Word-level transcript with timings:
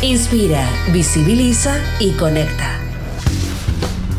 Inspira, 0.00 0.64
visibiliza 0.92 1.76
y 1.98 2.12
conecta. 2.12 2.78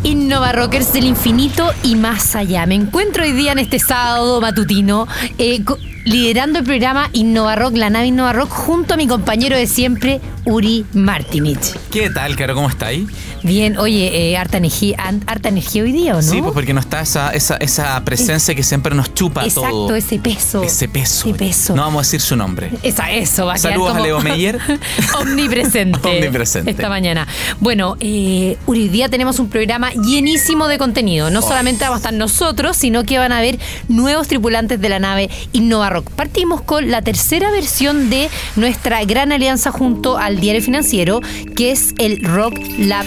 Innova 0.04 0.52
Rockers 0.52 0.92
del 0.92 1.06
infinito 1.06 1.72
y 1.84 1.96
más 1.96 2.36
allá. 2.36 2.66
Me 2.66 2.76
encuentro 2.76 3.24
hoy 3.24 3.32
día 3.32 3.54
en 3.54 3.60
este 3.60 3.80
sábado 3.80 4.42
matutino 4.42 5.08
eh, 5.38 5.64
liderando 6.04 6.60
el 6.60 6.66
programa 6.66 7.10
Innova 7.14 7.56
Rock, 7.56 7.78
la 7.78 7.90
nave 7.90 8.08
Innova 8.08 8.34
Rock, 8.34 8.50
junto 8.50 8.96
a 8.96 8.98
mi 8.98 9.08
compañero 9.08 9.56
de 9.56 9.68
siempre, 9.68 10.20
Uri 10.46 10.86
Martinich. 10.92 11.78
¿Qué 11.90 12.10
tal, 12.10 12.36
Caro? 12.36 12.56
¿Cómo 12.56 12.68
está 12.68 12.88
ahí? 12.88 13.08
Bien, 13.44 13.78
oye, 13.78 14.32
eh, 14.32 14.38
harta, 14.38 14.58
energía, 14.58 14.96
an- 15.00 15.24
harta 15.28 15.50
energía 15.50 15.84
hoy 15.84 15.92
día, 15.92 16.14
¿o 16.14 16.22
no? 16.22 16.32
Sí, 16.32 16.42
pues 16.42 16.54
porque 16.54 16.74
no 16.74 16.80
está 16.80 17.02
esa, 17.02 17.32
esa, 17.32 17.56
esa 17.58 18.04
presencia 18.04 18.54
que 18.56 18.64
siempre 18.64 18.94
nos 18.96 19.14
chupa 19.14 19.44
Exacto, 19.46 19.70
todo. 19.70 19.96
ese 19.96 20.20
peso. 20.20 20.64
Ese 20.64 20.88
peso. 20.88 21.30
Ese 21.30 21.38
peso. 21.38 21.76
No 21.76 21.84
vamos 21.84 22.00
a 22.00 22.02
decir 22.08 22.22
su 22.22 22.36
nombre. 22.36 22.72
Esa, 22.84 23.12
eso 23.12 23.46
va 23.46 23.54
a 23.54 23.58
Saludos 23.58 23.96
a 23.96 24.00
Leo 24.00 24.20
Meyer. 24.22 24.60
omnipresente. 25.22 26.00
Omnipresente. 26.10 26.72
Esta 26.72 26.90
mañana. 26.90 27.28
Bueno, 27.60 27.96
eh, 28.00 28.58
hoy 28.66 28.88
día 28.90 29.10
tenemos 29.10 29.40
un 29.40 29.50
programa 29.50 29.92
llenísimo 29.94 30.68
de 30.68 30.78
contenido. 30.78 31.30
No 31.30 31.42
solamente 31.42 31.84
vamos 31.84 31.98
a 31.98 32.00
estar 32.00 32.14
nosotros, 32.14 32.78
sino 32.78 33.04
que 33.04 33.18
van 33.18 33.32
a 33.32 33.40
haber 33.40 33.60
nuevos 33.88 34.28
tripulantes 34.28 34.80
de 34.82 34.90
la 34.90 35.00
nave 35.00 35.30
Innova 35.54 35.90
Rock. 35.90 36.10
Partimos 36.12 36.62
con 36.62 36.90
la 36.92 37.02
tercera 37.02 37.52
versión 37.52 38.10
de 38.10 38.30
nuestra 38.56 39.04
gran 39.06 39.32
alianza 39.32 39.72
junto 39.72 40.18
al 40.18 40.40
diario 40.40 40.62
financiero, 40.62 41.22
que 41.56 41.72
es 41.72 41.94
el 41.98 42.24
Rock 42.24 42.60
Lab 42.78 43.06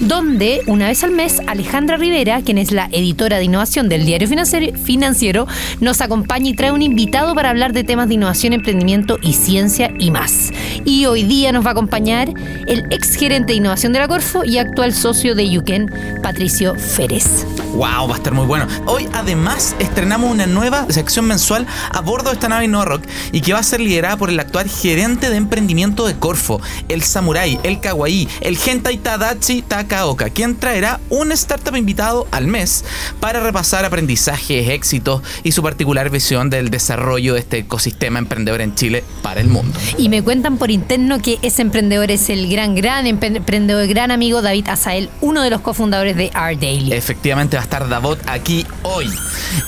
Donde 0.00 0.62
una 0.66 0.88
vez 0.88 1.04
al 1.04 1.10
mes 1.10 1.42
Alejandra 1.46 1.98
Rivera, 1.98 2.40
quien 2.40 2.56
es 2.56 2.72
la 2.72 2.88
editora 2.90 3.36
de 3.36 3.44
innovación 3.44 3.90
del 3.90 4.06
diario 4.06 4.28
financiero, 4.28 5.46
nos 5.80 6.00
acompaña 6.00 6.48
y 6.50 6.54
trae 6.54 6.72
un 6.72 6.80
invitado 6.80 7.34
para 7.34 7.50
hablar 7.50 7.74
de 7.74 7.84
temas 7.84 8.08
de 8.08 8.14
innovación, 8.14 8.54
emprendimiento 8.54 9.18
y 9.20 9.34
ciencia 9.34 9.92
y 9.98 10.10
más. 10.10 10.52
Y 10.86 11.04
hoy 11.04 11.24
día 11.24 11.52
nos 11.52 11.66
va 11.66 11.70
a 11.70 11.72
acompañar 11.72 12.32
el 12.66 12.86
ex 12.90 13.14
gerente 13.16 13.52
de 13.52 13.58
innovación 13.58 13.92
de 13.92 13.98
la 13.98 14.08
Corfo 14.08 14.42
y 14.42 14.56
actual 14.56 14.94
socio 14.94 15.34
de 15.34 15.50
Yuken, 15.50 15.90
Patricio 16.22 16.74
Férez. 16.74 17.46
Wow, 17.76 18.08
va 18.08 18.14
a 18.14 18.16
estar 18.16 18.32
muy 18.32 18.46
bueno. 18.46 18.66
Hoy 18.86 19.06
además 19.12 19.76
estrenamos 19.78 20.30
una 20.30 20.46
nueva 20.46 20.86
sección 20.88 21.26
mensual 21.26 21.66
a 21.90 22.00
bordo 22.00 22.30
de 22.30 22.34
esta 22.36 22.48
nave 22.48 22.64
Innova 22.64 22.86
Rock 22.86 23.02
y 23.32 23.42
que 23.42 23.52
va 23.52 23.58
a 23.58 23.62
ser 23.62 23.80
liderada 23.80 24.16
por 24.16 24.30
el 24.30 24.40
actual 24.40 24.66
gerente 24.70 25.28
de 25.28 25.36
emprendimiento 25.36 26.06
de 26.06 26.16
Corfo, 26.18 26.58
el 26.88 27.02
Samurai, 27.02 27.60
el 27.64 27.80
Kawaii, 27.80 28.28
el 28.40 28.56
Gentai 28.56 28.96
Tadachi 28.96 29.60
Takaoka, 29.60 30.30
quien 30.30 30.56
traerá 30.56 31.00
un 31.10 31.32
startup 31.32 31.76
invitado 31.76 32.26
al 32.30 32.46
mes 32.46 32.82
para 33.20 33.40
repasar 33.40 33.84
aprendizajes, 33.84 34.70
éxitos 34.70 35.20
y 35.42 35.52
su 35.52 35.62
particular 35.62 36.08
visión 36.08 36.48
del 36.48 36.70
desarrollo 36.70 37.34
de 37.34 37.40
este 37.40 37.58
ecosistema 37.58 38.18
emprendedor 38.18 38.62
en 38.62 38.74
Chile 38.74 39.04
para 39.20 39.42
el 39.42 39.48
mundo. 39.48 39.78
Y 39.98 40.08
me 40.08 40.22
cuentan 40.22 40.56
por 40.56 40.70
interno 40.70 41.20
que 41.20 41.38
ese 41.42 41.60
emprendedor 41.60 42.10
es 42.10 42.30
el 42.30 42.48
gran, 42.48 42.74
gran 42.74 43.04
empre- 43.04 43.36
emprendedor, 43.36 43.86
gran 43.86 44.10
amigo 44.12 44.40
David 44.40 44.66
Azael, 44.68 45.10
uno 45.20 45.42
de 45.42 45.50
los 45.50 45.60
cofundadores 45.60 46.16
de 46.16 46.30
Our 46.34 46.58
Daily. 46.58 46.94
Efectivamente 46.94 47.56
va 47.56 47.60
a 47.60 47.65
estar 47.66 47.88
Davot 47.88 48.20
aquí 48.28 48.64
hoy. 48.82 49.10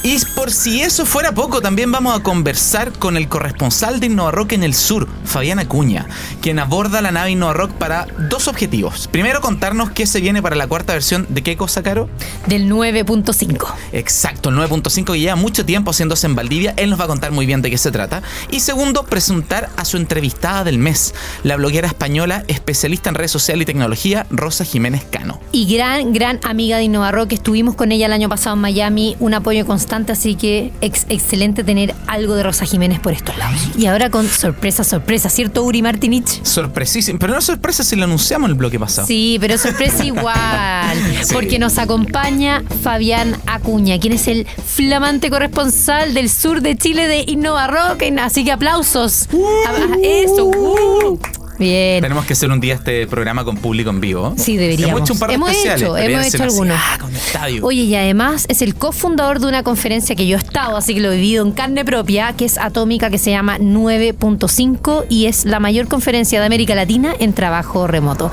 Y 0.05 0.19
por 0.37 0.53
si 0.53 0.83
eso 0.83 1.05
fuera 1.05 1.33
poco, 1.33 1.61
también 1.61 1.91
vamos 1.91 2.17
a 2.17 2.23
conversar 2.23 2.93
con 2.93 3.17
el 3.17 3.29
corresponsal 3.29 3.99
de 3.99 4.07
Innova 4.07 4.31
Rock 4.31 4.53
en 4.53 4.63
el 4.63 4.73
sur, 4.73 5.09
Fabián 5.25 5.59
Acuña, 5.59 6.07
quien 6.41 6.61
aborda 6.61 7.01
la 7.03 7.11
nave 7.11 7.33
Innova 7.33 7.55
Rock 7.55 7.73
para 7.73 8.07
dos 8.31 8.47
objetivos. 8.47 9.09
Primero, 9.09 9.41
contarnos 9.41 9.91
qué 9.91 10.07
se 10.07 10.21
viene 10.21 10.41
para 10.43 10.55
la 10.55 10.69
cuarta 10.69 10.93
versión 10.93 11.27
de 11.29 11.43
qué 11.43 11.57
cosa, 11.57 11.83
Caro. 11.83 12.09
Del 12.47 12.71
9.5. 12.71 13.67
Exacto, 13.93 14.51
el 14.51 14.57
9.5 14.57 15.13
que 15.13 15.21
lleva 15.21 15.35
mucho 15.35 15.67
tiempo 15.67 15.91
haciéndose 15.91 16.27
en 16.27 16.37
Valdivia. 16.37 16.75
Él 16.77 16.91
nos 16.91 17.01
va 17.01 17.05
a 17.05 17.09
contar 17.09 17.33
muy 17.33 17.47
bien 17.47 17.63
de 17.63 17.71
qué 17.71 17.79
se 17.79 17.91
trata. 17.91 18.23
Y 18.51 18.61
segundo, 18.61 19.05
presentar 19.05 19.71
a 19.77 19.85
su 19.85 19.97
entrevistada 19.97 20.63
del 20.63 20.79
mes, 20.79 21.15
la 21.43 21.57
bloguera 21.57 21.89
española 21.89 22.45
especialista 22.47 23.09
en 23.09 23.17
redes 23.17 23.33
sociales 23.33 23.63
y 23.63 23.67
tecnología, 23.67 24.27
Rosa 24.31 24.65
Jiménez 24.65 25.05
Cano. 25.11 25.41
y 25.51 25.75
gran, 25.75 26.13
gran 26.13 26.39
amiga 26.45 26.77
de 26.77 26.85
Innova 26.85 27.11
Rock. 27.11 27.33
Estuvimos 27.33 27.75
con 27.79 27.91
ella 27.93 28.05
el 28.05 28.13
año 28.13 28.29
pasado 28.29 28.57
en 28.57 28.61
Miami, 28.61 29.17
un 29.21 29.33
apoyo 29.33 29.65
constante, 29.65 30.13
así 30.13 30.35
que 30.35 30.71
ex- 30.83 31.07
excelente 31.09 31.65
tener 31.65 31.95
algo 32.07 32.35
de 32.35 32.43
Rosa 32.43 32.67
Jiménez 32.67 33.01
por 33.01 33.15
estos 33.15 33.39
lados. 33.39 33.59
Y 33.79 33.87
ahora 33.87 34.11
con 34.11 34.29
sorpresa, 34.29 34.85
sorpresa, 34.85 35.31
¿cierto, 35.31 35.63
Uri 35.65 35.81
Martinich? 35.81 36.43
Sorpresísimo, 36.45 37.19
pero 37.19 37.33
no 37.33 37.39
es 37.39 37.45
sorpresa 37.47 37.83
si 37.85 37.97
lo 37.97 38.05
anunciamos 38.05 38.49
en 38.49 38.51
el 38.53 38.59
bloque 38.59 38.79
pasado. 38.79 39.07
Sí, 39.07 39.39
pero 39.41 39.57
sorpresa 39.57 40.05
igual, 40.05 40.99
Sí. 41.23 41.33
porque 41.33 41.59
nos 41.59 41.79
acompaña 41.79 42.63
Fabián 42.83 43.37
Acuña, 43.47 43.99
quien 43.99 44.13
es 44.13 44.29
el 44.29 44.47
flamante 44.47 45.31
corresponsal 45.31 46.13
del 46.13 46.29
sur 46.29 46.61
de 46.61 46.77
Chile 46.77 47.07
de 47.09 47.25
Innova 47.27 47.67
Rock, 47.69 48.03
así 48.21 48.45
que 48.45 48.53
aplausos. 48.53 49.29
Ah, 49.67 49.97
Eso, 50.03 50.47
uh. 50.47 51.19
Bien. 51.59 52.01
Tenemos 52.03 52.25
que 52.25 52.33
hacer 52.33 52.51
un 52.51 52.61
día 52.61 52.75
este 52.75 53.07
programa 53.07 53.45
con 53.45 53.57
público 53.57 53.91
en 53.91 54.01
vivo. 54.01 54.35
Sí, 54.37 54.57
deberíamos. 54.57 54.97
Hemos 54.97 55.03
hecho 55.03 55.13
un 55.15 55.19
par 55.19 55.29
de 55.29 55.35
Hemos 55.35 55.51
especiales. 55.51 55.83
hecho, 55.83 55.97
hemos 55.97 56.35
algunos. 56.41 56.77
ah, 56.81 56.99
con 57.01 57.15
estadio. 57.15 57.65
Oye, 57.65 57.83
y 57.83 57.95
además 57.95 58.47
es 58.49 58.63
el 58.63 58.75
cofundador 58.75 59.41
de 59.41 59.47
una 59.49 59.63
conferencia 59.63 60.15
que 60.17 60.27
yo 60.27 60.37
he 60.37 60.41
estado, 60.41 60.77
así 60.77 60.95
que 60.95 61.01
lo 61.01 61.13
he 61.13 61.17
vivido 61.17 61.45
en 61.45 61.53
carne 61.53 61.85
propia, 61.85 62.33
que 62.35 62.45
es 62.45 62.59
Atómica, 62.59 63.11
que 63.11 63.19
se 63.19 63.31
llama 63.31 63.59
9.5 63.59 65.07
y 65.09 65.27
es 65.27 65.45
la 65.45 65.61
mayor 65.61 65.89
conferencia 65.89 66.41
de 66.41 66.47
América 66.47 66.75
Latina 66.75 67.15
en 67.19 67.33
trabajo 67.33 67.87
remoto. 67.87 68.31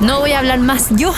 No 0.00 0.20
voy 0.20 0.32
a 0.32 0.38
hablar 0.38 0.60
más 0.60 0.88
yo. 0.96 1.12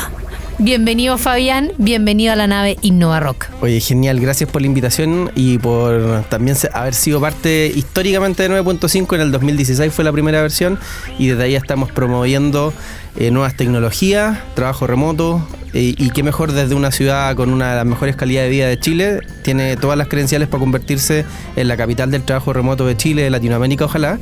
Bienvenido 0.59 1.17
Fabián, 1.19 1.73
bienvenido 1.79 2.33
a 2.33 2.37
la 2.37 2.47
nave 2.47 2.77
Innova 2.83 3.21
Rock. 3.21 3.47
Oye, 3.63 3.81
genial, 3.81 4.21
gracias 4.21 4.51
por 4.51 4.61
la 4.61 4.67
invitación 4.67 5.31
y 5.35 5.59
por 5.59 6.25
también 6.29 6.57
haber 6.73 6.95
sido 6.95 7.21
parte 7.21 7.73
históricamente 7.75 8.43
de 8.43 8.63
9.5. 8.63 9.15
En 9.15 9.21
el 9.23 9.33
2016 9.33 9.93
fue 9.93 10.05
la 10.05 10.13
primera 10.13 10.43
versión 10.43 10.79
y 11.19 11.29
desde 11.29 11.45
ahí 11.45 11.55
estamos 11.55 11.91
promoviendo 11.91 12.73
eh, 13.19 13.31
nuevas 13.31 13.57
tecnologías, 13.57 14.39
trabajo 14.55 14.87
remoto 14.87 15.47
eh, 15.75 15.95
y 15.97 16.11
qué 16.11 16.23
mejor 16.23 16.53
desde 16.53 16.75
una 16.75 16.91
ciudad 16.91 17.35
con 17.37 17.51
una 17.53 17.71
de 17.71 17.77
las 17.77 17.87
mejores 17.87 18.17
calidades 18.17 18.49
de 18.51 18.57
vida 18.57 18.67
de 18.69 18.79
Chile. 18.79 19.21
Tiene 19.43 19.77
todas 19.77 19.97
las 19.99 20.09
credenciales 20.09 20.49
para 20.49 20.61
convertirse 20.61 21.25
en 21.57 21.69
la 21.69 21.77
capital 21.77 22.11
del 22.11 22.23
trabajo 22.23 22.53
remoto 22.53 22.87
de 22.87 22.97
Chile, 22.97 23.23
de 23.23 23.31
Latinoamérica, 23.31 23.85
ojalá. 23.87 24.19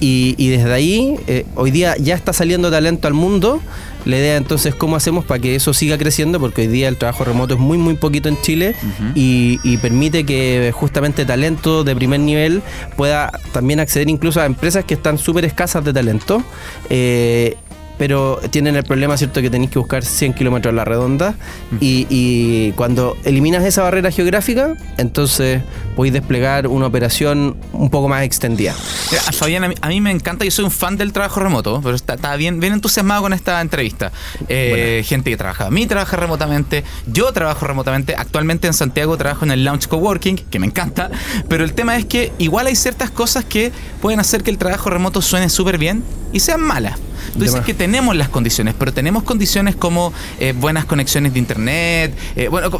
Y, 0.00 0.34
y 0.38 0.48
desde 0.48 0.72
ahí, 0.72 1.16
eh, 1.26 1.46
hoy 1.56 1.70
día 1.70 1.96
ya 1.98 2.14
está 2.14 2.32
saliendo 2.32 2.70
talento 2.70 3.08
al 3.08 3.14
mundo. 3.14 3.60
La 4.04 4.16
idea 4.16 4.36
entonces 4.36 4.74
cómo 4.74 4.96
hacemos 4.96 5.24
para 5.24 5.40
que 5.40 5.54
eso 5.56 5.74
siga 5.74 5.98
creciendo, 5.98 6.40
porque 6.40 6.62
hoy 6.62 6.68
día 6.68 6.88
el 6.88 6.96
trabajo 6.96 7.24
remoto 7.24 7.54
es 7.54 7.60
muy 7.60 7.76
muy 7.76 7.94
poquito 7.94 8.28
en 8.28 8.40
Chile 8.40 8.74
y, 9.14 9.58
y 9.64 9.76
permite 9.78 10.24
que 10.24 10.72
justamente 10.74 11.26
talento 11.26 11.84
de 11.84 11.94
primer 11.94 12.20
nivel 12.20 12.62
pueda 12.96 13.32
también 13.52 13.80
acceder 13.80 14.08
incluso 14.08 14.40
a 14.40 14.46
empresas 14.46 14.84
que 14.84 14.94
están 14.94 15.18
súper 15.18 15.44
escasas 15.44 15.84
de 15.84 15.92
talento. 15.92 16.42
eh, 16.88 17.56
pero 17.98 18.40
tienen 18.50 18.76
el 18.76 18.84
problema, 18.84 19.16
¿cierto?, 19.16 19.42
que 19.42 19.50
tenéis 19.50 19.70
que 19.70 19.78
buscar 19.78 20.04
100 20.04 20.34
kilómetros 20.34 20.72
a 20.72 20.76
la 20.76 20.84
redonda 20.84 21.34
y, 21.80 22.06
y 22.08 22.72
cuando 22.72 23.16
eliminas 23.24 23.64
esa 23.64 23.82
barrera 23.82 24.10
geográfica, 24.10 24.76
entonces 24.96 25.62
podéis 25.96 26.14
desplegar 26.14 26.68
una 26.68 26.86
operación 26.86 27.56
un 27.72 27.90
poco 27.90 28.08
más 28.08 28.22
extendida. 28.22 28.74
Mira, 29.10 29.22
Fabián, 29.32 29.64
a 29.64 29.68
mí, 29.68 29.74
a 29.80 29.88
mí 29.88 30.00
me 30.00 30.10
encanta, 30.10 30.44
yo 30.44 30.50
soy 30.50 30.64
un 30.64 30.70
fan 30.70 30.96
del 30.96 31.12
trabajo 31.12 31.40
remoto, 31.40 31.80
pero 31.82 31.96
está, 31.96 32.14
está 32.14 32.36
bien, 32.36 32.60
bien 32.60 32.72
entusiasmado 32.72 33.22
con 33.22 33.32
esta 33.32 33.60
entrevista. 33.60 34.12
Eh, 34.48 35.02
Gente 35.04 35.30
que 35.30 35.36
trabaja, 35.36 35.66
a 35.66 35.70
mí 35.70 35.86
trabaja 35.86 36.16
remotamente, 36.16 36.84
yo 37.06 37.32
trabajo 37.32 37.66
remotamente, 37.66 38.14
actualmente 38.16 38.66
en 38.66 38.74
Santiago 38.74 39.16
trabajo 39.16 39.44
en 39.44 39.50
el 39.50 39.64
Launch 39.64 39.88
Coworking, 39.88 40.36
que 40.36 40.58
me 40.58 40.66
encanta, 40.66 41.10
pero 41.48 41.64
el 41.64 41.72
tema 41.72 41.96
es 41.96 42.04
que 42.04 42.32
igual 42.38 42.66
hay 42.66 42.76
ciertas 42.76 43.10
cosas 43.10 43.44
que 43.44 43.72
pueden 44.00 44.20
hacer 44.20 44.42
que 44.42 44.50
el 44.50 44.58
trabajo 44.58 44.90
remoto 44.90 45.20
suene 45.20 45.48
súper 45.48 45.78
bien 45.78 46.04
y 46.32 46.40
sean 46.40 46.60
malas. 46.60 46.98
Tú 47.32 47.40
dices 47.40 47.60
que 47.60 47.74
tenemos 47.74 48.16
las 48.16 48.28
condiciones, 48.28 48.74
pero 48.78 48.92
tenemos 48.92 49.22
condiciones 49.22 49.76
como 49.76 50.12
eh, 50.38 50.52
buenas 50.56 50.84
conexiones 50.84 51.32
de 51.32 51.38
internet, 51.38 52.16
eh, 52.36 52.48
bueno, 52.48 52.70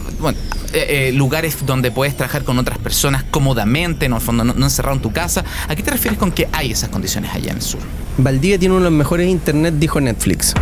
eh, 0.72 1.10
lugares 1.14 1.58
donde 1.66 1.90
puedes 1.90 2.16
trabajar 2.16 2.44
con 2.44 2.58
otras 2.58 2.78
personas 2.78 3.24
cómodamente, 3.30 4.08
no, 4.08 4.16
en 4.16 4.20
el 4.20 4.26
fondo, 4.26 4.44
no, 4.44 4.54
no 4.54 4.64
encerrado 4.64 4.96
en 4.96 5.02
tu 5.02 5.12
casa. 5.12 5.44
¿A 5.68 5.74
qué 5.76 5.82
te 5.82 5.90
refieres 5.90 6.18
con 6.18 6.32
que 6.32 6.48
hay 6.52 6.72
esas 6.72 6.88
condiciones 6.90 7.32
allá 7.32 7.50
en 7.50 7.56
el 7.56 7.62
sur? 7.62 7.80
Valdivia 8.18 8.58
tiene 8.58 8.74
uno 8.74 8.84
de 8.84 8.90
los 8.90 8.98
mejores 8.98 9.28
internet, 9.28 9.74
dijo 9.78 10.00
Netflix. 10.00 10.54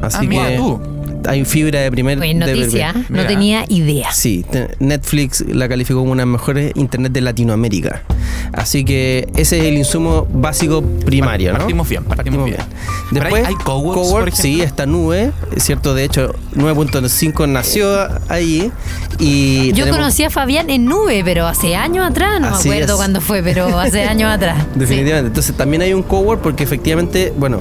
Así 0.00 0.18
Ah, 0.20 0.22
mira 0.22 0.48
que 0.48 0.56
tú. 0.56 0.80
Hay 1.26 1.44
fibra 1.44 1.80
de 1.80 1.90
primer 1.90 2.18
Buena 2.18 2.46
de 2.46 2.54
noticia, 2.56 2.94
no 3.08 3.26
tenía 3.26 3.64
idea. 3.68 4.12
Sí, 4.12 4.44
te- 4.50 4.68
Netflix 4.78 5.44
la 5.48 5.68
calificó 5.68 6.00
como 6.00 6.12
una 6.12 6.22
de 6.22 6.26
las 6.26 6.32
mejores 6.32 6.72
internet 6.76 7.12
de 7.12 7.20
Latinoamérica. 7.20 8.02
Así 8.52 8.84
que 8.84 9.28
ese 9.36 9.58
es 9.60 9.64
el 9.64 9.74
insumo 9.76 10.26
básico 10.32 10.82
primario, 10.82 11.52
¿no? 11.52 11.58
Partimos 11.60 11.88
bien, 11.88 12.04
partimos 12.04 12.44
bien. 12.44 12.58
Pero 13.10 13.22
Después, 13.24 13.46
hay- 13.46 13.54
hay 13.54 13.64
coworks, 13.64 14.08
por 14.10 14.32
sí, 14.32 14.60
esta 14.60 14.84
nube, 14.86 15.32
cierto, 15.56 15.94
de 15.94 16.04
hecho, 16.04 16.34
9.5 16.54 17.46
nació 17.46 17.88
ahí 18.28 18.70
y 19.18 19.68
Yo 19.68 19.84
tenemos- 19.84 19.96
conocí 19.98 20.24
a 20.24 20.30
Fabián 20.30 20.68
en 20.70 20.84
nube, 20.86 21.22
pero 21.24 21.46
hace 21.46 21.76
años 21.76 22.06
atrás, 22.08 22.40
no 22.40 22.48
Así 22.48 22.68
me 22.68 22.74
acuerdo 22.76 22.94
es. 22.94 22.98
cuándo 22.98 23.20
fue, 23.20 23.42
pero 23.42 23.78
hace 23.78 24.02
años 24.04 24.30
atrás. 24.30 24.64
Definitivamente. 24.74 25.28
Entonces 25.28 25.56
también 25.56 25.82
hay 25.82 25.92
un 25.94 26.02
cowork 26.02 26.42
porque 26.42 26.64
efectivamente, 26.64 27.32
bueno, 27.36 27.58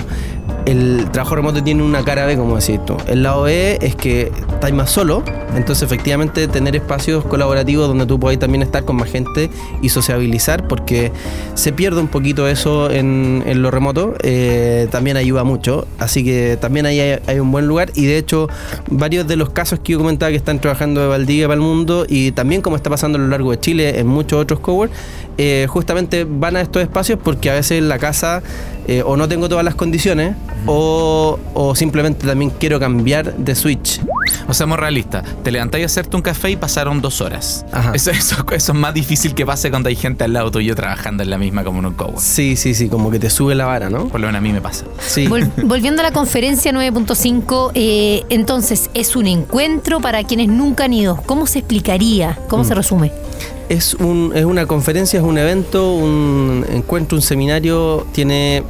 el 0.72 1.12
trabajo 1.12 1.36
remoto 1.36 1.62
tiene 1.62 1.84
una 1.84 2.04
cara 2.04 2.26
B, 2.26 2.38
como 2.38 2.58
decís 2.58 2.80
tú. 2.86 2.96
El 3.06 3.24
lado 3.24 3.44
B 3.44 3.78
es 3.82 3.96
que 3.96 4.32
estás 4.50 4.72
más 4.72 4.90
solo, 4.90 5.22
entonces 5.56 5.84
efectivamente 5.84 6.48
tener 6.48 6.78
espacios 6.78 7.26
colaborativos 7.26 7.90
donde 7.90 8.06
tú 8.06 8.20
puedas 8.20 8.40
también 8.40 8.62
estar 8.62 8.86
con 8.86 8.96
más 8.96 9.12
gente 9.12 9.50
y 9.82 9.90
sociabilizar, 9.90 10.68
porque 10.70 11.12
se 11.56 11.74
pierde 11.74 12.00
un 12.00 12.08
poquito 12.08 12.48
eso 12.48 12.90
en, 12.90 13.44
en 13.46 13.62
lo 13.62 13.70
remoto, 13.70 14.16
eh, 14.24 14.88
también 14.92 15.18
ayuda 15.18 15.44
mucho. 15.44 15.88
Así 16.00 16.24
que 16.24 16.58
también 16.60 16.86
ahí 16.86 17.00
hay, 17.00 17.40
un 17.40 17.52
buen 17.52 17.68
lugar 17.68 17.92
y 17.96 18.06
de 18.06 18.18
hecho 18.18 18.48
varios 18.90 19.28
de 19.28 19.36
los 19.36 19.50
casos 19.50 19.80
que 19.80 19.94
yo 19.94 19.98
comentaba 19.98 20.30
que 20.30 20.38
están 20.38 20.62
trabajando 20.62 21.02
de 21.02 21.08
Valdivia 21.08 21.48
para 21.48 21.56
el 21.56 21.62
mundo 21.62 22.06
y 22.08 22.32
también 22.32 22.62
como 22.62 22.78
está 22.78 22.90
pasando 22.90 23.18
a 23.18 23.22
lo 23.22 23.28
largo 23.28 23.52
de 23.52 23.60
Chile 23.60 24.00
en 24.00 24.08
muchos 24.08 24.40
otros 24.40 24.60
cowork, 24.62 24.92
eh, 25.38 25.66
justamente 25.68 26.26
van 26.30 26.56
a 26.56 26.62
estos 26.62 26.82
espacios 26.82 27.20
porque 27.22 27.50
a 27.50 27.56
veces 27.56 27.82
la 27.82 28.00
casa 28.00 28.42
eh, 28.88 29.04
o 29.06 29.18
no 29.18 29.28
tengo 29.28 29.50
todas 29.50 29.66
las 29.66 29.76
condiciones 29.76 30.36
o, 30.68 31.40
o 31.54 31.76
simplemente 31.76 32.26
también 32.28 32.52
quiero 32.60 32.80
cambiar 32.80 33.36
de 33.36 33.56
switch. 33.56 34.02
O 34.48 34.54
seamos 34.54 34.80
realistas, 34.80 35.24
te 35.44 35.52
levantáis 35.52 35.84
a 35.84 35.86
hacerte 35.88 36.16
un 36.16 36.22
café 36.22 36.52
y 36.52 36.56
pasaron 36.56 37.02
dos 37.02 37.22
horas. 37.22 37.66
Ajá. 37.72 37.92
Eso, 37.94 38.12
eso, 38.12 38.36
eso 38.52 38.72
es 38.72 38.78
más 38.78 38.94
difícil 38.94 39.34
que 39.34 39.46
pase 39.46 39.70
cuando 39.70 39.90
hay 39.90 39.96
gente 39.96 40.24
al 40.24 40.34
lado 40.34 40.52
tuyo 40.52 40.76
trabajando 40.76 41.24
en 41.24 41.30
la 41.30 41.38
misma 41.38 41.64
como 41.64 41.80
en 41.80 41.86
un 41.88 41.94
cowork. 41.94 42.20
Sí, 42.20 42.56
sí, 42.56 42.74
sí, 42.74 42.90
como 42.90 43.10
que 43.12 43.20
te 43.20 43.30
sube 43.30 43.56
la 43.56 43.66
vara, 43.66 43.90
¿no? 43.90 44.08
Por 44.08 44.20
lo 44.20 44.28
menos 44.28 44.40
a 44.40 44.42
mí 44.42 44.52
me 44.52 44.62
pasa. 44.62 44.86
Sí. 45.00 45.28
Vol- 45.28 45.50
volviendo 45.64 46.02
a 46.02 46.04
la 46.04 46.12
conferencia 46.12 46.72
9.5, 46.72 47.72
eh, 47.76 48.24
entonces 48.30 48.90
es 48.94 49.16
un 49.16 49.28
encuentro 49.28 50.00
para 50.00 50.24
quienes 50.24 50.48
nunca 50.50 50.86
han 50.86 50.94
ido. 50.94 51.18
¿Cómo 51.26 51.48
se 51.48 51.60
explicaría? 51.60 52.38
¿Cómo 52.50 52.64
Mm. 52.64 52.68
se 52.68 52.76
resume? 52.76 53.12
Es, 53.70 53.94
un, 53.96 54.32
es 54.36 54.44
una 54.46 54.66
conferencia, 54.66 55.20
es 55.20 55.26
un 55.26 55.38
evento, 55.38 55.94
un 55.94 56.66
encuentro, 56.74 57.16
un 57.18 57.22
seminario, 57.22 58.06
tiene 58.12 58.64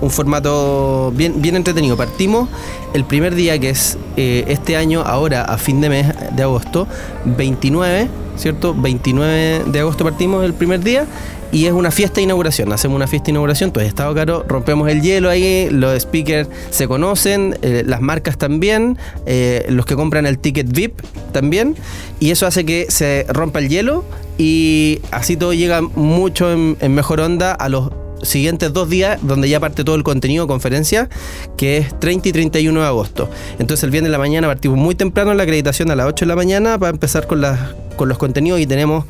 un 0.00 0.10
formato 0.10 1.12
bien, 1.14 1.40
bien 1.40 1.56
entretenido. 1.56 1.96
Partimos 1.96 2.48
el 2.94 3.04
primer 3.04 3.34
día, 3.34 3.58
que 3.58 3.70
es 3.70 3.98
eh, 4.16 4.44
este 4.48 4.76
año, 4.76 5.02
ahora 5.02 5.42
a 5.42 5.58
fin 5.58 5.80
de 5.80 5.88
mes 5.88 6.06
de 6.32 6.42
agosto, 6.42 6.86
29, 7.24 8.08
¿cierto? 8.36 8.74
29 8.74 9.64
de 9.66 9.80
agosto 9.80 10.04
partimos 10.04 10.44
el 10.44 10.54
primer 10.54 10.80
día. 10.80 11.06
Y 11.50 11.64
es 11.64 11.72
una 11.72 11.90
fiesta 11.90 12.16
de 12.16 12.22
inauguración, 12.22 12.70
hacemos 12.74 12.96
una 12.96 13.06
fiesta 13.06 13.26
de 13.26 13.30
inauguración, 13.30 13.72
todo 13.72 13.82
estado 13.82 14.14
caro, 14.14 14.44
rompemos 14.46 14.86
el 14.90 15.00
hielo 15.00 15.30
ahí, 15.30 15.70
los 15.70 15.98
speakers 15.98 16.46
se 16.68 16.86
conocen, 16.86 17.56
eh, 17.62 17.84
las 17.86 18.02
marcas 18.02 18.36
también, 18.36 18.98
eh, 19.24 19.64
los 19.70 19.86
que 19.86 19.96
compran 19.96 20.26
el 20.26 20.38
ticket 20.38 20.70
VIP 20.70 21.00
también, 21.32 21.74
y 22.20 22.32
eso 22.32 22.46
hace 22.46 22.66
que 22.66 22.90
se 22.90 23.24
rompa 23.30 23.60
el 23.60 23.70
hielo 23.70 24.04
y 24.36 25.00
así 25.10 25.38
todo 25.38 25.54
llega 25.54 25.80
mucho 25.80 26.52
en 26.52 26.94
mejor 26.94 27.20
onda 27.20 27.52
a 27.52 27.70
los 27.70 27.92
siguientes 28.22 28.72
dos 28.72 28.88
días 28.88 29.18
donde 29.22 29.48
ya 29.48 29.60
parte 29.60 29.84
todo 29.84 29.96
el 29.96 30.02
contenido 30.02 30.44
de 30.44 30.48
conferencia 30.48 31.08
que 31.56 31.78
es 31.78 31.98
30 31.98 32.28
y 32.28 32.32
31 32.32 32.80
de 32.80 32.86
agosto 32.86 33.30
entonces 33.58 33.84
el 33.84 33.90
viernes 33.90 34.08
de 34.08 34.12
la 34.12 34.18
mañana 34.18 34.46
partimos 34.46 34.78
muy 34.78 34.94
temprano 34.94 35.34
la 35.34 35.42
acreditación 35.42 35.90
a 35.90 35.96
las 35.96 36.06
8 36.06 36.24
de 36.24 36.28
la 36.28 36.36
mañana 36.36 36.78
para 36.78 36.90
empezar 36.90 37.26
con, 37.26 37.40
las, 37.40 37.58
con 37.96 38.08
los 38.08 38.18
contenidos 38.18 38.60
y 38.60 38.66
tenemos 38.66 39.04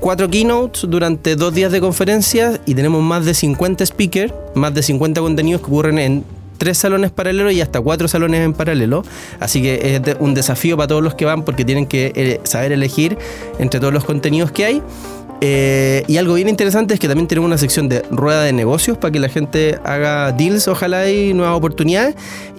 cuatro 0.00 0.28
keynotes 0.28 0.84
durante 0.88 1.36
dos 1.36 1.54
días 1.54 1.72
de 1.72 1.80
conferencias 1.80 2.60
y 2.66 2.74
tenemos 2.74 3.02
más 3.02 3.24
de 3.24 3.34
50 3.34 3.84
speakers 3.86 4.32
más 4.54 4.74
de 4.74 4.82
50 4.82 5.20
contenidos 5.20 5.60
que 5.60 5.66
ocurren 5.66 5.98
en 5.98 6.24
tres 6.56 6.78
salones 6.78 7.10
paralelos 7.10 7.52
y 7.52 7.60
hasta 7.60 7.80
cuatro 7.80 8.08
salones 8.08 8.44
en 8.44 8.52
paralelo. 8.52 9.04
Así 9.40 9.62
que 9.62 9.96
es 9.96 10.16
un 10.20 10.34
desafío 10.34 10.76
para 10.76 10.88
todos 10.88 11.02
los 11.02 11.14
que 11.14 11.24
van 11.24 11.44
porque 11.44 11.64
tienen 11.64 11.86
que 11.86 12.12
eh, 12.14 12.40
saber 12.44 12.72
elegir 12.72 13.18
entre 13.58 13.80
todos 13.80 13.92
los 13.92 14.04
contenidos 14.04 14.50
que 14.50 14.64
hay. 14.64 14.82
Eh, 15.40 16.02
y 16.06 16.16
algo 16.16 16.34
bien 16.34 16.48
interesante 16.48 16.94
es 16.94 17.00
que 17.00 17.08
también 17.08 17.26
tenemos 17.28 17.46
una 17.46 17.58
sección 17.58 17.88
de 17.88 18.02
rueda 18.10 18.42
de 18.42 18.52
negocios 18.52 18.96
para 18.96 19.12
que 19.12 19.18
la 19.18 19.28
gente 19.28 19.78
haga 19.84 20.32
deals, 20.32 20.68
ojalá 20.68 21.10
y 21.10 21.34
nuevas 21.34 21.56
oportunidades. 21.56 22.16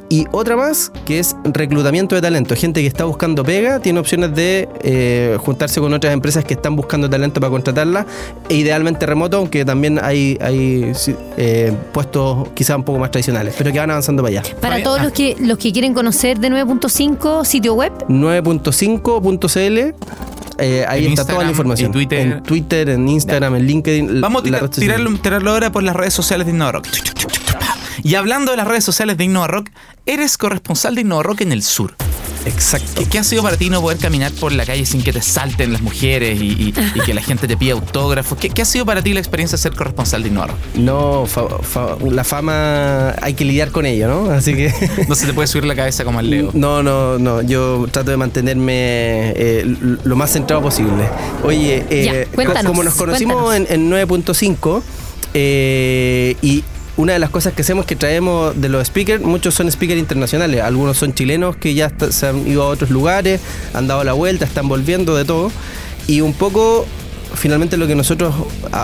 Y 0.09 0.25
otra 0.31 0.56
más 0.56 0.92
que 1.06 1.19
es 1.19 1.36
reclutamiento 1.44 2.15
de 2.15 2.21
talento. 2.21 2.56
Gente 2.56 2.81
que 2.81 2.88
está 2.88 3.04
buscando 3.04 3.44
pega 3.44 3.80
tiene 3.80 4.00
opciones 4.00 4.33
de 4.33 4.69
eh, 4.81 5.38
juntarse 5.42 5.81
con 5.81 5.94
otras 5.94 6.13
empresas 6.13 6.45
que 6.45 6.54
están 6.54 6.75
buscando 6.75 7.09
talento 7.09 7.42
para 7.42 7.51
contratarla. 7.51 8.06
E 8.48 8.56
idealmente 8.56 9.06
remoto, 9.06 9.38
aunque 9.38 9.65
también 9.65 10.00
hay, 10.01 10.38
hay 10.39 10.94
sí, 10.95 11.13
eh, 11.36 11.74
puestos 11.92 12.48
quizás 12.54 12.77
un 12.77 12.83
poco 12.83 13.00
más 13.00 13.12
tradicionales, 13.12 13.54
pero 13.57 13.71
que 13.71 13.80
van 13.80 13.92
avanzando 13.92 14.24
para 14.24 14.39
allá. 14.39 14.56
Para 14.62 14.81
todos 14.81 15.00
ah. 15.01 15.04
los 15.04 15.12
que 15.12 15.36
los 15.39 15.57
que 15.57 15.74
quieren 15.74 15.94
conocer 15.94 16.39
de 16.39 16.50
9.5, 16.50 17.44
sitio 17.44 17.74
web. 17.74 17.92
9.5.cl. 18.07 19.94
eh, 20.60 20.86
ahí 20.88 21.06
En 21.06 21.12
está 21.12 21.25
toda 21.25 21.44
la 21.44 21.50
información. 21.50 21.88
en 21.88 21.92
Twitter. 21.92 22.19
En 22.19 22.44
Twitter, 22.44 22.89
en 22.89 23.07
Instagram, 23.10 23.56
en 23.56 23.65
LinkedIn. 23.65 24.21
Vamos 24.21 24.42
a 24.42 24.45
tirarlo, 24.45 25.18
tirarlo 25.18 25.51
ahora 25.51 25.71
por 25.71 25.83
las 25.83 25.95
redes 25.95 26.13
sociales 26.13 26.48
de 26.48 26.53
Innova 26.53 26.71
Rock. 26.74 26.88
Y 28.03 28.15
hablando 28.15 28.51
de 28.51 28.57
las 28.57 28.67
redes 28.67 28.83
sociales 28.83 29.17
de 29.17 29.23
Innova 29.25 29.47
Rock, 29.47 29.69
eres 30.05 30.38
corresponsal 30.38 30.95
de 30.95 31.01
Innova 31.01 31.23
Rock 31.23 31.41
en 31.41 31.51
el 31.51 31.63
sur. 31.63 31.95
Exacto. 32.45 32.88
¿Qué, 32.95 33.05
qué 33.09 33.19
ha 33.19 33.23
sido 33.25 33.44
para 33.44 33.57
ti 33.57 33.69
no 33.69 33.81
poder 33.81 33.97
caminar 33.97 34.31
por 34.31 34.53
la 34.53 34.65
calle 34.65 34.85
sin 34.85 35.03
que 35.03 35.11
te 35.11 35.21
salten 35.21 35.73
las 35.73 35.81
mujeres 35.81 36.39
y, 36.39 36.45
y- 36.45 36.73
y 36.95 36.99
que 37.01 37.13
la 37.13 37.21
gente 37.21 37.45
te 37.45 37.57
pida 37.57 37.73
autógrafos? 37.73 38.38
¿Qué, 38.38 38.49
qué 38.49 38.61
ha 38.61 38.65
sido 38.65 38.85
para 38.85 39.01
ti 39.01 39.11
la 39.13 39.19
experiencia 39.19 39.57
de 39.57 39.61
ser 39.63 39.73
corresponsal 39.75 40.23
de 40.23 40.29
Innova 40.29 40.47
Rock? 40.47 40.57
No, 40.75 41.25
fa- 41.25 41.49
fa- 41.61 41.97
la 42.09 42.23
fama 42.23 43.15
hay 43.21 43.33
que 43.33 43.44
lidiar 43.44 43.71
con 43.71 43.85
ello, 43.85 44.07
¿no? 44.07 44.31
Así 44.31 44.53
que. 44.55 44.73
No 45.09 45.15
se 45.15 45.25
te 45.25 45.33
puede 45.33 45.47
subir 45.47 45.65
la 45.65 45.75
cabeza 45.75 46.05
como 46.05 46.19
al 46.19 46.29
Leo. 46.29 46.51
No, 46.53 46.81
no, 46.83 47.19
no. 47.19 47.41
Yo 47.41 47.85
trato 47.91 48.11
de 48.11 48.17
mantenerme 48.17 48.73
eh, 49.35 49.75
lo 50.05 50.15
más 50.15 50.31
centrado 50.31 50.61
posible. 50.61 51.03
Oye, 51.43 51.85
eh, 51.89 52.25
Ya, 52.29 52.33
cuéntanos, 52.33 52.65
como 52.71 52.83
nos 52.83 52.93
conocimos 52.93 53.53
en, 53.55 53.67
en 53.69 53.91
9.5 53.91 54.81
eh, 55.33 56.35
y 56.41 56.63
una 56.97 57.13
de 57.13 57.19
las 57.19 57.29
cosas 57.29 57.53
que 57.53 57.61
hacemos 57.61 57.83
es 57.83 57.88
que 57.88 57.95
traemos 57.95 58.59
de 58.59 58.69
los 58.69 58.88
speakers, 58.88 59.23
muchos 59.23 59.53
son 59.53 59.71
speakers 59.71 59.99
internacionales, 59.99 60.61
algunos 60.61 60.97
son 60.97 61.13
chilenos 61.13 61.55
que 61.55 61.75
ya 61.75 61.91
se 62.09 62.27
han 62.27 62.47
ido 62.47 62.63
a 62.63 62.67
otros 62.67 62.89
lugares, 62.89 63.39
han 63.73 63.88
dado 63.88 64.03
la 64.03 64.13
vuelta, 64.13 64.45
están 64.45 64.67
volviendo 64.67 65.15
de 65.15 65.23
todo. 65.23 65.51
Y 66.07 66.21
un 66.21 66.33
poco 66.33 66.88
finalmente 67.33 67.77
lo 67.77 67.88
que 67.88 67.95
nosotros 67.95 68.34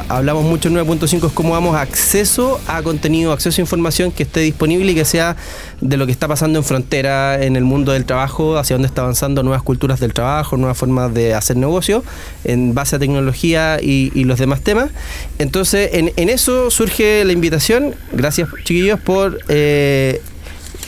hablamos 0.09 0.43
mucho 0.43 0.69
en 0.69 0.75
9.5 0.75 1.27
es 1.27 1.33
cómo 1.33 1.53
damos 1.53 1.75
acceso 1.75 2.59
a 2.67 2.81
contenido, 2.81 3.31
acceso 3.31 3.59
a 3.59 3.63
información 3.63 4.11
que 4.11 4.23
esté 4.23 4.41
disponible 4.41 4.91
y 4.91 4.95
que 4.95 5.05
sea 5.05 5.35
de 5.81 5.97
lo 5.97 6.05
que 6.05 6.11
está 6.11 6.27
pasando 6.27 6.59
en 6.59 6.65
frontera, 6.65 7.43
en 7.43 7.55
el 7.55 7.63
mundo 7.63 7.91
del 7.91 8.05
trabajo, 8.05 8.57
hacia 8.57 8.75
dónde 8.75 8.87
está 8.87 9.01
avanzando 9.01 9.43
nuevas 9.43 9.63
culturas 9.63 9.99
del 9.99 10.13
trabajo, 10.13 10.57
nuevas 10.57 10.77
formas 10.77 11.13
de 11.13 11.33
hacer 11.33 11.57
negocio 11.57 12.03
en 12.43 12.73
base 12.73 12.95
a 12.95 12.99
tecnología 12.99 13.79
y, 13.81 14.11
los 14.23 14.39
demás 14.39 14.61
temas. 14.61 14.89
Entonces, 15.37 15.89
en, 15.93 16.13
en 16.15 16.29
eso 16.29 16.71
surge 16.71 17.25
la 17.25 17.33
invitación. 17.33 17.93
Gracias, 18.13 18.47
chiquillos, 18.63 18.99
por... 18.99 19.39
eh, 19.49 20.21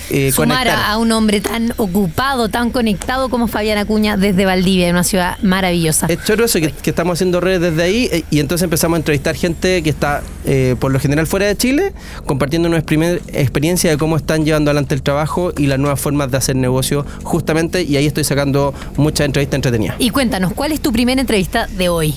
eh, 0.09 0.31
Sumar 0.31 0.67
conectar. 0.67 0.91
a, 0.91 0.97
un 0.97 1.11
hombre 1.11 1.41
tan 1.41 1.73
ocupado, 1.77 2.49
tan 2.49 2.71
conectado 2.71 3.29
como 3.29 3.47
Fabián 3.47 3.77
Acuña 3.77 4.17
desde 4.17 4.45
Valdivia, 4.45 4.89
una 4.89 5.03
ciudad 5.03 5.37
maravillosa. 5.41 6.07
Es 6.07 6.23
choro 6.23 6.45
eso, 6.45 6.59
que, 6.59 6.71
que 6.71 6.89
estamos 6.89 7.13
haciendo 7.17 7.41
redes 7.41 7.61
desde 7.61 7.83
ahí 7.83 8.09
eh, 8.11 8.23
y 8.29 8.39
entonces 8.39 8.63
empezamos 8.63 8.97
a 8.97 8.99
entrevistar 8.99 9.35
gente 9.35 9.81
que 9.81 9.89
está 9.89 10.21
eh, 10.45 10.75
por 10.79 10.91
lo 10.91 10.99
general 10.99 11.27
fuera 11.27 11.47
de 11.47 11.55
Chile, 11.55 11.93
compartiendo 12.25 12.69
primer 12.85 13.21
experiencia 13.27 13.89
de 13.89 13.97
cómo 13.97 14.17
están 14.17 14.45
llevando 14.45 14.71
adelante 14.71 14.95
el 14.95 15.01
trabajo 15.01 15.51
y 15.57 15.67
las 15.67 15.79
nuevas 15.79 15.99
formas 15.99 16.31
de 16.31 16.37
hacer 16.37 16.55
negocio 16.55 17.05
justamente 17.23 17.83
y 17.83 17.97
ahí 17.97 18.05
estoy 18.05 18.23
sacando 18.23 18.73
muchas 18.97 19.25
entrevistas 19.25 19.57
entretenidas. 19.57 19.95
Y 19.99 20.09
cuéntanos, 20.09 20.53
¿cuál 20.53 20.71
es 20.71 20.81
tu 20.81 20.91
primera 20.91 21.19
entrevista 21.19 21.67
de 21.67 21.89
hoy? 21.89 22.15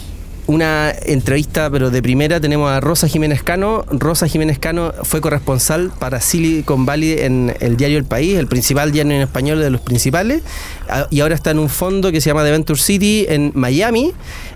Una 0.48 0.90
entrevista, 1.04 1.68
pero 1.70 1.90
de 1.90 2.00
primera, 2.00 2.40
tenemos 2.40 2.70
a 2.70 2.80
Rosa 2.80 3.06
Jiménez 3.06 3.42
Cano. 3.42 3.84
Rosa 3.90 4.26
Jiménez 4.26 4.58
Cano 4.58 4.94
fue 5.02 5.20
corresponsal 5.20 5.92
para 5.98 6.22
Silicon 6.22 6.86
Valley 6.86 7.18
en 7.18 7.54
el 7.60 7.76
diario 7.76 7.98
El 7.98 8.06
País, 8.06 8.34
el 8.38 8.46
principal 8.46 8.90
diario 8.90 9.12
en 9.12 9.20
español 9.20 9.60
de 9.60 9.68
los 9.68 9.82
principales, 9.82 10.40
y 11.10 11.20
ahora 11.20 11.34
está 11.34 11.50
en 11.50 11.58
un 11.58 11.68
fondo 11.68 12.10
que 12.10 12.22
se 12.22 12.30
llama 12.30 12.44
The 12.44 12.50
Venture 12.52 12.78
City 12.80 13.26
en 13.28 13.52
Miami, 13.54 14.12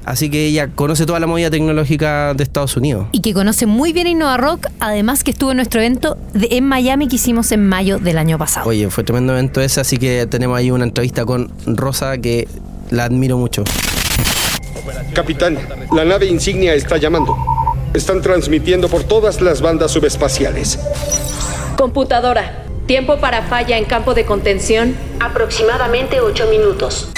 así 0.06 0.30
que 0.30 0.46
ella 0.46 0.68
conoce 0.74 1.04
toda 1.04 1.20
la 1.20 1.26
movida 1.26 1.50
tecnológica 1.50 2.32
de 2.32 2.42
Estados 2.42 2.74
Unidos. 2.78 3.08
Y 3.12 3.20
que 3.20 3.34
conoce 3.34 3.66
muy 3.66 3.92
bien 3.92 4.06
Innova 4.06 4.38
Rock, 4.38 4.68
además 4.80 5.22
que 5.22 5.30
estuvo 5.32 5.50
en 5.50 5.58
nuestro 5.58 5.80
evento 5.82 6.16
de- 6.32 6.48
en 6.52 6.64
Miami 6.64 7.06
que 7.06 7.16
hicimos 7.16 7.52
en 7.52 7.68
mayo 7.68 7.98
del 7.98 8.16
año 8.16 8.38
pasado. 8.38 8.66
Oye, 8.66 8.88
fue 8.88 9.04
tremendo 9.04 9.34
evento 9.34 9.60
ese, 9.60 9.82
así 9.82 9.98
que 9.98 10.26
tenemos 10.26 10.56
ahí 10.56 10.70
una 10.70 10.84
entrevista 10.84 11.26
con 11.26 11.52
Rosa 11.66 12.16
que 12.16 12.48
la 12.88 13.04
admiro 13.04 13.36
mucho. 13.36 13.62
Capitán, 15.14 15.58
la 15.92 16.04
nave 16.04 16.26
insignia 16.26 16.74
está 16.74 16.96
llamando. 16.96 17.36
Están 17.94 18.22
transmitiendo 18.22 18.88
por 18.88 19.04
todas 19.04 19.40
las 19.40 19.60
bandas 19.60 19.90
subespaciales. 19.90 20.78
Computadora, 21.76 22.62
Tiempo 22.86 23.18
para 23.18 23.42
falla 23.42 23.78
en 23.78 23.84
campo 23.84 24.12
de 24.12 24.24
contención. 24.24 24.96
Aproximadamente 25.20 26.20
8 26.20 26.48
minutos. 26.50 27.08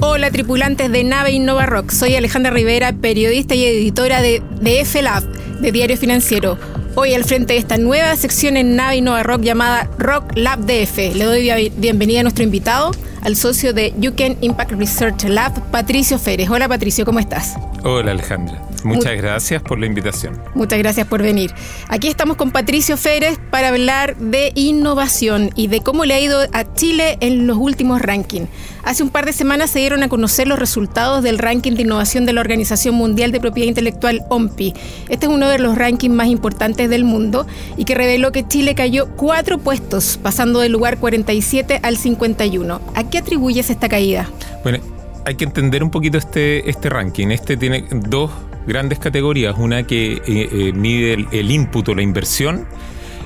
Hola 0.00 0.30
tripulantes 0.30 0.92
de 0.92 1.02
Nave 1.02 1.32
Innova 1.32 1.66
Rock, 1.66 1.90
soy 1.90 2.14
Alejandra 2.14 2.52
Rivera, 2.52 2.92
periodista 2.92 3.54
y 3.54 3.64
editora 3.64 4.22
de 4.22 4.42
DF 4.60 5.02
Lab, 5.02 5.24
de 5.60 5.72
Diario 5.72 5.96
Financiero. 5.96 6.56
Hoy 6.94 7.14
al 7.14 7.24
frente 7.24 7.54
de 7.54 7.58
esta 7.58 7.76
nueva 7.76 8.14
sección 8.14 8.56
en 8.56 8.76
Nave 8.76 8.96
Innova 8.96 9.22
Rock 9.24 9.42
llamada 9.42 9.90
Rock 9.98 10.36
Lab 10.36 10.60
DF. 10.60 11.14
Le 11.14 11.24
doy 11.24 11.72
bienvenida 11.76 12.20
a 12.20 12.22
nuestro 12.22 12.44
invitado, 12.44 12.92
al 13.24 13.36
socio 13.36 13.72
de 13.72 13.92
Can 14.16 14.36
Impact 14.40 14.72
Research 14.72 15.24
Lab, 15.24 15.70
Patricio 15.70 16.18
Férez. 16.18 16.48
Hola 16.50 16.68
Patricio, 16.68 17.04
¿cómo 17.04 17.18
estás? 17.18 17.54
Hola 17.82 18.12
Alejandra. 18.12 18.62
Muchas 18.84 19.16
gracias 19.16 19.62
por 19.62 19.78
la 19.78 19.86
invitación. 19.86 20.40
Muchas 20.54 20.78
gracias 20.78 21.06
por 21.06 21.22
venir. 21.22 21.52
Aquí 21.88 22.08
estamos 22.08 22.36
con 22.36 22.50
Patricio 22.50 22.96
Férez 22.96 23.38
para 23.50 23.68
hablar 23.68 24.16
de 24.16 24.52
innovación 24.54 25.50
y 25.56 25.68
de 25.68 25.80
cómo 25.80 26.04
le 26.04 26.14
ha 26.14 26.20
ido 26.20 26.38
a 26.52 26.74
Chile 26.74 27.16
en 27.20 27.46
los 27.46 27.56
últimos 27.56 28.02
rankings. 28.02 28.48
Hace 28.84 29.02
un 29.02 29.08
par 29.08 29.24
de 29.24 29.32
semanas 29.32 29.70
se 29.70 29.78
dieron 29.78 30.02
a 30.02 30.08
conocer 30.08 30.46
los 30.46 30.58
resultados 30.58 31.22
del 31.22 31.38
ranking 31.38 31.72
de 31.72 31.82
innovación 31.82 32.26
de 32.26 32.34
la 32.34 32.42
Organización 32.42 32.94
Mundial 32.94 33.32
de 33.32 33.40
Propiedad 33.40 33.68
Intelectual, 33.68 34.22
OMPI. 34.28 34.74
Este 35.08 35.26
es 35.26 35.32
uno 35.32 35.48
de 35.48 35.58
los 35.58 35.76
rankings 35.76 36.14
más 36.14 36.28
importantes 36.28 36.90
del 36.90 37.04
mundo 37.04 37.46
y 37.78 37.86
que 37.86 37.94
reveló 37.94 38.30
que 38.30 38.46
Chile 38.46 38.74
cayó 38.74 39.08
cuatro 39.16 39.58
puestos, 39.58 40.18
pasando 40.22 40.60
del 40.60 40.72
lugar 40.72 40.98
47 40.98 41.80
al 41.82 41.96
51. 41.96 42.80
¿A 42.94 43.04
qué 43.04 43.18
atribuyes 43.18 43.70
esta 43.70 43.88
caída? 43.88 44.28
Bueno, 44.62 44.80
hay 45.24 45.36
que 45.36 45.44
entender 45.44 45.82
un 45.82 45.90
poquito 45.90 46.18
este, 46.18 46.68
este 46.68 46.90
ranking. 46.90 47.28
Este 47.28 47.56
tiene 47.56 47.86
dos 47.90 48.30
grandes 48.66 48.98
categorías. 48.98 49.56
Una 49.58 49.84
que 49.84 50.12
eh, 50.14 50.22
eh, 50.26 50.72
mide 50.74 51.26
el, 51.32 51.50
input 51.50 51.88
o 51.88 51.94
la 51.94 52.02
inversión 52.02 52.66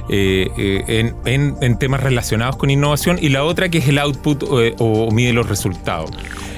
eh, 0.09 1.13
en, 1.25 1.79
temas 1.79 2.03
relacionados 2.03 2.57
con 2.57 2.71
innovación 2.71 3.19
y 3.21 3.29
la 3.29 3.45
otra 3.45 3.69
que 3.69 3.79
es 3.79 3.89
el 3.89 3.99
output 3.99 4.45
o, 4.79 5.11
mide 5.11 5.33
los 5.33 5.49
resultados. 5.49 6.11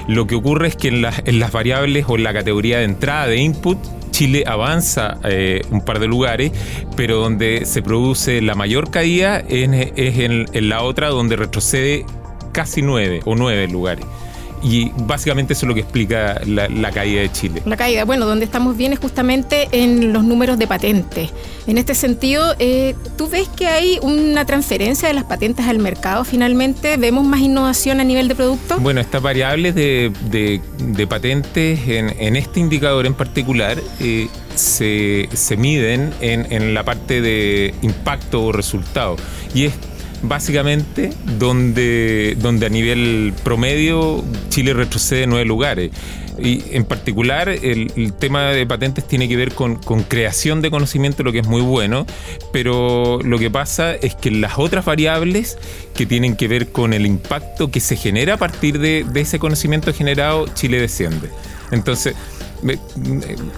Lo 0.07 0.27
que 0.27 0.35
ocurre 0.35 0.69
es 0.69 0.75
que 0.75 0.87
en 0.87 1.01
las, 1.01 1.51
variables 1.51 2.05
o 2.07 2.15
en 2.15 2.23
la 2.23 2.33
categoría 2.33 2.79
de 2.79 2.85
entrada 2.85 3.27
de 3.27 3.37
input, 3.37 3.77
Chile 4.11 4.43
avanza 4.45 5.19
un 5.69 5.81
par 5.81 5.99
de 5.99 6.07
lugares, 6.07 6.51
pero 6.95 7.17
donde 7.17 7.65
se 7.65 7.81
produce 7.81 8.41
la 8.41 8.55
mayor 8.55 8.91
caída 8.91 9.39
es, 9.39 9.69
en 9.95 10.69
la 10.69 10.81
otra 10.81 11.09
donde 11.09 11.35
retrocede 11.35 12.05
casi 12.51 12.81
nueve 12.81 13.21
o 13.25 13.35
nueve 13.35 13.67
lugares. 13.67 14.05
Y 14.63 14.91
básicamente 15.05 15.53
eso 15.53 15.65
es 15.65 15.67
lo 15.67 15.73
que 15.73 15.81
explica 15.81 16.41
la, 16.45 16.91
caída 16.91 17.21
de 17.21 17.31
Chile. 17.31 17.61
La 17.65 17.77
caída, 17.77 18.05
bueno, 18.05 18.25
donde 18.25 18.45
estamos 18.45 18.77
bien 18.77 18.93
es 18.93 18.99
justamente 18.99 19.69
en 19.71 20.13
los 20.13 20.23
números 20.23 20.59
de 20.59 20.67
patentes. 20.67 21.31
En 21.67 21.77
este 21.77 21.95
sentido, 21.95 22.55
eh, 22.59 22.95
¿tú 23.17 23.29
ves 23.29 23.47
que 23.49 23.67
hay 23.67 23.99
una 24.01 24.45
transferencia 24.45 25.07
de 25.07 25.13
las 25.13 25.23
patentes 25.23 25.65
al 25.67 25.79
mercado 25.79 26.23
finalmente? 26.23 26.97
¿Vemos 26.97 27.25
más 27.25 27.39
innovación 27.39 27.99
a 27.99 28.03
nivel 28.03 28.27
de 28.27 28.35
producto? 28.35 28.77
Bueno, 28.79 29.01
estas 29.01 29.21
variables 29.21 29.73
de, 29.75 30.61
patentes 31.09 31.79
en, 31.87 32.35
este 32.35 32.59
indicador 32.59 33.05
en 33.05 33.13
particular 33.13 33.77
eh, 33.99 34.27
se, 34.55 35.27
miden 35.57 36.13
en, 36.21 36.51
en 36.51 36.73
la 36.73 36.83
parte 36.83 37.21
de 37.21 37.73
impacto 37.81 38.43
o 38.45 38.51
resultado. 38.51 39.17
Y 39.53 39.65
es 39.65 39.73
básicamente 40.23 41.11
donde, 41.39 42.37
donde 42.39 42.65
a 42.65 42.69
nivel 42.69 43.33
promedio 43.43 44.23
Chile 44.49 44.73
retrocede 44.73 45.27
nueve 45.27 45.45
lugares. 45.45 45.91
Y 46.39 46.63
en 46.71 46.85
particular 46.85 47.49
el, 47.49 48.13
tema 48.19 48.45
de 48.45 48.65
patentes 48.65 49.07
tiene 49.07 49.27
que 49.27 49.35
ver 49.35 49.53
con, 49.53 49.75
creación 50.07 50.61
de 50.61 50.71
conocimiento, 50.71 51.23
lo 51.23 51.31
que 51.31 51.39
es 51.39 51.47
muy 51.47 51.61
bueno, 51.61 52.05
pero 52.51 53.19
lo 53.23 53.37
que 53.37 53.51
pasa 53.51 53.93
es 53.93 54.15
que 54.15 54.31
las 54.31 54.57
otras 54.57 54.85
variables 54.85 55.57
que 55.93 56.05
tienen 56.05 56.35
que 56.35 56.47
ver 56.47 56.71
con 56.71 56.93
el 56.93 57.05
impacto 57.05 57.69
que 57.69 57.79
se 57.79 57.95
genera 57.95 58.35
a 58.35 58.37
partir 58.37 58.79
de, 58.79 59.03
de 59.03 59.21
ese 59.21 59.39
conocimiento 59.39 59.93
generado, 59.93 60.47
Chile 60.53 60.79
desciende. 60.79 61.29
Entonces, 61.71 62.15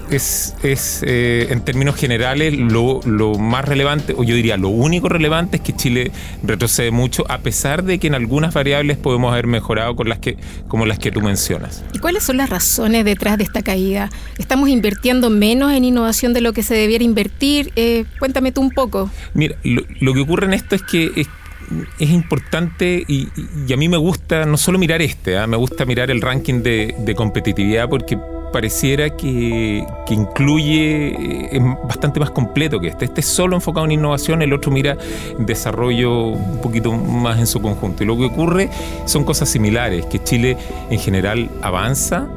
es, 0.10 0.56
es 0.64 1.04
eh, 1.06 1.48
en 1.50 1.62
términos 1.62 1.96
generales 1.96 2.54
lo, 2.58 3.02
más 3.38 3.66
relevante, 3.66 4.14
o 4.18 4.24
yo 4.24 4.36
diría 4.36 4.58
lo 4.58 4.70
único 4.70 5.10
relevante 5.10 5.58
es 5.58 5.64
que 5.64 5.74
Chile 5.74 6.12
retrocede 6.44 6.92
mucho, 6.92 7.26
a 7.30 7.40
pesar 7.40 7.84
de 7.84 8.00
que 8.00 8.08
en 8.08 8.16
algunas 8.16 8.54
variables 8.54 8.98
podemos 8.98 9.32
haber 9.32 9.48
mejorado 9.48 9.96
con 9.96 10.10
las 10.10 10.20
que, 10.20 10.38
como 10.68 10.86
las 10.86 11.00
que 11.00 11.12
tú 11.12 11.22
mencionas. 11.22 11.84
¿Y 11.94 12.00
cuáles 12.00 12.24
son 12.24 12.38
las 12.38 12.50
razones 12.50 13.06
detrás 13.06 13.38
de 13.38 13.44
esta 13.44 13.62
caída? 13.62 14.10
¿Estamos 14.38 14.70
invirtiendo 14.70 15.30
menos 15.30 15.74
en 15.74 15.84
innovación 15.84 16.34
de 16.34 16.42
lo 16.42 16.54
que 16.54 16.64
se 16.64 16.76
debiera 16.76 17.04
invertir? 17.04 17.72
Eh, 17.76 18.06
cuéntame 18.20 18.52
tú 18.52 18.62
un 18.62 18.72
poco. 18.72 19.10
Mira, 19.34 19.56
lo, 19.64 20.14
que 20.14 20.20
ocurre 20.20 20.46
en 20.46 20.54
esto 20.54 20.76
es 20.76 20.84
que 20.84 21.12
es, 21.16 22.10
importante 22.10 23.04
y, 23.08 23.30
a 23.74 23.78
mí 23.78 23.90
me 23.90 23.98
gusta 23.98 24.46
no 24.46 24.58
solo 24.58 24.78
mirar 24.78 25.02
este, 25.02 25.38
¿ah? 25.38 25.48
me 25.48 25.58
gusta 25.58 25.86
mirar 25.86 26.12
el 26.12 26.22
ranking 26.22 26.62
de, 26.62 26.94
de 27.00 27.16
competitividad 27.16 27.90
porque 27.90 28.18
pareciera 28.54 29.10
que, 29.10 29.86
incluye, 30.10 31.08
eh, 31.10 31.50
es 31.52 31.62
bastante 31.86 32.22
más 32.22 32.32
completo 32.32 32.80
que 32.80 32.88
este. 32.88 33.06
Este 33.06 33.20
es 33.20 33.28
solo 33.28 33.58
enfocado 33.58 33.86
en 33.86 33.92
innovación, 33.92 34.42
el 34.42 34.54
otro 34.54 34.72
mira 34.72 34.96
desarrollo 35.38 36.28
un 36.28 36.60
poquito 36.62 36.94
más 36.94 37.40
en 37.40 37.48
su 37.48 37.62
conjunto. 37.62 38.04
Y 38.04 38.08
lo 38.08 38.16
que 38.16 38.26
ocurre 38.26 38.70
son 39.06 39.26
cosas 39.26 39.50
similares, 39.50 40.06
que 40.06 40.24
Chile 40.24 40.56
en 40.90 41.00
general 41.00 41.50
avanza, 41.62 42.30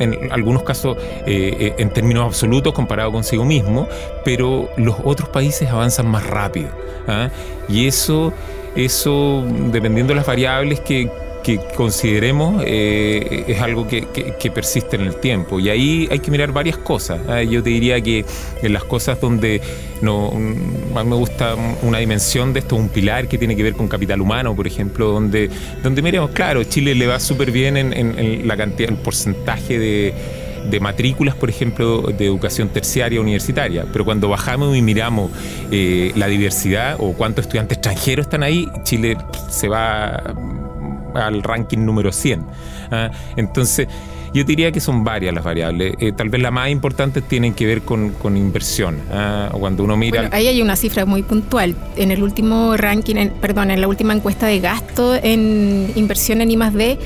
en 0.00 0.30
algunos 0.30 0.62
casos 0.62 0.96
eh, 1.26 1.56
eh, 1.58 1.74
en 1.78 1.90
términos 1.90 2.24
absolutos 2.26 2.74
comparado 2.74 3.10
consigo 3.10 3.44
mismo, 3.44 3.88
pero 4.24 4.68
los 4.76 4.96
otros 5.04 5.28
países 5.30 5.70
avanzan 5.70 6.08
más 6.08 6.26
rápido. 6.26 6.68
¿ah? 7.06 7.30
Y 7.68 7.86
eso, 7.86 8.32
eso, 8.76 9.44
dependiendo 9.72 10.12
de 10.12 10.16
las 10.16 10.26
variables 10.26 10.80
que, 10.80 11.10
que 11.42 11.60
consideremos 11.76 12.62
eh, 12.66 13.44
es 13.46 13.60
algo 13.60 13.86
que, 13.86 14.02
persiste 14.54 14.96
en 14.96 15.02
el 15.02 15.16
tiempo. 15.16 15.60
Y 15.60 15.68
ahí 15.68 16.08
hay 16.10 16.18
que 16.20 16.30
mirar 16.30 16.52
varias 16.52 16.78
cosas. 16.78 17.20
¿ah? 17.28 17.42
Yo 17.42 17.62
te 17.62 17.70
diría 17.70 18.00
que 18.00 18.24
en 18.62 18.72
las 18.72 18.84
cosas 18.84 19.20
donde 19.20 19.60
no, 20.00 20.32
más 20.94 21.04
me 21.04 21.16
gusta 21.16 21.54
una 21.82 21.98
dimensión 21.98 22.52
de 22.52 22.60
esto, 22.60 22.76
un 22.76 22.88
pilar 22.88 23.28
que 23.28 23.38
tiene 23.38 23.56
que 23.56 23.62
ver 23.62 23.74
con 23.74 23.88
capital 23.88 24.20
humano, 24.20 24.54
por 24.54 24.66
ejemplo, 24.66 25.10
donde, 25.12 25.50
donde 25.82 26.02
miremos, 26.02 26.30
claro, 26.30 26.64
Chile 26.64 26.94
le 26.94 27.06
va 27.06 27.20
súper 27.20 27.50
bien 27.50 27.76
en, 27.76 28.48
la 28.48 28.56
cantidad, 28.56 28.90
el 28.90 28.96
porcentaje 28.96 29.78
de 29.78 30.14
de 30.70 30.80
matrículas, 30.80 31.34
por 31.34 31.48
ejemplo, 31.48 32.02
de 32.02 32.26
educación 32.26 32.68
terciaria 32.68 33.20
universitaria. 33.20 33.86
Pero 33.92 34.04
cuando 34.04 34.28
bajamos 34.28 34.76
y 34.76 34.82
miramos 34.82 35.30
eh, 35.70 36.12
la 36.14 36.26
diversidad 36.26 36.96
o 36.98 37.12
cuántos 37.12 37.44
estudiantes 37.44 37.78
extranjeros 37.78 38.26
están 38.26 38.42
ahí, 38.42 38.68
Chile 38.82 39.16
se 39.50 39.68
va 39.68 40.34
al 41.14 41.42
ranking 41.42 41.78
número 41.78 42.12
100. 42.12 42.46
¿ah? 42.90 43.10
Entonces, 43.36 43.88
yo 44.34 44.44
diría 44.44 44.72
que 44.72 44.80
son 44.80 45.04
varias 45.04 45.34
las 45.34 45.44
variables. 45.44 45.94
Eh, 45.98 46.12
tal 46.12 46.28
vez 46.28 46.40
la 46.42 46.50
más 46.50 46.70
importante 46.70 47.22
tienen 47.22 47.54
que 47.54 47.66
ver 47.66 47.82
con, 47.82 48.14
inversión. 48.36 49.00
¿ah? 49.10 49.50
Cuando 49.52 49.84
uno 49.84 49.96
mira. 49.96 50.28
ahí 50.32 50.48
hay 50.48 50.62
una 50.62 50.76
cifra 50.76 51.04
muy 51.04 51.22
puntual. 51.22 51.74
En 51.96 52.10
el 52.10 52.22
último 52.22 52.76
ranking, 52.76 53.30
perdón, 53.40 53.70
en 53.70 53.80
la 53.80 53.88
última 53.88 54.12
encuesta 54.14 54.46
de 54.46 54.60
gasto 54.60 55.14
en 55.14 55.92
inversión 55.94 56.40
en 56.40 56.50
I+D, 56.50 56.98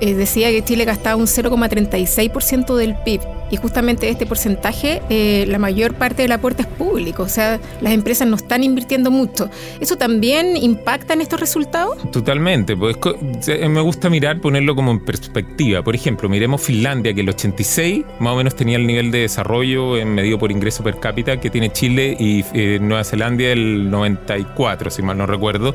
eh, 0.00 0.14
decía 0.14 0.50
que 0.50 0.62
Chile 0.62 0.84
gastaba 0.84 1.16
un 1.16 1.26
0,36% 1.26 2.74
del 2.76 2.94
PIB 2.96 3.20
y 3.50 3.56
justamente 3.56 4.08
este 4.08 4.26
porcentaje, 4.26 5.02
eh, 5.08 5.44
la 5.46 5.58
mayor 5.58 5.94
parte 5.94 6.22
del 6.22 6.32
aporte 6.32 6.62
es 6.62 6.68
público, 6.68 7.22
o 7.22 7.28
sea, 7.28 7.60
las 7.80 7.92
empresas 7.92 8.26
no 8.26 8.36
están 8.36 8.64
invirtiendo 8.64 9.10
mucho. 9.10 9.48
¿Eso 9.80 9.96
también 9.96 10.56
impacta 10.56 11.14
en 11.14 11.20
estos 11.20 11.38
resultados? 11.38 11.96
Totalmente, 12.10 12.76
pues 12.76 12.96
me 13.46 13.80
gusta 13.80 14.10
mirar, 14.10 14.40
ponerlo 14.40 14.74
como 14.74 14.90
en 14.90 15.04
perspectiva. 15.04 15.82
Por 15.82 15.94
ejemplo, 15.94 16.28
miremos 16.28 16.60
Finlandia, 16.60 17.14
que 17.14 17.20
el 17.20 17.28
86 17.28 18.04
más 18.18 18.32
o 18.32 18.36
menos 18.36 18.56
tenía 18.56 18.76
el 18.76 18.86
nivel 18.86 19.10
de 19.10 19.20
desarrollo 19.20 19.96
en 19.96 20.14
medido 20.14 20.38
por 20.38 20.50
ingreso 20.50 20.82
per 20.82 20.98
cápita 20.98 21.38
que 21.38 21.50
tiene 21.50 21.70
Chile 21.70 22.16
y 22.18 22.44
eh, 22.52 22.78
Nueva 22.80 23.04
Zelanda 23.04 23.44
el 23.44 23.90
94, 23.90 24.90
si 24.90 25.02
mal 25.02 25.18
no 25.18 25.26
recuerdo. 25.26 25.74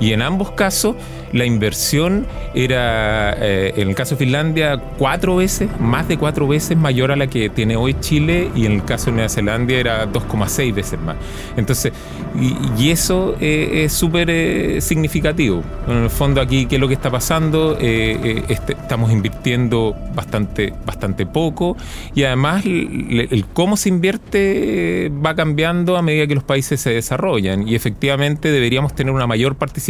Y 0.00 0.14
en 0.14 0.22
ambos 0.22 0.50
casos 0.52 0.96
la 1.32 1.44
inversión 1.44 2.26
era, 2.54 3.34
eh, 3.38 3.74
en 3.76 3.88
el 3.90 3.94
caso 3.94 4.16
de 4.16 4.24
Finlandia, 4.24 4.80
cuatro 4.98 5.36
veces, 5.36 5.68
más 5.78 6.08
de 6.08 6.16
cuatro 6.16 6.48
veces 6.48 6.76
mayor 6.76 7.12
a 7.12 7.16
la 7.16 7.28
que 7.28 7.48
tiene 7.50 7.76
hoy 7.76 7.94
Chile 8.00 8.50
y 8.56 8.66
en 8.66 8.72
el 8.72 8.84
caso 8.84 9.06
de 9.06 9.12
Nueva 9.12 9.28
Zelanda 9.28 9.72
era 9.74 10.10
2,6 10.10 10.74
veces 10.74 10.98
más. 10.98 11.16
Entonces, 11.56 11.92
y, 12.34 12.90
eso 12.90 13.36
eh, 13.40 13.84
es 13.84 13.92
súper 13.92 14.30
eh, 14.30 14.80
significativo. 14.80 15.62
En 15.86 16.04
el 16.04 16.10
fondo 16.10 16.40
aquí, 16.40 16.66
¿qué 16.66 16.76
es 16.76 16.80
lo 16.80 16.88
que 16.88 16.94
está 16.94 17.10
pasando? 17.10 17.76
Este, 17.78 18.72
estamos 18.72 19.12
invirtiendo 19.12 19.94
bastante, 20.14 20.72
bastante 20.84 21.26
poco 21.26 21.76
y 22.14 22.24
además 22.24 22.64
el, 22.64 23.28
el 23.30 23.44
cómo 23.46 23.76
se 23.76 23.90
invierte 23.90 25.12
va 25.24 25.34
cambiando 25.34 25.96
a 25.96 26.02
medida 26.02 26.26
que 26.26 26.34
los 26.34 26.44
países 26.44 26.80
se 26.80 26.90
desarrollan 26.90 27.68
y 27.68 27.74
efectivamente 27.74 28.50
deberíamos 28.50 28.94
tener 28.94 29.12
una 29.12 29.26
mayor 29.26 29.56
participación 29.56 29.89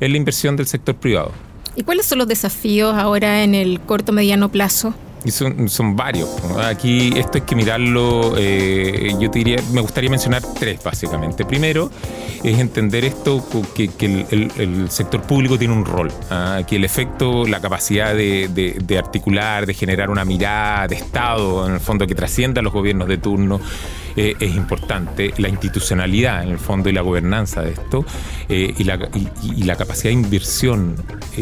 en 0.00 0.12
la 0.12 0.16
inversión 0.16 0.56
del 0.56 0.66
sector 0.66 0.94
privado. 0.94 1.32
¿Y 1.76 1.82
cuáles 1.82 2.06
son 2.06 2.18
los 2.18 2.28
desafíos 2.28 2.94
ahora 2.94 3.42
en 3.42 3.54
el 3.54 3.80
corto 3.80 4.12
mediano 4.12 4.50
plazo? 4.50 4.94
Y 5.24 5.30
son, 5.30 5.96
varios. 5.96 6.28
Aquí 6.62 7.12
esto 7.16 7.38
hay 7.38 7.40
que 7.42 7.56
mirarlo, 7.56 8.34
eh, 8.36 9.14
yo 9.18 9.30
te 9.30 9.38
diría, 9.38 9.56
me 9.72 9.80
gustaría 9.80 10.10
mencionar 10.10 10.42
tres 10.58 10.82
básicamente. 10.84 11.46
Primero, 11.46 11.90
es 12.42 12.58
entender 12.58 13.06
esto, 13.06 13.42
que, 13.74 13.90
el, 14.30 14.90
sector 14.90 15.22
público 15.22 15.58
tiene 15.58 15.72
un 15.72 15.86
rol, 15.86 16.12
¿ah? 16.30 16.60
que 16.68 16.76
el 16.76 16.84
efecto, 16.84 17.46
la 17.46 17.60
capacidad 17.60 18.14
de, 18.14 18.48
de, 18.48 18.98
articular, 18.98 19.64
de 19.64 19.72
generar 19.72 20.10
una 20.10 20.26
mirada 20.26 20.86
de 20.88 20.96
Estado, 20.96 21.66
en 21.66 21.74
el 21.74 21.80
fondo, 21.80 22.06
que 22.06 22.14
trascienda 22.14 22.60
a 22.60 22.62
los 22.62 22.72
gobiernos 22.72 23.08
de 23.08 23.16
turno, 23.16 23.60
eh, 24.16 24.34
es 24.38 24.54
importante. 24.54 25.32
La 25.38 25.48
institucionalidad, 25.48 26.42
en 26.44 26.50
el 26.50 26.58
fondo, 26.58 26.90
y 26.90 26.92
la 26.92 27.00
gobernanza 27.00 27.62
de 27.62 27.72
esto, 27.72 28.04
eh, 28.48 28.74
y, 28.76 28.84
la, 28.84 29.08
y, 29.42 29.64
la, 29.64 29.76
capacidad 29.76 30.10
de 30.10 30.20
inversión 30.20 30.96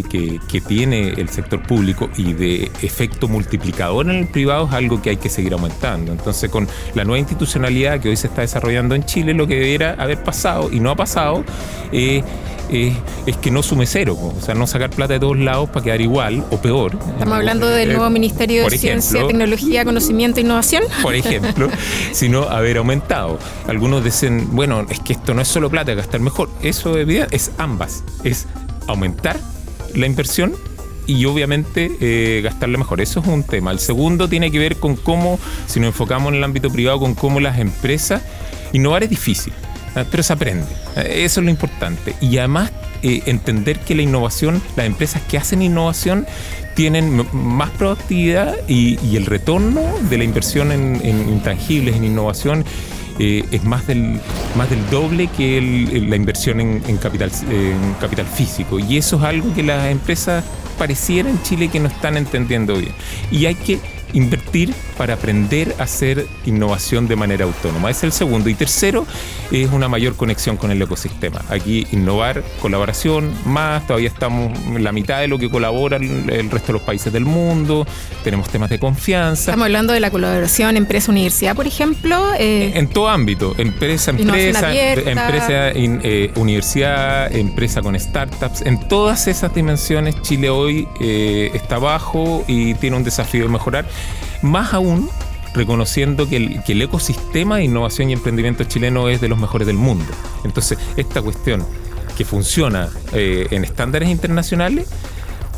que, 0.08 0.38
que, 0.48 0.60
tiene 0.60 1.08
el 1.08 1.28
sector 1.28 1.62
público 1.62 2.08
y 2.16 2.32
de 2.32 2.70
efecto 2.80 3.28
multiplicador 3.28 3.71
en 3.78 4.10
el 4.10 4.26
privado 4.26 4.66
es 4.66 4.72
algo 4.72 5.02
que 5.02 5.10
hay 5.10 5.16
que 5.16 5.28
seguir 5.28 5.52
aumentando. 5.52 6.12
Entonces, 6.12 6.50
con 6.50 6.68
la 6.94 7.04
nueva 7.04 7.18
institucionalidad 7.18 8.00
que 8.00 8.08
hoy 8.10 8.16
se 8.16 8.28
está 8.28 8.42
desarrollando 8.42 8.94
en 8.94 9.04
Chile, 9.04 9.34
lo 9.34 9.46
que 9.46 9.56
debiera 9.56 9.94
haber 9.98 10.22
pasado 10.22 10.70
y 10.72 10.80
no 10.80 10.90
ha 10.90 10.96
pasado, 10.96 11.44
es 11.92 13.36
que 13.40 13.50
no 13.50 13.62
sume 13.62 13.86
cero, 13.86 14.16
o 14.16 14.40
sea, 14.40 14.54
no 14.54 14.66
sacar 14.66 14.90
plata 14.90 15.14
de 15.14 15.20
todos 15.20 15.38
lados 15.38 15.68
para 15.70 15.84
quedar 15.84 16.00
igual 16.00 16.44
o 16.50 16.56
peor. 16.58 16.96
Estamos 17.12 17.34
hablando 17.34 17.68
del 17.68 17.92
nuevo 17.92 18.08
Ministerio 18.10 18.68
de 18.68 18.78
Ciencia, 18.78 19.26
Tecnología, 19.26 19.84
Conocimiento 19.84 20.40
e 20.40 20.42
Innovación. 20.42 20.84
Por 21.02 21.14
ejemplo, 21.14 21.68
sino 22.12 22.44
haber 22.44 22.78
aumentado. 22.78 23.38
Algunos 23.66 24.04
dicen, 24.04 24.48
bueno, 24.52 24.86
es 24.88 25.00
que 25.00 25.14
esto 25.14 25.34
no 25.34 25.42
es 25.42 25.48
solo 25.48 25.70
plata, 25.70 25.94
gastar 25.94 26.20
mejor. 26.20 26.48
Eso 26.62 26.96
es 26.98 27.50
ambas, 27.58 28.04
es 28.24 28.46
aumentar 28.86 29.38
la 29.94 30.06
inversión 30.06 30.54
y 31.06 31.24
obviamente 31.24 31.90
eh, 32.00 32.40
gastarla 32.42 32.78
mejor. 32.78 33.00
Eso 33.00 33.20
es 33.20 33.26
un 33.26 33.44
tema. 33.44 33.70
El 33.70 33.78
segundo 33.78 34.28
tiene 34.28 34.50
que 34.50 34.58
ver 34.58 34.76
con 34.76 34.96
cómo, 34.96 35.38
si 35.66 35.80
nos 35.80 35.88
enfocamos 35.88 36.32
en 36.32 36.38
el 36.38 36.44
ámbito 36.44 36.70
privado, 36.70 36.98
con 36.98 37.14
cómo 37.14 37.40
las 37.40 37.58
empresas, 37.58 38.22
innovar 38.72 39.02
es 39.02 39.10
difícil. 39.10 39.52
Ah, 39.94 40.04
pero 40.10 40.22
se 40.22 40.32
aprende. 40.32 40.66
Ah, 40.96 41.02
eso 41.02 41.40
es 41.40 41.44
lo 41.44 41.50
importante. 41.50 42.14
Y 42.20 42.38
además 42.38 42.72
eh, 43.02 43.22
entender 43.26 43.80
que 43.80 43.94
la 43.94 44.02
innovación, 44.02 44.62
las 44.76 44.86
empresas 44.86 45.22
que 45.22 45.36
hacen 45.36 45.60
innovación 45.60 46.26
tienen 46.74 47.26
más 47.32 47.70
productividad 47.70 48.56
y, 48.68 49.16
el 49.16 49.26
retorno 49.26 49.82
de 50.08 50.18
la 50.18 50.24
inversión 50.24 50.72
en, 50.72 51.28
intangibles, 51.28 51.96
en 51.96 52.04
innovación, 52.04 52.64
eh, 53.18 53.44
es 53.50 53.64
más 53.64 53.86
del, 53.86 54.20
más 54.56 54.70
del 54.70 54.88
doble 54.90 55.28
que 55.28 55.60
la 56.08 56.16
inversión 56.16 56.60
en, 56.60 56.96
capital, 56.98 57.30
en 57.50 57.94
capital 58.00 58.26
físico. 58.26 58.78
Y 58.78 58.96
eso 58.96 59.16
es 59.16 59.22
algo 59.22 59.52
que 59.54 59.62
las 59.62 59.90
empresas 59.90 60.44
pareciera 60.78 61.28
en 61.28 61.42
Chile 61.42 61.68
que 61.68 61.80
no 61.80 61.88
están 61.88 62.16
entendiendo 62.16 62.76
bien. 62.76 62.92
Y 63.30 63.46
hay 63.46 63.54
que 63.54 63.80
invertir 64.12 64.74
para 64.96 65.14
aprender 65.14 65.74
a 65.78 65.84
hacer 65.84 66.26
innovación 66.44 67.08
de 67.08 67.16
manera 67.16 67.44
autónoma. 67.44 67.90
es 67.90 68.02
el 68.04 68.12
segundo. 68.12 68.48
Y 68.48 68.54
tercero, 68.54 69.06
es 69.50 69.70
una 69.70 69.88
mayor 69.88 70.16
conexión 70.16 70.56
con 70.56 70.70
el 70.70 70.80
ecosistema. 70.80 71.42
Aquí 71.48 71.86
innovar, 71.92 72.42
colaboración, 72.60 73.32
más, 73.44 73.86
todavía 73.86 74.08
estamos 74.08 74.58
en 74.66 74.82
la 74.84 74.92
mitad 74.92 75.20
de 75.20 75.28
lo 75.28 75.38
que 75.38 75.50
colaboran 75.50 76.02
el 76.30 76.50
resto 76.50 76.68
de 76.68 76.72
los 76.74 76.82
países 76.82 77.12
del 77.12 77.24
mundo, 77.24 77.86
tenemos 78.24 78.48
temas 78.48 78.70
de 78.70 78.78
confianza. 78.78 79.50
Estamos 79.50 79.64
hablando 79.64 79.92
de 79.92 80.00
la 80.00 80.10
colaboración 80.10 80.76
empresa-universidad, 80.76 81.54
por 81.54 81.66
ejemplo. 81.66 82.32
Eh, 82.38 82.72
en, 82.74 82.88
todo 82.88 83.08
ámbito, 83.08 83.54
empresa, 83.58 84.10
empresa, 84.10 84.72
empresa, 84.72 85.70
eh, 85.74 86.30
universidad, 86.36 87.34
empresa 87.34 87.82
con 87.82 87.98
startups, 87.98 88.62
en 88.62 88.88
todas 88.88 89.26
esas 89.28 89.54
dimensiones 89.54 90.20
Chile 90.22 90.50
hoy 90.50 90.88
eh, 91.00 91.50
está 91.54 91.76
abajo 91.76 92.44
y 92.46 92.74
tiene 92.74 92.96
un 92.96 93.04
desafío 93.04 93.42
de 93.42 93.48
mejorar. 93.48 93.86
Más 94.42 94.74
aún 94.74 95.08
reconociendo 95.54 96.28
que 96.28 96.36
el, 96.36 96.82
ecosistema 96.82 97.56
de 97.56 97.64
innovación 97.64 98.10
y 98.10 98.12
emprendimiento 98.14 98.64
chileno 98.64 99.08
es 99.08 99.20
de 99.20 99.28
los 99.28 99.38
mejores 99.38 99.66
del 99.66 99.76
mundo. 99.76 100.06
Entonces, 100.44 100.78
esta 100.96 101.22
cuestión 101.22 101.64
que 102.16 102.24
funciona 102.24 102.88
eh, 103.12 103.46
en 103.50 103.64
estándares 103.64 104.08
internacionales, 104.08 104.88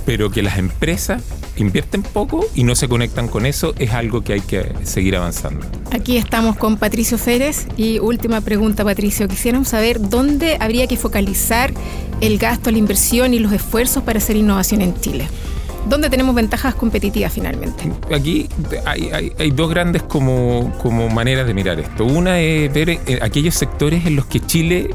pero 0.05 0.31
que 0.31 0.43
las 0.43 0.59
empresas 0.59 1.23
invierten 1.57 2.03
poco 2.03 2.45
y 2.55 2.65
no 2.65 2.75
se 2.75 2.89
conectan 2.89 3.29
con 3.29 3.47
eso, 3.47 3.75
es 3.79 3.93
algo 3.93 4.23
que 4.23 4.35
hay 4.35 4.41
que 4.41 4.73
seguir 4.83 5.17
avanzando. 5.17 5.65
Aquí 5.93 6.17
estamos 6.17 6.57
con 6.57 6.77
Patricio 6.77 7.17
Férez 7.17 7.67
y 7.77 8.01
última 8.01 8.41
pregunta, 8.41 8.85
Patricio. 8.85 9.29
Quisiéramos 9.29 9.69
saber 9.69 10.01
dónde 10.09 10.57
habría 10.61 10.87
que 10.87 10.97
focalizar 10.97 11.73
el 12.21 12.39
gasto, 12.39 12.71
la 12.71 12.79
inversión 12.79 13.35
y 13.35 13.39
los 13.39 13.53
esfuerzos 13.53 14.03
para 14.03 14.19
hacer 14.19 14.37
innovación 14.37 14.83
en 14.83 15.01
Chile. 15.01 15.29
¿Dónde 15.89 16.09
tenemos 16.09 16.35
ventajas 16.35 16.75
competitivas 16.75 17.33
finalmente? 17.33 17.91
Aquí 18.13 18.49
hay, 18.87 19.51
dos 19.51 19.71
grandes 19.71 20.03
como, 20.03 20.73
como 20.83 21.09
maneras 21.09 21.47
de 21.47 21.55
mirar 21.55 21.79
esto. 21.79 22.05
Una 22.05 22.41
es 22.41 22.73
ver 22.73 22.91
eh, 22.91 23.19
aquellos 23.21 23.55
sectores 23.55 24.07
en 24.07 24.17
los 24.17 24.27
que 24.27 24.41
Chile 24.41 24.91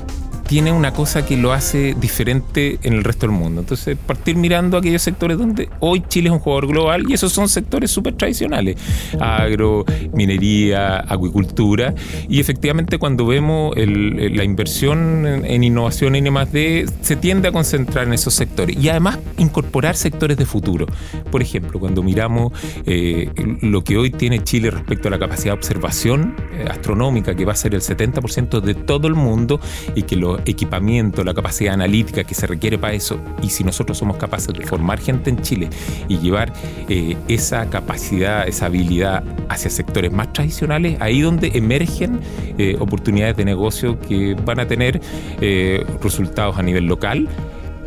tiene 0.50 0.72
una 0.72 0.94
cosa 0.94 1.28
que 1.28 1.38
lo 1.38 1.54
hace 1.54 1.96
diferente 2.02 2.80
en 2.82 2.94
el 2.94 3.04
resto 3.04 3.28
del 3.28 3.36
mundo. 3.36 3.62
Entonces, 3.62 3.96
partir 3.96 4.36
mirando 4.36 4.78
aquellos 4.78 5.04
sectores 5.04 5.38
donde 5.38 5.70
hoy 5.80 6.04
Chile 6.08 6.30
es 6.30 6.34
un 6.34 6.40
jugador 6.40 6.66
global 6.66 7.04
y 7.08 7.14
esos 7.14 7.32
son 7.32 7.48
sectores 7.48 7.92
súper 7.92 8.16
tradicionales, 8.16 8.76
agro, 9.20 9.86
minería, 10.12 11.02
acuicultura, 11.02 11.94
y 12.28 12.40
efectivamente 12.40 12.98
cuando 12.98 13.28
vemos 13.28 13.76
la 13.78 14.44
inversión 14.44 15.28
en, 15.28 15.64
innovación 15.64 16.16
en 16.16 16.26
I+.D. 16.26 16.88
se 17.02 17.16
tiende 17.16 17.50
a 17.50 17.52
concentrar 17.52 18.08
en 18.08 18.14
esos 18.14 18.34
sectores 18.34 18.76
y 18.76 18.90
además 18.90 19.20
incorporar 19.38 19.96
sectores 19.96 20.36
de 20.36 20.48
futuro. 20.48 20.88
Por 21.30 21.44
ejemplo, 21.44 21.80
cuando 21.80 22.02
miramos 22.02 22.54
eh, 22.88 23.30
lo 23.62 23.84
que 23.84 23.98
hoy 23.98 24.10
tiene 24.10 24.44
Chile 24.44 24.72
respecto 24.72 25.10
a 25.10 25.12
la 25.12 25.20
capacidad 25.20 25.54
de 25.54 25.60
observación 25.60 26.36
eh, 26.54 26.66
astronómica, 26.68 27.36
que 27.36 27.46
va 27.46 27.54
a 27.54 27.56
ser 27.56 27.76
el 27.76 27.82
70% 27.82 28.62
de 28.62 28.74
todo 28.74 29.08
el 29.08 29.14
mundo 29.14 29.60
y 29.94 30.02
que 30.02 30.16
lo 30.16 30.39
equipamiento, 30.46 31.24
la 31.24 31.34
capacidad 31.34 31.74
analítica 31.74 32.24
que 32.24 32.36
se 32.36 32.48
requiere 32.48 32.78
para 32.78 32.94
eso, 32.94 33.20
y 33.42 33.50
si 33.50 33.64
nosotros 33.64 33.98
somos 33.98 34.18
capaces 34.18 34.54
de 34.54 34.66
formar 34.66 35.00
gente 35.00 35.30
en 35.30 35.42
Chile 35.42 35.70
y 36.08 36.18
llevar 36.20 36.54
eh, 36.88 37.18
esa 37.28 37.70
capacidad, 37.70 38.48
esa 38.48 38.68
habilidad 38.68 39.24
hacia 39.50 39.70
sectores 39.70 40.12
más 40.12 40.32
tradicionales, 40.34 40.98
ahí 41.00 41.22
donde 41.22 41.52
emergen 41.54 42.20
eh, 42.58 42.78
oportunidades 42.80 43.38
de 43.38 43.46
negocio 43.46 44.00
que 44.00 44.36
van 44.46 44.60
a 44.60 44.68
tener 44.68 45.02
eh, 45.42 45.86
resultados 46.02 46.58
a 46.58 46.64
nivel 46.64 46.86
local, 46.86 47.28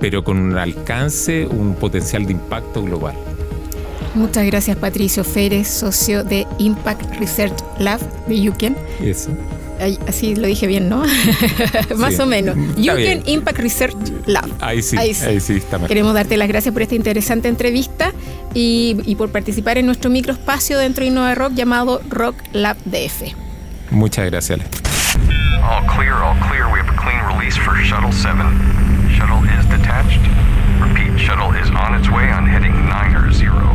pero 0.01 0.25
con 0.25 0.39
un 0.39 0.57
alcance, 0.59 1.47
un 1.47 1.75
potencial 1.75 2.27
de 2.27 2.33
impacto 2.33 2.83
global. 2.83 3.15
Muchas 4.15 4.45
gracias 4.45 4.77
Patricio 4.77 5.25
Férez, 5.25 5.69
socio 5.69 6.23
de 6.23 6.47
Impact 6.59 7.19
Research 7.19 7.55
Lab 7.79 8.01
de 8.27 8.51
UCAN. 8.51 8.77
Eso 9.01 9.31
así 10.07 10.35
lo 10.35 10.47
dije 10.47 10.67
bien, 10.67 10.89
¿no? 10.89 11.03
Más 11.97 12.19
o 12.19 12.27
menos. 12.27 12.57
Yuken 12.77 13.23
Impact 13.27 13.59
Research 13.59 13.97
Lab. 14.27 14.49
Ahí 14.61 14.83
sí, 14.83 14.97
ahí 14.97 15.41
sí. 15.41 15.55
está 15.55 15.79
Queremos 15.87 16.15
darte 16.15 16.37
las 16.37 16.49
gracias 16.49 16.73
por 16.73 16.83
esta 16.83 16.95
interesante 16.95 17.49
entrevista 17.49 18.13
y, 18.55 19.15
por 19.17 19.31
participar 19.31 19.79
en 19.79 19.87
nuestro 19.87 20.11
microespacio 20.11 20.79
dentro 20.79 21.05
de 21.05 21.11
Innova 21.11 21.35
Rock 21.35 21.53
llamado 21.55 22.01
Rock 22.09 22.37
Lab 22.53 22.77
DF. 22.85 23.35
Muchas 23.91 24.27
gracias, 24.31 24.61
All 25.63 25.87
clear, 25.87 26.15
all 26.15 26.37
clear. 26.49 26.67
We 26.73 26.81
have 26.81 26.89
a 26.89 26.97
clean 26.97 27.21
release 27.27 27.57
for 27.57 27.75
Shuttle 27.85 28.13
7. 28.13 28.37
Shuttle 29.17 29.45
is 29.45 29.65
detached. 29.67 30.21
Repeat, 30.81 31.21
shuttle 31.21 31.53
is 31.53 31.71
on 31.71 31.95
its 31.95 32.09
way 32.11 32.29
on 32.33 32.47
heading 32.47 32.75
9040. 32.89 33.72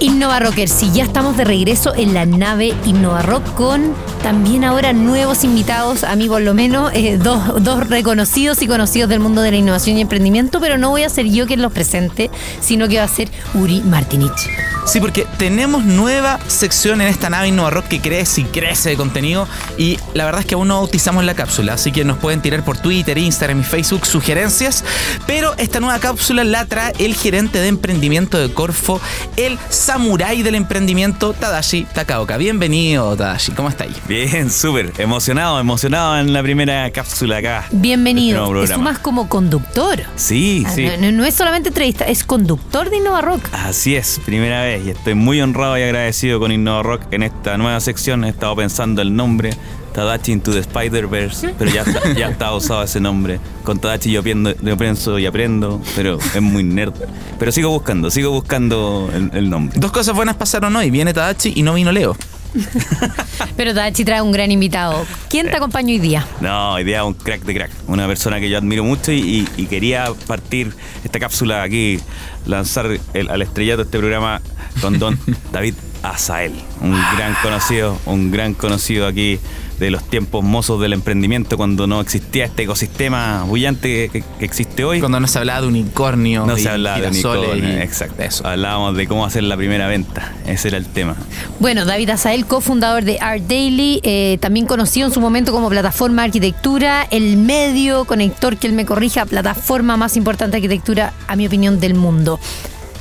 Innova 0.00 0.38
Rocker, 0.38 0.68
si 0.68 0.92
ya 0.92 1.02
estamos 1.02 1.36
de 1.36 1.44
regreso 1.44 1.92
en 1.94 2.14
la 2.14 2.24
nave 2.24 2.72
Innova 2.84 3.22
Rock 3.22 3.54
con 3.54 3.94
también 4.22 4.62
ahora 4.62 4.92
nuevos 4.92 5.42
invitados, 5.42 6.04
a 6.04 6.14
mí 6.14 6.28
por 6.28 6.40
lo 6.40 6.54
menos, 6.54 6.92
eh, 6.94 7.18
dos, 7.18 7.62
dos, 7.64 7.88
reconocidos 7.88 8.62
y 8.62 8.68
conocidos 8.68 9.08
del 9.08 9.18
mundo 9.18 9.42
de 9.42 9.50
la 9.50 9.56
innovación 9.56 9.98
y 9.98 10.00
emprendimiento, 10.00 10.60
pero 10.60 10.78
no 10.78 10.90
voy 10.90 11.02
a 11.02 11.08
ser 11.08 11.26
yo 11.26 11.46
quien 11.46 11.62
los 11.62 11.72
presente, 11.72 12.30
sino 12.60 12.86
que 12.86 12.98
va 12.98 13.04
a 13.04 13.08
ser 13.08 13.28
Uri 13.54 13.80
Martinich. 13.82 14.48
Sí, 14.88 15.00
porque 15.00 15.26
tenemos 15.36 15.84
nueva 15.84 16.38
sección 16.46 17.02
en 17.02 17.08
esta 17.08 17.28
nave 17.28 17.48
Innova 17.48 17.68
Rock 17.68 17.88
que 17.88 18.00
crece 18.00 18.40
y 18.40 18.44
crece 18.44 18.88
de 18.88 18.96
contenido 18.96 19.46
y 19.76 19.98
la 20.14 20.24
verdad 20.24 20.40
es 20.40 20.46
que 20.46 20.54
aún 20.54 20.68
no 20.68 20.76
bautizamos 20.76 21.22
la 21.26 21.34
cápsula, 21.34 21.74
así 21.74 21.92
que 21.92 22.06
nos 22.06 22.16
pueden 22.16 22.40
tirar 22.40 22.64
por 22.64 22.78
Twitter, 22.78 23.18
Instagram 23.18 23.60
y 23.60 23.64
Facebook 23.64 24.06
sugerencias, 24.06 24.82
pero 25.26 25.52
esta 25.58 25.80
nueva 25.80 25.98
cápsula 25.98 26.42
la 26.42 26.64
trae 26.64 26.94
el 27.00 27.14
gerente 27.14 27.60
de 27.60 27.68
emprendimiento 27.68 28.38
de 28.38 28.50
Corfo, 28.50 28.98
el 29.36 29.58
samurái 29.68 30.42
del 30.42 30.54
emprendimiento, 30.54 31.34
Tadashi 31.34 31.84
Takaoka. 31.92 32.38
Bienvenido, 32.38 33.14
Tadashi, 33.14 33.52
¿cómo 33.52 33.68
estáis? 33.68 33.94
Bien, 34.08 34.50
súper, 34.50 34.94
emocionado, 34.96 35.60
emocionado 35.60 36.18
en 36.18 36.32
la 36.32 36.42
primera 36.42 36.90
cápsula 36.92 37.36
acá. 37.36 37.66
Bienvenido, 37.72 38.58
te 38.62 38.72
sumas 38.72 38.98
como 38.98 39.28
conductor. 39.28 40.02
Sí, 40.16 40.64
ah, 40.66 40.72
sí. 40.74 40.88
No, 40.98 41.12
no, 41.12 41.26
es 41.26 41.34
solamente 41.34 41.68
entrevista, 41.68 42.06
es 42.06 42.24
conductor 42.24 42.88
de 42.88 42.96
Innova 42.96 43.20
Rock. 43.20 43.50
Así 43.52 43.94
es, 43.94 44.18
primera 44.24 44.62
vez 44.62 44.77
y 44.84 44.90
estoy 44.90 45.14
muy 45.14 45.40
honrado 45.40 45.78
y 45.78 45.82
agradecido 45.82 46.40
con 46.40 46.52
Innova 46.52 46.82
Rock 46.82 47.02
en 47.10 47.22
esta 47.22 47.56
nueva 47.58 47.80
sección. 47.80 48.24
He 48.24 48.28
estado 48.28 48.54
pensando 48.56 49.02
el 49.02 49.14
nombre, 49.14 49.50
Tadachi 49.92 50.32
into 50.32 50.52
the 50.52 50.60
Spider-Verse, 50.60 51.54
pero 51.58 51.70
ya 51.70 51.82
está, 51.82 52.12
ya 52.12 52.28
está 52.28 52.54
usado 52.54 52.82
ese 52.82 53.00
nombre. 53.00 53.40
Con 53.64 53.78
Tadachi 53.78 54.10
yo, 54.10 54.20
aprendo, 54.20 54.54
yo 54.60 54.76
pienso 54.76 55.18
y 55.18 55.26
aprendo, 55.26 55.80
pero 55.96 56.18
es 56.18 56.42
muy 56.42 56.62
nerd. 56.62 56.94
Pero 57.38 57.52
sigo 57.52 57.70
buscando, 57.70 58.10
sigo 58.10 58.30
buscando 58.30 59.10
el, 59.14 59.30
el 59.32 59.50
nombre. 59.50 59.78
Dos 59.78 59.92
cosas 59.92 60.14
buenas 60.14 60.36
pasaron 60.36 60.74
hoy. 60.76 60.90
Viene 60.90 61.12
Tadachi 61.12 61.52
y 61.56 61.62
no 61.62 61.74
vino 61.74 61.92
Leo. 61.92 62.16
Pero 63.56 63.74
Tadachi 63.74 64.04
trae 64.04 64.22
un 64.22 64.32
gran 64.32 64.50
invitado. 64.50 65.04
¿Quién 65.28 65.50
te 65.50 65.56
acompaña 65.56 65.88
hoy 65.88 65.98
día? 65.98 66.26
No, 66.40 66.74
hoy 66.74 66.84
día 66.84 67.04
un 67.04 67.14
crack 67.14 67.42
de 67.42 67.54
crack. 67.54 67.70
Una 67.86 68.06
persona 68.06 68.40
que 68.40 68.48
yo 68.50 68.58
admiro 68.58 68.84
mucho 68.84 69.12
y, 69.12 69.18
y- 69.20 69.48
y 69.56 69.66
quería 69.66 70.06
partir 70.26 70.72
esta 71.04 71.18
cápsula 71.18 71.62
aquí, 71.62 72.00
lanzar 72.46 72.86
el- 73.14 73.28
al 73.30 73.42
estrellato 73.42 73.82
este 73.82 73.98
programa 73.98 74.40
con 74.80 74.98
don 74.98 75.18
David 75.52 75.74
Azael. 76.02 76.52
Un 76.80 76.92
gran 77.16 77.34
conocido, 77.42 77.98
un 78.06 78.30
gran 78.30 78.54
conocido 78.54 79.06
aquí 79.06 79.38
de 79.78 79.90
los 79.90 80.02
tiempos 80.02 80.42
mozos 80.44 80.80
del 80.80 80.92
emprendimiento 80.92 81.56
cuando 81.56 81.86
no 81.86 82.00
existía 82.00 82.44
este 82.46 82.64
ecosistema 82.64 83.44
bullante 83.44 84.08
que, 84.12 84.22
que 84.22 84.44
existe 84.44 84.84
hoy. 84.84 84.98
Cuando 85.00 85.20
no 85.20 85.26
se 85.28 85.38
hablaba 85.38 85.60
de 85.62 85.66
unicornio. 85.68 86.44
no 86.46 86.56
y 86.58 86.62
se 86.62 86.68
hablaba 86.68 87.00
de 87.00 87.08
unicornio, 87.08 87.54
y- 87.78 87.82
exacto. 87.82 88.22
Eso. 88.22 88.46
Hablábamos 88.46 88.96
de 88.96 89.06
cómo 89.06 89.24
hacer 89.24 89.44
la 89.44 89.56
primera 89.56 89.86
venta. 89.86 90.32
Ese 90.46 90.68
era 90.68 90.78
el 90.78 90.86
tema. 90.86 91.14
Bueno, 91.60 91.84
David 91.84 92.10
Azael, 92.10 92.46
cofundador 92.46 93.04
de 93.04 93.18
Art 93.20 93.42
Daily, 93.48 94.00
eh, 94.02 94.38
también 94.40 94.66
conocido 94.66 95.06
en 95.06 95.12
su 95.14 95.20
momento 95.20 95.52
como 95.52 95.68
plataforma 95.68 96.22
de 96.22 96.26
arquitectura, 96.26 97.06
el 97.10 97.36
medio 97.36 98.04
conector 98.04 98.56
que 98.56 98.66
él 98.66 98.72
me 98.72 98.84
corrija, 98.84 99.26
plataforma 99.26 99.96
más 99.96 100.16
importante 100.16 100.52
de 100.52 100.58
arquitectura, 100.66 101.12
a 101.28 101.36
mi 101.36 101.46
opinión, 101.46 101.78
del 101.80 101.94
mundo. 101.94 102.40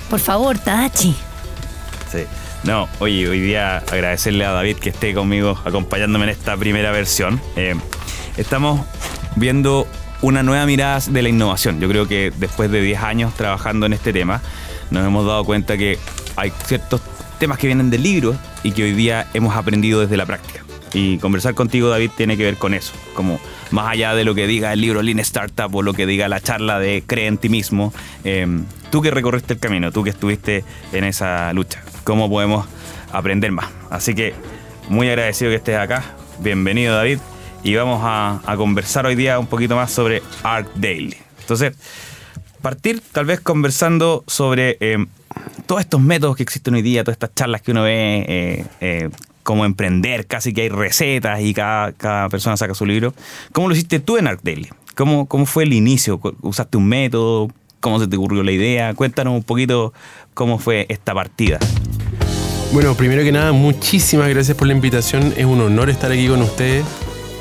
Por 0.09 0.19
favor, 0.19 0.57
Tadachi. 0.59 1.15
Sí. 2.11 2.19
No, 2.63 2.89
oye, 2.99 3.27
hoy 3.27 3.39
día 3.39 3.77
agradecerle 3.77 4.45
a 4.45 4.51
David 4.51 4.77
que 4.77 4.89
esté 4.89 5.13
conmigo 5.13 5.57
acompañándome 5.63 6.25
en 6.25 6.31
esta 6.31 6.57
primera 6.57 6.91
versión. 6.91 7.39
Eh, 7.55 7.75
estamos 8.35 8.81
viendo 9.35 9.87
una 10.21 10.43
nueva 10.43 10.65
mirada 10.65 10.99
de 11.07 11.21
la 11.21 11.29
innovación. 11.29 11.79
Yo 11.79 11.87
creo 11.87 12.07
que 12.07 12.31
después 12.37 12.71
de 12.71 12.81
10 12.81 13.01
años 13.01 13.33
trabajando 13.35 13.85
en 13.85 13.93
este 13.93 14.11
tema, 14.11 14.41
nos 14.89 15.05
hemos 15.05 15.25
dado 15.25 15.43
cuenta 15.45 15.77
que 15.77 15.97
hay 16.35 16.51
ciertos 16.65 17.01
temas 17.39 17.57
que 17.57 17.67
vienen 17.67 17.89
del 17.89 18.03
libro 18.03 18.35
y 18.63 18.71
que 18.71 18.83
hoy 18.83 18.93
día 18.93 19.27
hemos 19.33 19.55
aprendido 19.55 20.01
desde 20.01 20.17
la 20.17 20.25
práctica. 20.25 20.63
Y 20.93 21.17
conversar 21.19 21.53
contigo, 21.53 21.89
David, 21.89 22.11
tiene 22.15 22.37
que 22.37 22.43
ver 22.43 22.57
con 22.57 22.73
eso. 22.73 22.93
Como 23.13 23.39
más 23.71 23.91
allá 23.91 24.15
de 24.15 24.23
lo 24.23 24.33
que 24.33 24.47
diga 24.47 24.73
el 24.73 24.81
libro 24.81 25.01
Lean 25.01 25.19
Startup 25.19 25.73
o 25.73 25.81
lo 25.81 25.93
que 25.93 26.05
diga 26.05 26.27
la 26.27 26.39
charla 26.39 26.79
de 26.79 27.03
Cree 27.05 27.27
en 27.27 27.37
ti 27.37 27.49
mismo, 27.49 27.93
eh, 28.23 28.47
tú 28.89 29.01
que 29.01 29.11
recorriste 29.11 29.53
el 29.53 29.59
camino, 29.59 29.91
tú 29.91 30.03
que 30.03 30.09
estuviste 30.09 30.63
en 30.93 31.03
esa 31.03 31.51
lucha, 31.53 31.83
¿cómo 32.07 32.29
podemos 32.29 32.65
aprender 33.11 33.51
más? 33.51 33.67
Así 33.89 34.15
que 34.15 34.33
muy 34.87 35.09
agradecido 35.09 35.51
que 35.51 35.57
estés 35.57 35.77
acá. 35.77 36.05
Bienvenido, 36.39 36.95
David. 36.95 37.19
Y 37.63 37.75
vamos 37.75 37.99
a, 38.01 38.39
conversar 38.55 39.05
hoy 39.05 39.15
día 39.15 39.37
un 39.37 39.47
poquito 39.47 39.75
más 39.75 39.91
sobre 39.91 40.23
Arc 40.41 40.73
Daily. 40.75 41.17
Entonces, 41.41 41.75
partir 42.61 43.01
tal 43.11 43.25
vez 43.25 43.41
conversando 43.41 44.23
sobre 44.25 44.77
eh, 44.79 45.05
todos 45.65 45.81
estos 45.81 45.99
métodos 45.99 46.37
que 46.37 46.43
existen 46.43 46.75
hoy 46.75 46.81
día, 46.81 47.03
todas 47.03 47.15
estas 47.15 47.35
charlas 47.35 47.61
que 47.61 47.71
uno 47.71 47.83
ve, 47.83 48.25
eh, 48.25 48.65
eh, 48.79 49.09
cómo 49.43 49.65
emprender, 49.65 50.27
casi 50.27 50.53
que 50.53 50.61
hay 50.61 50.69
recetas 50.69 51.41
y 51.41 51.53
cada, 51.53 51.91
cada 51.91 52.29
persona 52.29 52.55
saca 52.55 52.73
su 52.73 52.85
libro. 52.85 53.13
¿Cómo 53.51 53.67
lo 53.67 53.73
hiciste 53.73 53.99
tú 53.99 54.15
en 54.15 54.27
Arc 54.27 54.39
Daily? 54.43 54.69
¿Cómo, 54.95 55.25
¿Cómo 55.25 55.45
fue 55.45 55.65
el 55.65 55.73
inicio? 55.73 56.21
¿Usaste 56.39 56.77
un 56.77 56.87
método? 56.87 57.49
¿Cómo 57.81 57.99
se 57.99 58.07
te 58.07 58.15
ocurrió 58.15 58.43
la 58.43 58.53
idea? 58.53 58.93
Cuéntanos 58.93 59.33
un 59.33 59.43
poquito 59.43 59.93
cómo 60.33 60.57
fue 60.57 60.85
esta 60.87 61.13
partida. 61.13 61.59
Bueno, 62.73 62.95
primero 62.95 63.23
que 63.23 63.31
nada, 63.31 63.53
muchísimas 63.53 64.27
gracias 64.29 64.57
por 64.57 64.67
la 64.67 64.73
invitación. 64.73 65.33
Es 65.37 65.45
un 65.45 65.61
honor 65.61 65.89
estar 65.89 66.11
aquí 66.11 66.27
con 66.27 66.41
ustedes. 66.41 66.85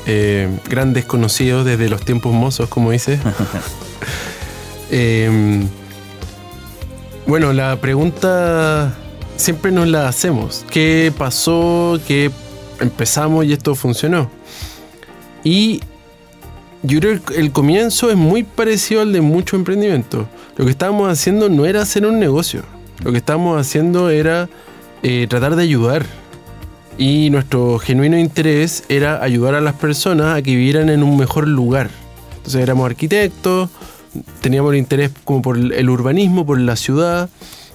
Eh, 0.05 0.47
grandes 0.69 1.03
conocidos 1.03 1.65
desde 1.65 1.89
los 1.89 2.03
tiempos 2.03 2.33
mozos, 2.33 2.69
como 2.69 2.91
dice. 2.91 3.19
Eh, 4.89 5.67
bueno, 7.25 7.51
la 7.51 7.75
pregunta 7.81 8.95
siempre 9.35 9.69
nos 9.69 9.89
la 9.89 10.07
hacemos. 10.07 10.65
¿Qué 10.69 11.11
pasó? 11.17 11.99
¿Qué 12.07 12.31
empezamos 12.79 13.43
y 13.43 13.51
esto 13.51 13.75
funcionó? 13.75 14.31
Y 15.43 15.81
yo 16.83 17.01
creo 17.01 17.21
que 17.21 17.35
el 17.35 17.51
comienzo 17.51 18.09
es 18.09 18.15
muy 18.15 18.43
parecido 18.43 19.01
al 19.01 19.11
de 19.11 19.19
mucho 19.19 19.57
emprendimiento. 19.57 20.25
Lo 20.55 20.63
que 20.63 20.71
estábamos 20.71 21.11
haciendo 21.11 21.49
no 21.49 21.65
era 21.65 21.81
hacer 21.81 22.05
un 22.05 22.17
negocio. 22.17 22.63
Lo 23.03 23.11
que 23.11 23.17
estábamos 23.17 23.59
haciendo 23.59 24.09
era 24.09 24.47
eh, 25.03 25.27
tratar 25.29 25.55
de 25.55 25.63
ayudar. 25.63 26.05
Y 26.97 27.29
nuestro 27.29 27.77
genuino 27.77 28.17
interés 28.17 28.83
era 28.89 29.21
ayudar 29.21 29.53
a 29.55 29.61
las 29.61 29.75
personas 29.75 30.35
a 30.37 30.41
que 30.41 30.51
vivieran 30.55 30.89
en 30.89 31.03
un 31.03 31.15
mejor 31.17 31.47
lugar. 31.47 31.89
Entonces 32.37 32.61
éramos 32.61 32.85
arquitectos, 32.87 33.69
teníamos 34.41 34.71
el 34.73 34.79
interés 34.79 35.11
como 35.23 35.41
por 35.43 35.57
el 35.57 35.89
urbanismo, 35.89 36.45
por 36.45 36.59
la 36.59 36.75
ciudad. 36.75 37.29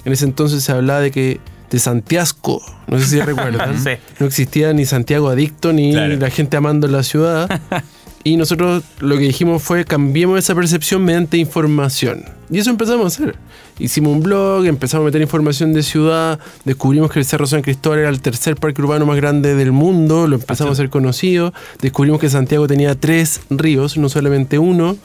En 0.05 0.13
ese 0.13 0.25
entonces 0.25 0.65
se 0.65 0.73
hablaba 0.73 1.01
de 1.01 1.13
que 1.13 1.41
de 1.71 1.79
Santiago, 1.79 2.61
no 2.89 2.99
sé 2.99 3.07
si 3.07 3.21
recuerdan, 3.23 3.79
Sí. 3.83 3.91
no 4.19 4.27
existía 4.27 4.73
ni 4.73 4.85
Santiago 4.87 5.29
adicto 5.29 5.73
ni 5.73 5.93
Claro. 5.93 6.17
la 6.17 6.29
gente 6.31 6.57
amando 6.57 6.89
la 6.89 7.03
ciudad. 7.05 7.49
Y 8.25 8.37
nosotros 8.37 8.85
lo 9.01 9.17
que 9.17 9.25
dijimos 9.25 9.63
fue 9.63 9.85
cambiemos 9.85 10.39
esa 10.39 10.55
percepción 10.55 11.05
mediante 11.05 11.39
información. 11.39 12.25
Y 12.51 12.59
eso 12.59 12.71
empezamos 12.71 13.05
a 13.05 13.07
hacer. 13.09 13.37
Hicimos 13.79 14.13
un 14.13 14.23
blog, 14.23 14.67
empezamos 14.67 15.05
a 15.05 15.07
meter 15.07 15.23
información 15.23 15.73
de 15.73 15.83
ciudad, 15.83 16.39
descubrimos 16.65 17.11
que 17.11 17.19
el 17.19 17.25
Cerro 17.25 17.47
San 17.47 17.63
Cristóbal 17.63 18.01
era 18.01 18.09
el 18.11 18.21
tercer 18.21 18.57
parque 18.57 18.81
urbano 18.83 19.07
más 19.07 19.17
grande 19.17 19.55
del 19.57 19.73
mundo, 19.73 20.29
lo 20.29 20.37
empezamos 20.37 20.73
a 20.73 20.75
hacer 20.75 20.91
conocido, 20.91 21.53
descubrimos 21.81 22.21
que 22.21 22.29
Santiago 22.29 22.69
tenía 22.69 22.95
tres 22.95 23.41
ríos, 23.51 23.97
no 23.97 24.09
solamente 24.09 24.59
uno, 24.59 24.97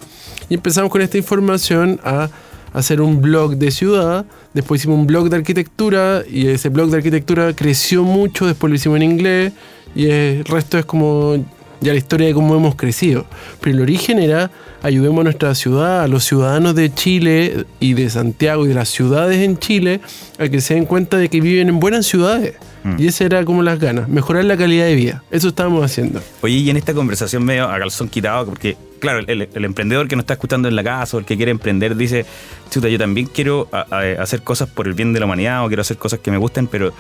y 0.50 0.56
empezamos 0.56 0.92
con 0.92 1.02
esta 1.02 1.18
información 1.18 2.00
a 2.04 2.30
hacer 2.74 3.02
un 3.02 3.22
blog 3.22 3.56
de 3.56 3.72
ciudad, 3.72 4.26
después 4.54 4.82
hicimos 4.82 5.00
un 5.00 5.08
blog 5.08 5.30
de 5.30 5.38
arquitectura 5.38 6.24
y 6.30 6.48
ese 6.48 6.70
blog 6.70 6.90
de 6.90 6.98
arquitectura 6.98 7.54
creció 7.54 8.04
mucho, 8.04 8.46
después 8.46 8.70
lo 8.70 8.76
hicimos 8.76 8.98
en 8.98 9.04
inglés 9.04 9.54
y 9.96 10.08
el 10.08 10.46
resto 10.46 10.78
es 10.78 10.86
como 10.86 11.44
ya 11.82 11.92
la 11.92 11.98
historia 11.98 12.28
de 12.28 12.34
cómo 12.34 12.56
hemos 12.56 12.76
crecido. 12.76 13.26
Pero 13.62 13.76
el 13.76 13.82
origen 13.82 14.20
era 14.20 14.52
ayudemos 14.82 15.22
a 15.22 15.24
nuestra 15.24 15.56
ciudad, 15.56 16.04
a 16.04 16.08
los 16.08 16.24
ciudadanos 16.24 16.76
de 16.76 16.94
Chile 16.94 17.66
y 17.80 17.94
de 17.94 18.10
Santiago 18.10 18.66
y 18.66 18.70
de 18.70 18.76
las 18.76 18.90
ciudades 18.90 19.38
en 19.38 19.58
Chile 19.58 20.02
a 20.40 20.48
que 20.48 20.62
se 20.62 20.76
den 20.76 20.86
cuenta 20.86 21.18
de 21.18 21.30
que 21.30 21.42
viven 21.42 21.70
en 21.70 21.80
buenas 21.80 22.06
ciudades. 22.06 22.56
Y 22.98 23.08
esa 23.08 23.26
era 23.26 23.44
como 23.44 23.64
las 23.64 23.80
ganas, 23.80 24.08
mejorar 24.08 24.46
la 24.46 24.56
calidad 24.56 24.86
de 24.86 24.96
vida. 24.96 25.22
Eso 25.30 25.50
estábamos 25.50 25.84
haciendo. 25.84 26.22
Oye, 26.40 26.56
y 26.56 26.70
en 26.70 26.78
esta 26.78 26.94
conversación 26.94 27.44
medio 27.44 27.70
a 27.70 27.78
calzón 27.78 28.08
quitado, 28.08 28.46
porque 28.46 28.78
claro, 29.00 29.20
el, 29.28 29.48
emprendedor 29.66 30.08
que 30.08 30.16
nos 30.16 30.24
está 30.24 30.34
escuchando 30.34 30.68
en 30.68 30.76
la 30.76 30.84
casa 30.84 31.18
o 31.18 31.20
el 31.20 31.26
que 31.26 31.36
quiere 31.38 31.52
emprender 31.52 31.96
dice, 31.96 32.26
chuta, 32.70 32.90
yo 32.90 32.98
también 32.98 33.28
quiero 33.28 33.68
a- 33.72 33.86
a- 33.90 34.22
hacer 34.22 34.42
cosas 34.44 34.70
por 34.70 34.88
el 34.88 34.94
bien 34.94 35.14
de 35.14 35.20
la 35.20 35.26
humanidad 35.26 35.64
o 35.64 35.68
quiero 35.68 35.82
hacer 35.82 35.98
cosas 35.98 36.20
que 36.20 36.32
me 36.32 36.38
gusten, 36.38 36.68
pero, 36.68 36.94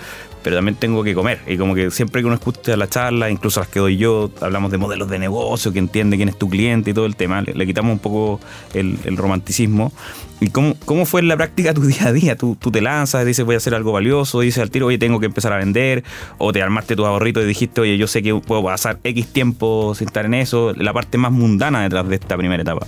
pero 0.43 0.55
también 0.55 0.75
tengo 0.75 1.03
que 1.03 1.13
comer. 1.13 1.39
Y 1.47 1.57
como 1.57 1.75
que 1.75 1.91
siempre 1.91 2.21
que 2.21 2.25
uno 2.25 2.35
escucha 2.35 2.75
la 2.77 2.87
charla, 2.87 3.29
incluso 3.29 3.59
las 3.59 3.69
que 3.69 3.79
doy 3.79 3.97
yo, 3.97 4.31
hablamos 4.41 4.71
de 4.71 4.77
modelos 4.77 5.09
de 5.09 5.19
negocio, 5.19 5.73
que 5.73 5.79
entiende 5.79 6.17
quién 6.17 6.29
es 6.29 6.37
tu 6.37 6.49
cliente 6.49 6.91
y 6.91 6.93
todo 6.93 7.05
el 7.05 7.15
tema, 7.15 7.41
le, 7.41 7.65
quitamos 7.65 7.91
un 7.93 7.99
poco 7.99 8.39
el, 8.73 8.97
el 9.03 9.17
romanticismo. 9.17 9.91
¿Y 10.39 10.51
cómo, 10.51 10.75
cómo 10.85 11.07
fue 11.07 11.21
en 11.21 11.29
la 11.29 11.35
práctica 11.35 11.73
tu 11.73 11.81
día 11.87 12.07
a 12.07 12.13
día? 12.13 12.35
Tú, 12.35 12.55
tú 12.59 12.69
te 12.71 12.79
lanzas, 12.79 13.25
dices 13.25 13.43
voy 13.43 13.55
a 13.55 13.57
hacer 13.57 13.73
algo 13.73 13.91
valioso, 13.91 14.41
dices 14.41 14.61
al 14.61 14.69
tiro, 14.69 14.85
oye, 14.85 14.99
tengo 14.99 15.19
que 15.19 15.25
empezar 15.25 15.51
a 15.51 15.57
vender, 15.57 16.03
o 16.37 16.53
te 16.53 16.61
armaste 16.61 16.95
tus 16.95 17.05
ahorritos 17.07 17.43
y 17.43 17.47
dijiste, 17.47 17.81
oye, 17.81 17.97
yo 17.97 18.05
sé 18.05 18.21
que 18.21 18.35
puedo 18.35 18.63
pasar 18.63 18.99
X 19.03 19.27
tiempo 19.33 19.95
sin 19.95 20.07
estar 20.07 20.25
en 20.25 20.35
eso, 20.35 20.73
la 20.75 20.93
parte 20.93 21.17
más 21.17 21.31
mundana 21.31 21.86
detrás 21.87 22.07
de 22.07 22.15
esta 22.15 22.37
primera 22.37 22.61
etapa. 22.61 22.87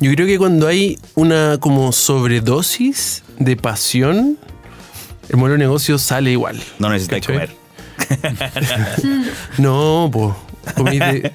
Yo 0.00 0.10
creo 0.12 0.26
que 0.26 0.38
cuando 0.38 0.66
hay 0.66 0.98
una 1.14 1.58
como 1.60 1.92
sobredosis 1.92 3.22
de 3.38 3.56
pasión, 3.56 4.38
el 5.28 5.36
modelo 5.36 5.52
de 5.54 5.58
negocio 5.58 5.98
sale 5.98 6.30
igual. 6.32 6.60
No 6.78 6.90
necesitas 6.90 7.20
¿Cachai? 7.20 7.34
comer. 7.34 7.64
No, 9.58 10.10
pues. 10.12 10.34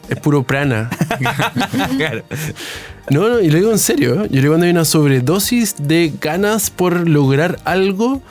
es 0.09 0.19
puro 0.19 0.43
prana. 0.43 0.89
Claro. 1.97 2.23
No, 3.09 3.27
no, 3.27 3.39
y 3.39 3.49
lo 3.49 3.57
digo 3.57 3.71
en 3.71 3.79
serio. 3.79 4.13
¿eh? 4.23 4.27
Yo 4.29 4.39
creo 4.39 4.41
que 4.41 4.47
cuando 4.49 4.65
hay 4.65 4.71
una 4.71 4.85
sobredosis 4.85 5.75
de 5.79 6.13
ganas 6.21 6.69
por 6.69 7.07
lograr 7.09 7.59
algo, 7.65 8.21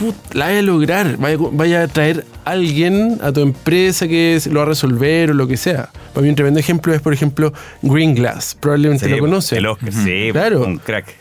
put, 0.00 0.14
la 0.32 0.46
vaya 0.46 0.58
a 0.58 0.62
lograr. 0.62 1.16
Vaya, 1.18 1.36
vaya 1.52 1.82
a 1.82 1.88
traer 1.88 2.24
a 2.44 2.50
alguien 2.52 3.18
a 3.22 3.30
tu 3.32 3.40
empresa 3.40 4.08
que 4.08 4.40
lo 4.50 4.56
va 4.60 4.62
a 4.62 4.68
resolver 4.68 5.30
o 5.30 5.34
lo 5.34 5.46
que 5.46 5.56
sea. 5.56 5.90
Para 6.14 6.22
mí 6.22 6.30
un 6.30 6.34
tremendo 6.34 6.58
ejemplo 6.58 6.92
es, 6.94 7.00
por 7.02 7.12
ejemplo, 7.12 7.52
Green 7.82 8.14
Glass. 8.14 8.56
Probablemente 8.58 9.04
Sí, 9.04 9.10
lo 9.12 9.18
conoce. 9.18 9.58
El 9.58 9.66
Oscar, 9.66 9.92
sí, 9.92 10.30
Claro. 10.32 10.64
un 10.64 10.78
crack. 10.78 11.14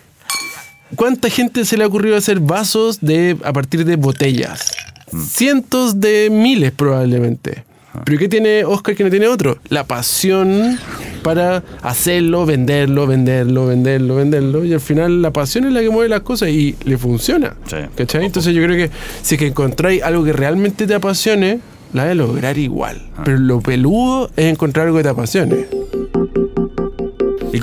¿Cuánta 0.96 1.30
gente 1.30 1.66
se 1.66 1.78
le 1.78 1.84
ha 1.84 1.88
ocurrido 1.88 2.16
hacer 2.18 2.40
vasos 2.40 3.00
de, 3.02 3.38
a 3.44 3.54
partir 3.54 3.86
de 3.86 3.96
botellas? 3.96 4.72
Mm. 5.12 5.22
Cientos 5.24 6.00
de 6.00 6.30
miles 6.32 6.72
probablemente. 6.72 7.64
Ah. 7.94 8.02
¿Pero 8.06 8.18
qué 8.18 8.28
tiene 8.28 8.64
Oscar 8.66 8.96
que 8.96 9.04
no 9.04 9.10
tiene 9.10 9.28
otro? 9.28 9.60
La 9.70 9.84
pasión 9.84 10.80
para 11.20 11.64
hacerlo, 11.82 12.46
venderlo, 12.46 13.08
venderlo, 13.08 13.68
venderlo, 13.68 14.16
venderlo. 14.16 14.66
Y 14.66 14.74
al 14.74 14.80
final 14.80 15.22
la 15.22 15.32
pasión 15.32 15.66
es 15.66 15.74
la 15.74 15.82
que 15.82 15.90
mueve 15.90 16.10
las 16.10 16.22
cosas 16.22 16.50
y 16.50 16.76
le 16.84 16.98
funciona. 16.98 17.56
Sí. 17.66 17.78
¿Cachai? 17.96 18.26
Entonces 18.26 18.54
yo 18.54 18.64
creo 18.64 18.76
que 18.76 18.90
si 19.22 19.36
es 19.36 19.40
que 19.40 19.48
encontráis 19.48 20.02
algo 20.04 20.24
que 20.24 20.34
realmente 20.34 20.88
te 20.88 20.94
apasione, 20.94 21.60
la 21.94 22.04
vas 22.04 22.12
a 22.12 22.16
lograr 22.16 22.58
igual. 22.58 23.02
Pero 23.24 23.38
lo 23.38 23.62
peludo 23.62 24.30
es 24.36 24.46
encontrar 24.46 24.88
algo 24.88 24.98
que 24.98 25.04
te 25.04 25.10
apasione. 25.10 25.66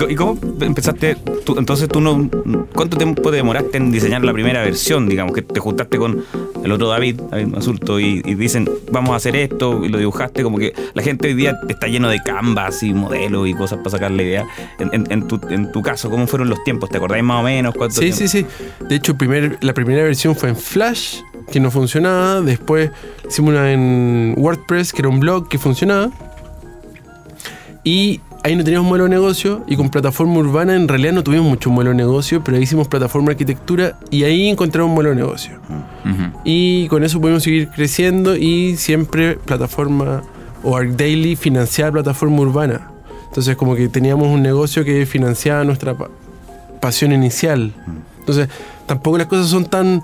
¿Y, 0.09 0.15
cómo 0.15 0.37
empezaste? 0.61 1.15
tú- 1.45 1.55
entonces, 1.57 1.87
tú 1.89 1.99
no. 2.01 2.29
¿Cuánto 2.73 2.97
tiempo 2.97 3.29
te 3.29 3.37
demoraste 3.37 3.77
en 3.77 3.91
diseñar 3.91 4.23
la 4.23 4.33
primera 4.33 4.61
versión? 4.61 5.07
Digamos 5.09 5.33
que 5.33 5.41
te 5.41 5.59
juntaste 5.59 5.97
con 5.97 6.23
el 6.63 6.71
otro 6.71 6.87
David, 6.87 7.21
David 7.31 7.47
Masulto, 7.47 7.99
y, 7.99 8.21
y 8.25 8.35
dicen, 8.35 8.69
vamos 8.91 9.11
a 9.11 9.15
hacer 9.15 9.35
esto, 9.35 9.83
y 9.85 9.89
lo 9.89 9.97
dibujaste. 9.97 10.43
Como 10.43 10.57
que 10.57 10.73
la 10.93 11.01
gente 11.03 11.27
hoy 11.29 11.33
día 11.33 11.55
está 11.69 11.87
lleno 11.87 12.09
de 12.09 12.19
canvas 12.21 12.83
y 12.83 12.93
modelos 12.93 13.47
y 13.47 13.53
cosas 13.53 13.77
para 13.79 13.91
sacar 13.91 14.11
la 14.11 14.23
idea. 14.23 14.45
En, 14.79 14.89
en- 14.93 15.11
en 15.11 15.27
tu, 15.27 15.39
en 15.49 15.71
tu 15.71 15.81
caso, 15.81 16.09
¿cómo 16.09 16.27
fueron 16.27 16.49
los 16.49 16.63
tiempos? 16.63 16.89
¿Te 16.89 16.97
acordáis 16.97 17.23
más 17.23 17.39
o 17.41 17.43
menos? 17.43 17.73
¿Cuánto 17.75 17.95
Sí, 17.95 18.01
tiempo? 18.11 18.17
sí, 18.17 18.27
sí. 18.27 18.45
De 18.87 18.95
hecho, 18.95 19.17
primer, 19.17 19.57
la 19.61 19.73
primera 19.73 20.03
versión 20.03 20.35
fue 20.35 20.49
en 20.49 20.55
Flash, 20.55 21.21
que 21.51 21.59
no 21.59 21.71
funcionaba. 21.71 22.41
Después 22.41 22.91
hicimos 23.27 23.51
una 23.51 23.71
en 23.71 24.33
WordPress, 24.37 24.91
que 24.93 25.01
era 25.01 25.09
un 25.09 25.19
blog 25.19 25.47
que 25.47 25.57
funcionaba. 25.57 26.09
Y 27.83 28.19
ahí 28.47 28.55
no 28.55 28.63
teníamos 28.63 28.87
modelo 28.87 29.03
de 29.05 29.09
negocio. 29.11 29.63
Y 29.67 29.75
con 29.75 29.89
plataforma 29.89 30.39
urbana, 30.39 30.75
en 30.75 30.87
realidad 30.87 31.13
no 31.13 31.23
tuvimos 31.23 31.47
mucho 31.47 31.69
modelo 31.69 31.91
de 31.91 31.97
negocio, 31.97 32.43
pero 32.43 32.57
ahí 32.57 32.63
hicimos 32.63 32.87
plataforma 32.87 33.27
de 33.27 33.31
arquitectura 33.33 33.99
y 34.09 34.23
ahí 34.23 34.47
encontramos 34.47 34.91
modelo 34.91 35.09
de 35.11 35.15
negocio. 35.17 35.59
Y 36.43 36.87
con 36.87 37.03
eso 37.03 37.19
pudimos 37.19 37.43
seguir 37.43 37.69
creciendo 37.69 38.35
y 38.35 38.75
siempre 38.77 39.35
plataforma 39.35 40.23
o 40.63 40.75
ArcDaily 40.75 41.35
financiaba 41.35 41.91
plataforma 41.91 42.39
urbana. 42.41 42.89
Entonces 43.27 43.55
como 43.55 43.75
que 43.75 43.89
teníamos 43.89 44.27
un 44.29 44.41
negocio 44.41 44.83
que 44.85 45.05
financiaba 45.05 45.63
nuestra 45.63 45.93
pa- 45.97 46.09
pasión 46.81 47.11
inicial. 47.11 47.73
Entonces 48.19 48.47
tampoco 48.85 49.17
las 49.17 49.27
cosas 49.27 49.47
son 49.47 49.65
tan 49.65 50.01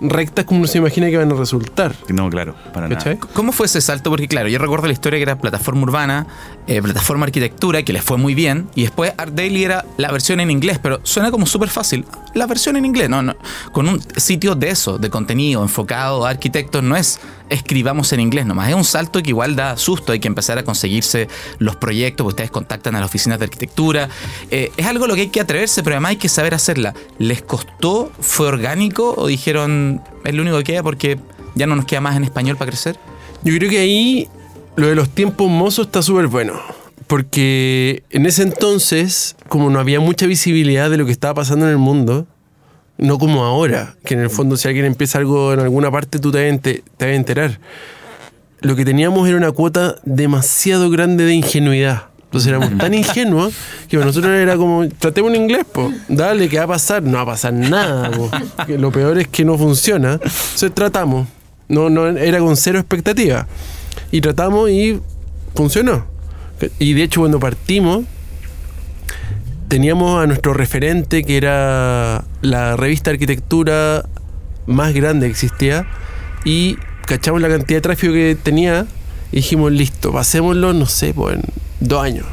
rectas 0.00 0.44
como 0.44 0.60
uno 0.60 0.68
se 0.68 0.78
imagina 0.78 1.08
que 1.10 1.16
van 1.16 1.30
a 1.30 1.34
resultar. 1.34 1.94
No, 2.08 2.30
claro, 2.30 2.54
para 2.72 2.88
¿Cachai? 2.88 3.16
nada. 3.16 3.28
¿Cómo 3.32 3.52
fue 3.52 3.66
ese 3.66 3.80
salto? 3.80 4.10
Porque 4.10 4.28
claro, 4.28 4.48
yo 4.48 4.58
recuerdo 4.58 4.86
la 4.86 4.92
historia 4.92 5.18
que 5.18 5.22
era 5.22 5.38
plataforma 5.38 5.82
urbana, 5.82 6.26
eh, 6.66 6.80
plataforma 6.82 7.26
arquitectura, 7.26 7.82
que 7.82 7.92
les 7.92 8.02
fue 8.02 8.16
muy 8.16 8.34
bien, 8.34 8.68
y 8.74 8.82
después 8.82 9.12
Art 9.16 9.32
Daily 9.34 9.64
era 9.64 9.84
la 9.96 10.10
versión 10.10 10.40
en 10.40 10.50
inglés, 10.50 10.78
pero 10.82 11.00
suena 11.02 11.30
como 11.30 11.46
súper 11.46 11.68
fácil. 11.68 12.04
La 12.34 12.46
versión 12.46 12.76
en 12.76 12.84
inglés, 12.84 13.08
no, 13.08 13.22
no. 13.22 13.34
Con 13.72 13.88
un 13.88 14.00
sitio 14.16 14.54
de 14.54 14.70
eso, 14.70 14.98
de 14.98 15.10
contenido 15.10 15.62
enfocado 15.62 16.26
a 16.26 16.30
arquitectos, 16.30 16.82
no 16.82 16.96
es 16.96 17.20
escribamos 17.50 18.12
en 18.12 18.20
inglés 18.20 18.46
nomás, 18.46 18.68
es 18.68 18.74
un 18.74 18.84
salto 18.84 19.22
que 19.22 19.30
igual 19.30 19.56
da 19.56 19.76
susto, 19.76 20.12
hay 20.12 20.20
que 20.20 20.28
empezar 20.28 20.58
a 20.58 20.64
conseguirse 20.64 21.28
los 21.58 21.76
proyectos, 21.76 22.24
porque 22.24 22.34
ustedes 22.34 22.50
contactan 22.50 22.94
a 22.96 23.00
las 23.00 23.08
oficinas 23.08 23.38
de 23.38 23.44
arquitectura. 23.46 24.08
Eh, 24.50 24.70
es 24.76 24.86
algo 24.86 25.06
lo 25.06 25.14
que 25.14 25.22
hay 25.22 25.28
que 25.28 25.40
atreverse, 25.40 25.82
pero 25.82 25.96
además 25.96 26.10
hay 26.10 26.16
que 26.16 26.28
saber 26.28 26.54
hacerla. 26.54 26.94
¿Les 27.18 27.42
costó? 27.42 28.10
¿Fue 28.20 28.46
orgánico? 28.46 29.14
¿O 29.16 29.26
dijeron 29.26 30.02
es 30.24 30.34
lo 30.34 30.42
único 30.42 30.58
que 30.58 30.64
queda 30.64 30.82
porque 30.82 31.18
ya 31.54 31.66
no 31.66 31.76
nos 31.76 31.84
queda 31.84 32.00
más 32.00 32.16
en 32.16 32.24
español 32.24 32.56
para 32.56 32.70
crecer? 32.70 32.98
Yo 33.42 33.54
creo 33.56 33.70
que 33.70 33.78
ahí 33.78 34.28
lo 34.76 34.88
de 34.88 34.94
los 34.94 35.08
tiempos 35.10 35.50
mozos 35.50 35.86
está 35.86 36.02
súper 36.02 36.26
bueno. 36.26 36.54
Porque 37.06 38.02
en 38.10 38.26
ese 38.26 38.42
entonces, 38.42 39.34
como 39.48 39.70
no 39.70 39.80
había 39.80 39.98
mucha 39.98 40.26
visibilidad 40.26 40.90
de 40.90 40.98
lo 40.98 41.06
que 41.06 41.12
estaba 41.12 41.34
pasando 41.34 41.64
en 41.64 41.72
el 41.72 41.78
mundo, 41.78 42.26
no 42.98 43.18
como 43.18 43.44
ahora, 43.44 43.94
que 44.04 44.14
en 44.14 44.20
el 44.20 44.30
fondo 44.30 44.56
si 44.56 44.68
alguien 44.68 44.84
empieza 44.86 45.18
algo 45.18 45.52
en 45.52 45.60
alguna 45.60 45.90
parte 45.90 46.18
tú 46.18 46.30
te 46.30 46.38
vas 46.38 46.44
a 46.46 46.48
ente- 46.48 46.82
te 46.96 47.14
enterar. 47.14 47.58
Lo 48.60 48.74
que 48.74 48.84
teníamos 48.84 49.26
era 49.28 49.36
una 49.36 49.52
cuota 49.52 49.96
demasiado 50.04 50.90
grande 50.90 51.24
de 51.24 51.34
ingenuidad. 51.34 52.04
Entonces 52.24 52.48
éramos 52.48 52.76
tan 52.76 52.92
ingenuos 53.02 53.54
que 53.88 53.96
para 53.96 54.06
nosotros 54.06 54.32
era 54.32 54.56
como, 54.56 54.86
tratemos 54.98 55.32
en 55.32 55.42
inglés, 55.42 55.64
po. 55.72 55.90
Dale, 56.08 56.48
¿qué 56.48 56.58
va 56.58 56.64
a 56.64 56.68
pasar? 56.68 57.02
No 57.02 57.12
va 57.16 57.20
a 57.22 57.26
pasar 57.26 57.52
nada, 57.52 58.10
po. 58.10 58.30
Que 58.66 58.76
Lo 58.78 58.90
peor 58.90 59.16
es 59.18 59.28
que 59.28 59.44
no 59.44 59.56
funciona. 59.56 60.14
Entonces 60.14 60.74
tratamos. 60.74 61.28
No, 61.68 61.88
no, 61.88 62.08
era 62.08 62.40
con 62.40 62.56
cero 62.56 62.78
expectativa. 62.80 63.46
Y 64.10 64.20
tratamos 64.20 64.70
y 64.70 65.00
funcionó. 65.54 66.06
Y 66.80 66.94
de 66.94 67.04
hecho 67.04 67.20
cuando 67.20 67.38
partimos, 67.38 68.04
teníamos 69.68 70.22
a 70.22 70.26
nuestro 70.26 70.54
referente 70.54 71.24
que 71.24 71.36
era 71.36 72.24
la 72.40 72.76
revista 72.76 73.10
arquitectura 73.10 74.04
más 74.66 74.92
grande 74.94 75.26
que 75.26 75.32
existía 75.32 75.86
y 76.44 76.76
cachamos 77.06 77.40
la 77.40 77.48
cantidad 77.48 77.78
de 77.78 77.82
tráfico 77.82 78.12
que 78.12 78.36
tenía 78.42 78.86
y 79.30 79.36
dijimos, 79.36 79.70
listo, 79.72 80.12
pasémoslo, 80.12 80.72
no 80.72 80.86
sé, 80.86 81.12
pues 81.12 81.36
en 81.36 81.42
dos 81.80 82.02
años. 82.02 82.26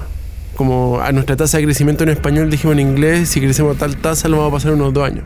Como 0.56 1.02
a 1.02 1.12
nuestra 1.12 1.36
tasa 1.36 1.58
de 1.58 1.66
crecimiento 1.66 2.04
en 2.04 2.10
español 2.10 2.50
dijimos 2.50 2.78
en 2.78 2.80
inglés, 2.80 3.28
si 3.28 3.42
crecemos 3.42 3.76
a 3.76 3.80
tal 3.80 3.98
tasa 3.98 4.30
lo 4.30 4.38
vamos 4.38 4.52
a 4.52 4.56
pasar 4.56 4.74
unos 4.74 4.94
dos 4.94 5.06
años. 5.06 5.26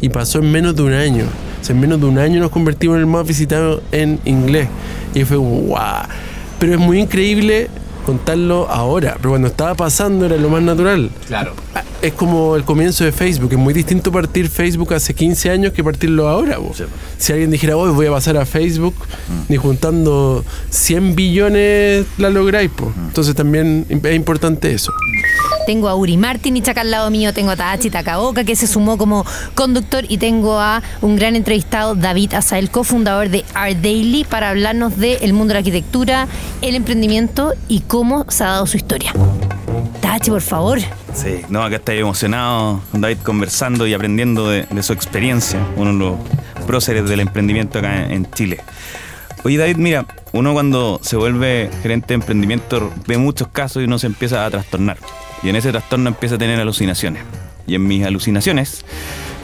Y 0.00 0.10
pasó 0.10 0.38
en 0.38 0.52
menos 0.52 0.76
de 0.76 0.82
un 0.82 0.92
año. 0.92 1.24
O 1.60 1.64
sea, 1.64 1.74
en 1.74 1.80
menos 1.80 2.00
de 2.00 2.06
un 2.06 2.18
año 2.18 2.38
nos 2.38 2.52
convertimos 2.52 2.94
en 2.94 3.00
el 3.00 3.06
más 3.06 3.26
visitado 3.26 3.82
en 3.90 4.20
inglés. 4.24 4.68
Y 5.14 5.24
fue 5.24 5.36
wow. 5.36 6.06
Pero 6.60 6.74
es 6.74 6.78
muy 6.78 7.00
increíble 7.00 7.68
contarlo 8.08 8.66
ahora, 8.70 9.16
pero 9.18 9.32
cuando 9.32 9.48
estaba 9.48 9.74
pasando 9.74 10.24
era 10.24 10.38
lo 10.38 10.48
más 10.48 10.62
natural. 10.62 11.10
Claro. 11.26 11.52
Es 12.00 12.12
como 12.12 12.54
el 12.54 12.64
comienzo 12.64 13.04
de 13.04 13.10
Facebook, 13.10 13.52
es 13.52 13.58
muy 13.58 13.74
distinto 13.74 14.12
partir 14.12 14.48
Facebook 14.48 14.94
hace 14.94 15.14
15 15.14 15.50
años 15.50 15.72
que 15.72 15.82
partirlo 15.82 16.28
ahora. 16.28 16.58
Si 17.18 17.32
alguien 17.32 17.50
dijera, 17.50 17.76
hoy 17.76 17.90
voy 17.90 18.06
a 18.06 18.12
pasar 18.12 18.36
a 18.36 18.46
Facebook, 18.46 18.94
ni 19.48 19.56
juntando 19.56 20.44
100 20.70 21.16
billones 21.16 22.06
la 22.16 22.30
lográis. 22.30 22.70
po. 22.70 22.92
Entonces 23.08 23.34
también 23.34 23.84
es 23.88 24.14
importante 24.14 24.72
eso. 24.72 24.92
Tengo 25.66 25.88
a 25.88 25.96
Uri 25.96 26.16
Martin 26.16 26.56
y 26.56 26.60
acá 26.60 26.80
al 26.82 26.90
lado 26.90 27.10
mío 27.10 27.34
tengo 27.34 27.50
a 27.50 27.56
Tadachi 27.56 27.90
Takaoka 27.90 28.44
que 28.44 28.56
se 28.56 28.66
sumó 28.66 28.96
como 28.96 29.26
conductor 29.54 30.04
y 30.08 30.18
tengo 30.18 30.58
a 30.58 30.82
un 31.02 31.16
gran 31.16 31.36
entrevistado, 31.36 31.94
David 31.94 32.34
Asael, 32.34 32.70
cofundador 32.70 33.28
de 33.28 33.44
Art 33.54 33.76
Daily, 33.82 34.24
para 34.24 34.50
hablarnos 34.50 34.96
del 34.96 35.32
mundo 35.32 35.48
de 35.48 35.54
la 35.54 35.58
arquitectura, 35.58 36.28
el 36.62 36.74
emprendimiento 36.74 37.52
y 37.68 37.80
cómo 37.80 38.24
se 38.28 38.44
ha 38.44 38.48
dado 38.48 38.66
su 38.66 38.76
historia. 38.76 39.12
Tadachi, 40.00 40.30
por 40.30 40.42
favor. 40.42 40.78
Sí, 41.14 41.42
no, 41.48 41.62
acá 41.62 41.76
estoy 41.76 41.98
emocionado 41.98 42.80
David 42.92 43.18
conversando 43.22 43.86
y 43.86 43.94
aprendiendo 43.94 44.48
de, 44.48 44.66
su 44.82 44.92
experiencia, 44.92 45.60
uno 45.76 45.92
de 45.92 45.98
los 45.98 46.66
próceres 46.66 47.08
del 47.08 47.20
emprendimiento 47.20 47.78
acá 47.78 48.04
en, 48.04 48.12
en 48.12 48.30
Chile. 48.30 48.58
Oye 49.44 49.56
David, 49.56 49.76
mira, 49.76 50.06
uno 50.32 50.52
cuando 50.52 51.00
se 51.02 51.16
vuelve 51.16 51.70
gerente 51.82 52.08
de 52.08 52.14
emprendimiento 52.14 52.92
ve 53.06 53.18
muchos 53.18 53.48
casos 53.48 53.82
y 53.82 53.84
uno 53.84 53.98
se 53.98 54.06
empieza 54.06 54.44
a 54.44 54.50
trastornar. 54.50 54.98
Y 55.42 55.48
en 55.48 55.56
ese 55.56 55.70
trastorno 55.70 56.08
empieza 56.08 56.34
a 56.34 56.38
tener 56.38 56.58
alucinaciones. 56.60 57.22
Y 57.66 57.74
en 57.74 57.86
mis 57.86 58.04
alucinaciones, 58.04 58.84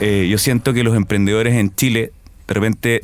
eh, 0.01 0.27
yo 0.29 0.37
siento 0.37 0.73
que 0.73 0.83
los 0.83 0.95
emprendedores 0.95 1.55
en 1.55 1.73
Chile 1.73 2.11
de 2.47 2.53
repente 2.53 3.01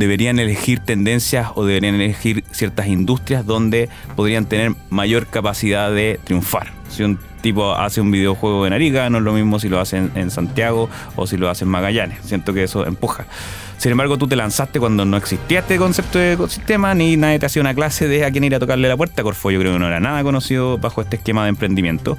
deberían 0.00 0.40
elegir 0.40 0.80
tendencias 0.80 1.48
o 1.54 1.64
deberían 1.64 1.94
elegir 1.94 2.42
ciertas 2.50 2.88
industrias 2.88 3.46
donde 3.46 3.88
podrían 4.16 4.46
tener 4.46 4.72
mayor 4.88 5.26
capacidad 5.26 5.92
de 5.92 6.18
triunfar. 6.24 6.72
Si 6.88 7.04
un 7.04 7.18
tipo 7.42 7.74
hace 7.74 8.00
un 8.00 8.10
videojuego 8.10 8.66
en 8.66 8.72
Arica, 8.72 9.08
no 9.10 9.18
es 9.18 9.24
lo 9.24 9.32
mismo 9.32 9.60
si 9.60 9.68
lo 9.68 9.78
hace 9.78 9.98
en, 9.98 10.30
Santiago 10.30 10.88
o 11.16 11.26
si 11.26 11.36
lo 11.36 11.48
hace 11.48 11.64
en 11.64 11.70
Magallanes. 11.70 12.18
Siento 12.24 12.52
que 12.52 12.64
eso 12.64 12.86
empuja. 12.86 13.26
Sin 13.76 13.92
embargo, 13.92 14.18
tú 14.18 14.26
te 14.26 14.36
lanzaste 14.36 14.80
cuando 14.80 15.04
no 15.04 15.16
existía 15.16 15.60
este 15.60 15.76
concepto 15.76 16.18
de 16.18 16.32
ecosistema, 16.32 16.94
ni 16.94 17.16
nadie 17.16 17.38
te 17.38 17.46
hacía 17.46 17.62
una 17.62 17.74
clase 17.74 18.08
de 18.08 18.24
a 18.24 18.30
quién 18.30 18.44
ir 18.44 18.54
a 18.54 18.58
tocarle 18.58 18.88
la 18.88 18.96
puerta. 18.96 19.22
Corfo 19.22 19.50
yo 19.50 19.60
creo 19.60 19.74
que 19.74 19.78
no 19.78 19.86
era 19.86 20.00
nada 20.00 20.22
conocido 20.22 20.78
bajo 20.78 21.00
este 21.00 21.16
esquema 21.16 21.44
de 21.44 21.50
emprendimiento. 21.50 22.18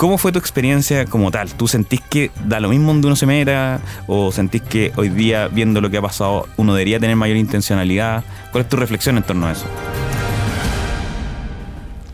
¿Cómo 0.00 0.16
fue 0.16 0.32
tu 0.32 0.38
experiencia 0.38 1.04
como 1.04 1.30
tal? 1.30 1.52
¿Tú 1.52 1.68
sentís 1.68 2.00
que 2.00 2.30
da 2.46 2.58
lo 2.58 2.70
mismo 2.70 2.86
donde 2.86 3.06
uno 3.08 3.16
se 3.16 3.26
meta? 3.26 3.82
¿O 4.06 4.32
sentís 4.32 4.62
que 4.62 4.92
hoy 4.96 5.10
día, 5.10 5.48
viendo 5.48 5.82
lo 5.82 5.90
que 5.90 5.98
ha 5.98 6.00
pasado, 6.00 6.48
uno 6.56 6.72
debería 6.72 6.98
tener 6.98 7.16
mayor 7.16 7.36
intencionalidad? 7.36 8.24
¿Cuál 8.50 8.64
es 8.64 8.70
tu 8.70 8.78
reflexión 8.78 9.18
en 9.18 9.24
torno 9.24 9.46
a 9.46 9.52
eso? 9.52 9.66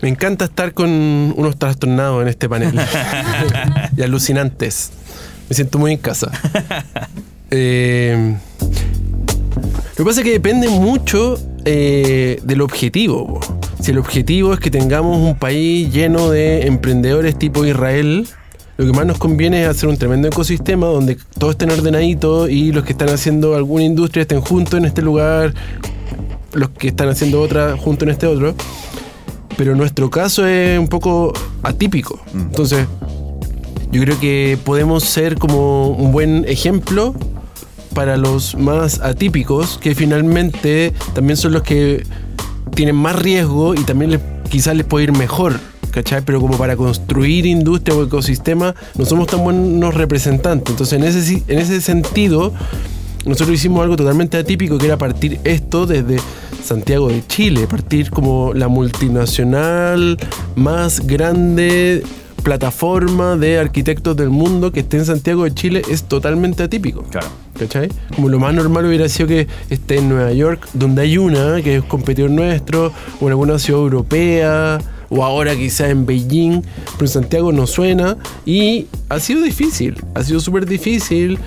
Me 0.01 0.09
encanta 0.09 0.43
estar 0.43 0.73
con 0.73 0.89
unos 0.89 1.57
trastornados 1.57 2.23
en 2.23 2.27
este 2.27 2.49
panel. 2.49 2.77
y 3.95 4.01
alucinantes. 4.01 4.91
Me 5.47 5.55
siento 5.55 5.79
muy 5.79 5.93
en 5.93 5.99
casa. 5.99 6.29
Eh, 7.49 8.35
lo 8.59 9.95
que 9.95 10.03
pasa 10.03 10.19
es 10.19 10.25
que 10.25 10.31
depende 10.33 10.67
mucho 10.67 11.39
eh, 11.63 12.41
del 12.43 12.59
objetivo. 12.59 13.39
po. 13.39 13.56
Si 13.81 13.91
el 13.91 13.99
objetivo 13.99 14.53
es 14.53 14.59
que 14.59 14.71
tengamos 14.71 15.17
un 15.17 15.35
país 15.35 15.93
lleno 15.93 16.29
de 16.29 16.67
emprendedores 16.67 17.37
tipo 17.37 17.65
Israel, 17.65 18.27
lo 18.77 18.85
que 18.85 18.91
más 18.91 19.05
nos 19.05 19.17
conviene 19.17 19.63
es 19.63 19.69
hacer 19.69 19.89
un 19.89 19.97
tremendo 19.97 20.27
ecosistema 20.27 20.87
donde 20.87 21.17
todo 21.37 21.51
estén 21.51 21.71
ordenadito 21.71 22.47
y 22.47 22.71
los 22.71 22.83
que 22.83 22.91
están 22.91 23.09
haciendo 23.09 23.55
alguna 23.55 23.83
industria 23.83 24.21
estén 24.21 24.41
juntos 24.41 24.75
en 24.75 24.85
este 24.85 25.01
lugar, 25.01 25.53
los 26.53 26.69
que 26.69 26.89
están 26.89 27.09
haciendo 27.09 27.41
otra 27.41 27.75
juntos 27.77 28.07
en 28.07 28.11
este 28.11 28.27
otro. 28.27 28.55
Pero 29.57 29.75
nuestro 29.75 30.09
caso 30.09 30.45
es 30.45 30.77
un 30.77 30.87
poco 30.87 31.33
atípico. 31.63 32.19
Entonces, 32.33 32.87
yo 33.91 34.01
creo 34.01 34.19
que 34.19 34.59
podemos 34.63 35.03
ser 35.03 35.37
como 35.37 35.89
un 35.89 36.11
buen 36.11 36.45
ejemplo 36.47 37.15
para 37.95 38.15
los 38.17 38.55
más 38.55 38.99
atípicos, 38.99 39.79
que 39.79 39.95
finalmente 39.95 40.93
también 41.15 41.37
son 41.37 41.53
los 41.53 41.63
que 41.63 42.03
tienen 42.75 42.95
más 42.95 43.15
riesgo 43.15 43.73
y 43.73 43.83
también 43.83 44.11
les- 44.11 44.21
quizás 44.49 44.75
les 44.75 44.85
puede 44.85 45.05
ir 45.05 45.11
mejor. 45.11 45.59
¿Cachai? 45.91 46.21
Pero 46.21 46.39
como 46.39 46.57
para 46.57 46.75
construir 46.75 47.45
industria 47.47 47.95
o 47.97 48.03
ecosistema, 48.03 48.75
no 48.95 49.05
somos 49.05 49.27
tan 49.27 49.43
buenos 49.43 49.95
representantes. 49.95 50.71
Entonces, 50.71 50.99
en 50.99 51.03
ese, 51.05 51.43
en 51.47 51.57
ese 51.59 51.81
sentido, 51.81 52.53
nosotros 53.25 53.55
hicimos 53.55 53.81
algo 53.81 53.95
totalmente 53.95 54.37
atípico, 54.37 54.77
que 54.77 54.85
era 54.85 54.97
partir 54.97 55.39
esto 55.43 55.87
desde 55.87 56.17
Santiago 56.63 57.07
de 57.07 57.25
Chile, 57.25 57.65
partir 57.67 58.11
como 58.11 58.53
la 58.53 58.67
multinacional 58.67 60.17
más 60.55 60.99
grande 61.07 62.03
plataforma 62.43 63.35
de 63.35 63.59
arquitectos 63.59 64.15
del 64.15 64.29
mundo 64.29 64.71
que 64.71 64.81
esté 64.81 64.97
en 64.97 65.05
Santiago 65.05 65.43
de 65.43 65.53
Chile 65.53 65.81
es 65.89 66.03
totalmente 66.03 66.63
atípico. 66.63 67.03
Claro. 67.03 67.27
¿Cachai? 67.57 67.89
Como 68.15 68.29
lo 68.29 68.39
más 68.39 68.53
normal 68.53 68.85
hubiera 68.85 69.09
sido 69.09 69.27
que 69.27 69.47
esté 69.69 69.97
en 69.97 70.09
Nueva 70.09 70.31
York, 70.31 70.67
donde 70.73 71.01
hay 71.01 71.17
una 71.17 71.61
que 71.61 71.77
es 71.77 71.83
competidor 71.83 72.29
nuestro, 72.29 72.93
o 73.19 73.25
en 73.25 73.29
alguna 73.29 73.57
ciudad 73.59 73.81
europea, 73.81 74.79
o 75.09 75.23
ahora 75.23 75.55
quizá 75.55 75.89
en 75.89 76.05
Beijing, 76.05 76.61
pero 76.93 77.05
en 77.05 77.07
Santiago 77.07 77.51
no 77.51 77.67
suena. 77.67 78.17
Y 78.45 78.87
ha 79.09 79.19
sido 79.19 79.41
difícil, 79.41 79.95
ha 80.13 80.23
sido 80.23 80.39
súper 80.39 80.65
difícil. 80.65 81.39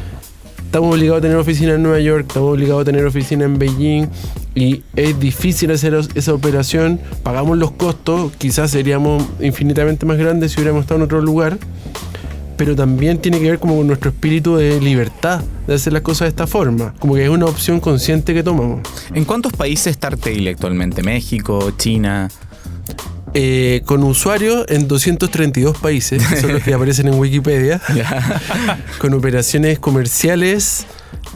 Estamos 0.71 0.95
obligados 0.95 1.19
a 1.19 1.23
tener 1.23 1.37
oficina 1.37 1.75
en 1.75 1.83
Nueva 1.83 1.99
York, 1.99 2.27
estamos 2.29 2.53
obligados 2.53 2.83
a 2.83 2.85
tener 2.85 3.05
oficina 3.05 3.45
en 3.45 3.59
Beijing 3.59 4.07
y 4.55 4.85
es 4.95 5.19
difícil 5.19 5.73
hacer 5.73 5.99
esa 6.15 6.33
operación. 6.33 7.01
Pagamos 7.25 7.59
los 7.59 7.73
costos, 7.73 8.31
quizás 8.39 8.71
seríamos 8.71 9.25
infinitamente 9.41 10.07
más 10.07 10.17
grandes 10.17 10.53
si 10.53 10.59
hubiéramos 10.59 10.83
estado 10.83 11.01
en 11.01 11.07
otro 11.07 11.21
lugar, 11.23 11.59
pero 12.57 12.77
también 12.77 13.19
tiene 13.19 13.41
que 13.41 13.51
ver 13.51 13.59
como 13.59 13.79
con 13.79 13.89
nuestro 13.89 14.11
espíritu 14.11 14.55
de 14.55 14.81
libertad 14.81 15.43
de 15.67 15.75
hacer 15.75 15.93
las 15.93 16.03
cosas 16.03 16.27
de 16.27 16.29
esta 16.29 16.47
forma. 16.47 16.95
Como 17.01 17.17
que 17.17 17.25
es 17.25 17.31
una 17.31 17.47
opción 17.47 17.81
consciente 17.81 18.33
que 18.33 18.45
tomamos. 18.45 18.83
¿En 19.13 19.25
cuántos 19.25 19.53
países 19.53 19.89
está 19.89 20.07
Arteile 20.07 20.51
actualmente? 20.51 21.03
¿México? 21.03 21.73
¿China? 21.79 22.31
Eh, 23.33 23.83
con 23.85 24.03
usuarios 24.03 24.65
en 24.69 24.89
232 24.89 25.79
países, 25.79 26.27
que 26.27 26.37
son 26.37 26.53
los 26.53 26.63
que 26.63 26.75
aparecen 26.75 27.07
en 27.07 27.15
Wikipedia, 27.15 27.81
con 28.99 29.15
operaciones 29.15 29.79
comerciales. 29.79 30.87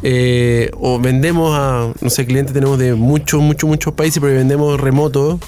eh, 0.03 0.71
o 0.81 0.99
vendemos 0.99 1.57
a, 1.57 1.93
no 2.01 2.11
sé, 2.11 2.27
clientes 2.27 2.53
tenemos 2.53 2.79
de 2.79 2.95
muchos, 2.95 3.41
muchos, 3.41 3.69
muchos 3.69 3.95
países, 3.95 4.21
pero 4.21 4.35
vendemos 4.35 4.81
remoto, 4.81 5.39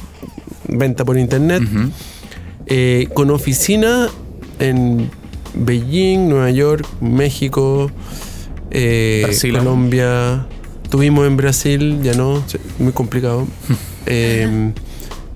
venta 0.68 1.04
por 1.04 1.18
internet, 1.18 1.62
eh, 2.66 3.08
con 3.12 3.30
oficina 3.30 4.08
en 4.60 5.10
Beijing, 5.54 6.28
Nueva 6.28 6.50
York, 6.50 6.86
México, 7.00 7.90
eh. 8.70 9.26
Colombia. 9.40 10.46
Tuvimos 10.90 11.26
en 11.26 11.36
Brasil, 11.36 12.00
ya 12.02 12.14
no, 12.14 12.44
muy 12.78 12.92
complicado. 12.92 13.46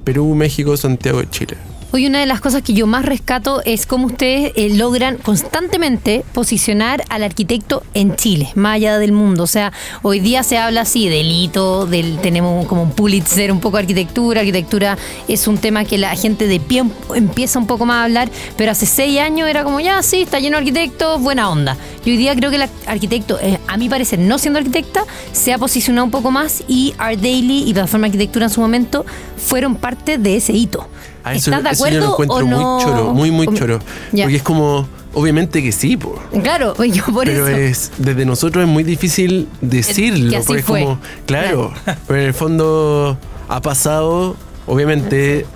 Perú, 0.05 0.35
México, 0.35 0.77
Santiago 0.77 1.21
de 1.21 1.31
Chile. 1.31 1.57
Hoy 1.93 2.07
una 2.07 2.21
de 2.21 2.27
las 2.27 2.41
cosas 2.41 2.63
que 2.63 2.73
yo 2.73 2.87
más 2.87 3.05
rescato 3.05 3.63
es 3.65 3.85
cómo 3.85 4.07
ustedes 4.07 4.53
eh, 4.55 4.77
logran 4.77 5.17
constantemente 5.17 6.25
posicionar 6.33 7.03
al 7.09 7.25
arquitecto 7.25 7.83
en 7.95 8.15
Chile, 8.15 8.49
más 8.55 8.77
allá 8.77 9.01
del 9.01 9.11
mundo. 9.11 9.43
O 9.43 9.49
sea, 9.49 9.73
hoy 10.03 10.21
día 10.21 10.45
se 10.45 10.57
habla 10.57 10.83
así 10.83 11.09
del 11.09 11.29
hito, 11.29 11.87
del, 11.87 12.19
tenemos 12.21 12.65
como 12.69 12.85
un 12.85 12.93
Pulitzer, 12.93 13.51
un 13.51 13.59
poco 13.59 13.79
arquitectura. 13.79 14.43
Arquitectura 14.43 14.97
es 15.27 15.49
un 15.49 15.59
tema 15.59 15.85
que 15.85 15.99
la 15.99 16.15
gente 16.15 16.47
de 16.47 16.61
pie 16.61 16.79
em- 16.79 16.91
empieza 17.13 17.59
un 17.59 17.67
poco 17.67 17.87
más 17.87 17.97
a 17.97 18.05
hablar, 18.05 18.31
pero 18.57 18.71
hace 18.71 18.87
seis 18.87 19.19
años 19.19 19.49
era 19.49 19.65
como, 19.65 19.81
ya, 19.81 20.01
sí, 20.05 20.23
está 20.23 20.39
lleno 20.39 20.59
de 20.59 20.61
arquitectos, 20.61 21.21
buena 21.21 21.51
onda. 21.51 21.77
Y 22.05 22.13
hoy 22.13 22.19
día 22.19 22.37
creo 22.37 22.51
que 22.51 22.57
el 22.57 22.69
arquitecto, 22.87 23.37
eh, 23.41 23.59
a 23.67 23.77
mi 23.77 23.89
parecer, 23.89 24.21
no 24.21 24.39
siendo 24.39 24.61
arquitecta, 24.61 25.03
se 25.33 25.53
ha 25.53 25.59
posicionado 25.59 26.05
un 26.05 26.13
poco 26.13 26.31
más 26.31 26.63
y 26.69 26.95
Art 26.99 27.19
Daily 27.19 27.69
y 27.69 27.73
Plataforma 27.75 28.07
Arquitectura 28.07 28.47
en 28.47 28.51
su 28.51 28.61
momento 28.61 29.05
fueron 29.37 29.75
parte 29.75 30.19
de 30.19 30.37
ese 30.37 30.53
hito. 30.53 30.87
Ah, 31.25 31.35
eso, 31.35 31.51
¿Estás 31.51 31.63
de 31.65 31.71
eso 31.71 31.89
yo 31.89 31.99
acuerdo 31.99 32.07
lo 32.07 32.13
encuentro 32.13 32.37
o 32.37 32.43
no? 32.43 32.75
muy 32.75 32.83
choro, 32.85 33.15
muy, 33.15 33.31
muy 33.31 33.55
choro. 33.55 33.79
Ya. 34.13 34.25
Porque 34.25 34.37
es 34.37 34.43
como, 34.43 34.89
obviamente 35.15 35.63
que 35.63 35.73
sí, 35.73 35.97
po. 35.97 36.19
Claro, 36.43 36.75
yo 36.85 37.05
por 37.07 37.27
pero 37.27 37.47
eso. 37.47 37.57
es 37.57 37.93
desde 37.99 38.25
nosotros 38.25 38.65
es 38.65 38.71
muy 38.71 38.85
difícil 38.85 39.49
decirlo. 39.61 40.37
así 40.39 40.47
porque 40.47 40.61
es 40.61 40.67
como, 40.67 40.99
claro, 41.27 41.73
pero 42.07 42.21
en 42.21 42.27
el 42.27 42.35
fondo 42.35 43.19
ha 43.49 43.61
pasado, 43.61 44.37
obviamente, 44.67 45.47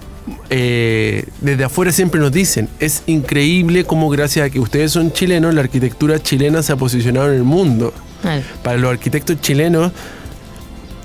eh, 0.51 1.25
desde 1.41 1.65
afuera 1.65 1.93
siempre 1.93 2.21
nos 2.21 2.33
dicen, 2.33 2.69
es 2.81 3.03
increíble 3.07 3.85
cómo 3.85 4.09
gracias 4.09 4.47
a 4.47 4.51
que 4.51 4.59
ustedes 4.59 4.93
son 4.93 5.13
chilenos, 5.13 5.55
la 5.55 5.61
arquitectura 5.61 6.19
chilena 6.23 6.63
se 6.63 6.73
ha 6.73 6.77
posicionado 6.77 7.29
en 7.29 7.35
el 7.35 7.45
mundo. 7.45 7.93
Para 8.63 8.79
los 8.79 8.91
arquitectos 8.91 9.39
chilenos 9.43 9.93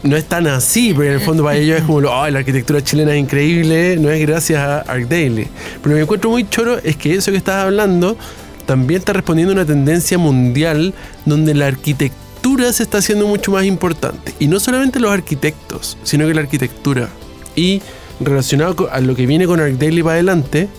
no 0.04 0.16
es 0.16 0.26
tan 0.26 0.48
así, 0.48 0.94
porque 0.94 1.10
en 1.10 1.16
el 1.16 1.22
fondo 1.22 1.44
para 1.44 1.58
ellos 1.58 1.80
es 1.80 1.84
como, 1.84 2.02
"Ay, 2.12 2.32
la 2.32 2.40
arquitectura 2.40 2.82
chilena 2.82 3.14
es 3.14 3.20
increíble, 3.20 3.98
no 3.98 4.10
es 4.10 4.22
gracias 4.26 4.60
a 4.60 4.80
Arc 4.80 5.08
Daily. 5.08 5.48
Pero 5.82 5.90
lo 5.90 5.96
que 5.96 6.02
encuentro 6.04 6.30
muy 6.30 6.48
choro 6.50 6.78
es 6.84 6.96
que 6.96 7.16
eso 7.16 7.32
que 7.32 7.38
estás 7.38 7.66
hablando 7.66 8.18
también 8.66 9.00
está 9.00 9.14
respondiendo 9.14 9.52
a 9.52 9.56
una 9.56 9.66
tendencia 9.66 10.18
mundial 10.18 10.94
donde 11.26 11.54
la 11.54 11.68
arquitectura 11.68 12.72
se 12.72 12.84
está 12.84 13.00
haciendo 13.00 13.28
mucho 13.28 13.52
más 13.52 13.66
importante. 13.66 14.34
Y 14.40 14.48
no 14.48 14.60
solamente 14.60 15.00
los 15.00 15.12
arquitectos, 15.12 15.98
sino 16.04 16.28
que 16.28 16.34
la 16.34 16.42
arquitectura. 16.42 17.10
Y 17.56 17.82
relacionado 18.20 18.90
a 18.92 19.00
lo 19.02 19.16
que 19.16 19.26
viene 19.26 19.48
con 19.48 19.60
Arc 19.60 19.74
Daily 19.74 20.02
para 20.02 20.14
adelante, 20.14 20.70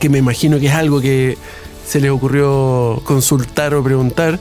que 0.00 0.08
me 0.08 0.18
imagino 0.18 0.58
que 0.58 0.66
es 0.66 0.72
algo 0.72 1.00
que 1.00 1.36
se 1.86 2.00
les 2.00 2.10
ocurrió 2.10 3.02
consultar 3.04 3.74
o 3.74 3.84
preguntar, 3.84 4.40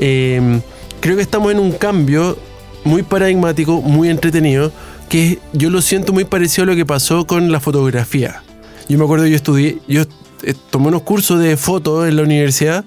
eh, 0.00 0.60
creo 1.00 1.16
que 1.16 1.22
estamos 1.22 1.52
en 1.52 1.60
un 1.60 1.72
cambio 1.72 2.36
muy 2.84 3.02
paradigmático, 3.02 3.80
muy 3.80 4.08
entretenido, 4.08 4.72
que 5.08 5.38
yo 5.52 5.70
lo 5.70 5.82
siento 5.82 6.12
muy 6.12 6.24
parecido 6.24 6.64
a 6.64 6.66
lo 6.66 6.76
que 6.76 6.86
pasó 6.86 7.26
con 7.26 7.50
la 7.50 7.60
fotografía. 7.60 8.42
Yo 8.88 8.98
me 8.98 9.04
acuerdo, 9.04 9.26
yo 9.26 9.36
estudié, 9.36 9.78
yo 9.88 10.02
eh, 10.42 10.54
tomé 10.70 10.88
unos 10.88 11.02
cursos 11.02 11.40
de 11.40 11.56
foto 11.56 12.06
en 12.06 12.16
la 12.16 12.22
universidad 12.22 12.84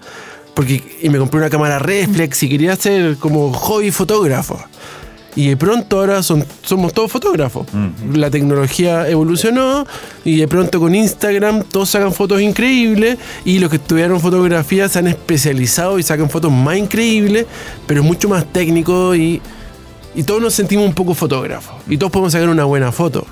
porque, 0.53 0.83
y 1.01 1.09
me 1.09 1.17
compré 1.17 1.39
una 1.39 1.49
cámara 1.49 1.79
reflex 1.79 2.43
y 2.43 2.49
quería 2.49 2.75
ser 2.75 3.17
como 3.17 3.51
hobby 3.53 3.91
fotógrafo. 3.91 4.59
Y 5.35 5.47
de 5.47 5.57
pronto 5.57 5.99
ahora 5.99 6.21
son, 6.21 6.45
somos 6.61 6.93
todos 6.93 7.11
fotógrafos. 7.11 7.65
La 8.13 8.29
tecnología 8.29 9.09
evolucionó 9.09 9.85
y 10.23 10.37
de 10.37 10.47
pronto 10.47 10.79
con 10.79 10.93
Instagram 10.93 11.63
todos 11.63 11.89
sacan 11.89 12.13
fotos 12.13 12.39
increíbles 12.39 13.17
y 13.43 13.57
los 13.57 13.71
que 13.71 13.77
estudiaron 13.77 14.19
fotografía 14.19 14.87
se 14.89 14.99
han 14.99 15.07
especializado 15.07 15.97
y 15.97 16.03
sacan 16.03 16.29
fotos 16.29 16.51
más 16.51 16.77
increíbles, 16.77 17.47
pero 17.87 18.01
es 18.01 18.05
mucho 18.05 18.29
más 18.29 18.45
técnico 18.45 19.15
y, 19.15 19.41
y 20.15 20.23
todos 20.23 20.41
nos 20.41 20.53
sentimos 20.53 20.85
un 20.85 20.93
poco 20.93 21.13
fotógrafos 21.13 21.75
y 21.87 21.97
todos 21.97 22.11
podemos 22.11 22.33
sacar 22.33 22.49
una 22.49 22.63
buena 22.65 22.91
foto. 22.91 23.25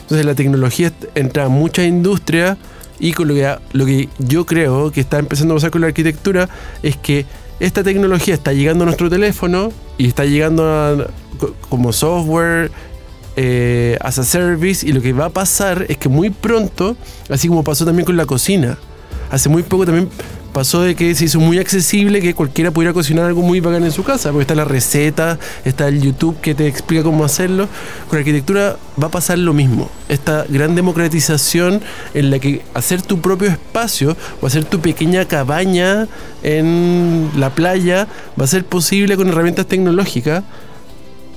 Entonces 0.00 0.24
la 0.26 0.34
tecnología 0.34 0.92
entra 1.14 1.44
a 1.46 1.48
muchas 1.48 1.86
industrias 1.86 2.56
y 2.98 3.12
con 3.12 3.28
lo 3.28 3.34
que, 3.34 3.54
lo 3.72 3.84
que 3.86 4.08
yo 4.18 4.46
creo 4.46 4.90
que 4.92 5.00
está 5.00 5.18
empezando 5.18 5.54
a 5.54 5.56
pasar 5.56 5.70
con 5.70 5.80
la 5.82 5.88
arquitectura 5.88 6.48
es 6.82 6.96
que 6.96 7.26
esta 7.60 7.82
tecnología 7.82 8.34
está 8.34 8.52
llegando 8.52 8.84
a 8.84 8.86
nuestro 8.86 9.08
teléfono 9.10 9.72
y 9.98 10.06
está 10.08 10.24
llegando 10.24 10.64
a- 10.64 11.06
co- 11.38 11.54
como 11.68 11.92
software 11.92 12.70
eh, 13.36 13.98
as 14.00 14.18
a 14.18 14.24
service 14.24 14.86
y 14.86 14.92
lo 14.92 15.02
que 15.02 15.12
va 15.12 15.26
a 15.26 15.30
pasar 15.30 15.84
es 15.88 15.98
que 15.98 16.08
muy 16.08 16.30
pronto, 16.30 16.96
así 17.28 17.48
como 17.48 17.62
pasó 17.64 17.84
también 17.84 18.06
con 18.06 18.16
la 18.16 18.24
cocina, 18.26 18.78
hace 19.30 19.48
muy 19.50 19.62
poco 19.62 19.84
también 19.84 20.08
pasó 20.56 20.80
de 20.80 20.94
que 20.94 21.14
se 21.14 21.26
hizo 21.26 21.38
muy 21.38 21.58
accesible 21.58 22.22
que 22.22 22.32
cualquiera 22.32 22.70
pudiera 22.70 22.94
cocinar 22.94 23.26
algo 23.26 23.42
muy 23.42 23.60
bacán 23.60 23.84
en 23.84 23.92
su 23.92 24.02
casa, 24.02 24.30
porque 24.30 24.44
está 24.44 24.54
la 24.54 24.64
receta, 24.64 25.38
está 25.66 25.86
el 25.86 26.00
YouTube 26.00 26.40
que 26.40 26.54
te 26.54 26.66
explica 26.66 27.02
cómo 27.02 27.26
hacerlo. 27.26 27.68
Con 28.08 28.20
arquitectura 28.20 28.78
va 28.98 29.08
a 29.08 29.10
pasar 29.10 29.36
lo 29.36 29.52
mismo. 29.52 29.90
Esta 30.08 30.46
gran 30.48 30.74
democratización 30.74 31.82
en 32.14 32.30
la 32.30 32.38
que 32.38 32.62
hacer 32.72 33.02
tu 33.02 33.20
propio 33.20 33.50
espacio 33.50 34.16
o 34.40 34.46
hacer 34.46 34.64
tu 34.64 34.80
pequeña 34.80 35.26
cabaña 35.26 36.08
en 36.42 37.28
la 37.36 37.50
playa 37.50 38.08
va 38.40 38.46
a 38.46 38.48
ser 38.48 38.64
posible 38.64 39.18
con 39.18 39.28
herramientas 39.28 39.66
tecnológicas. 39.66 40.42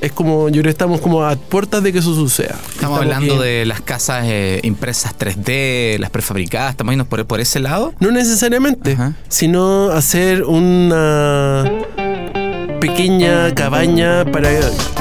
Es 0.02 0.14
como, 0.14 0.48
yo 0.48 0.54
creo 0.54 0.64
que 0.64 0.70
estamos 0.70 1.02
como 1.02 1.26
a 1.26 1.36
puertas 1.36 1.84
de 1.84 1.92
que 1.92 2.00
eso 2.00 2.14
suceda. 2.16 2.56
Estamos 2.74 3.00
hablando 3.00 3.40
de 3.40 3.66
las 3.66 3.82
casas 3.82 4.24
eh, 4.26 4.62
impresas 4.64 5.14
3D, 5.18 5.98
las 6.00 6.10
prefabricadas, 6.10 6.72
estamos 6.72 6.94
yendo 6.94 7.06
por, 7.06 7.26
por 7.26 7.40
ese 7.42 7.60
lado. 7.60 7.94
No 8.00 8.12
necesariamente, 8.12 8.98
sino 9.28 9.92
hacer 9.92 10.44
una 10.44 11.70
pequeña 12.80 13.54
cabaña 13.54 14.24
para 14.32 14.50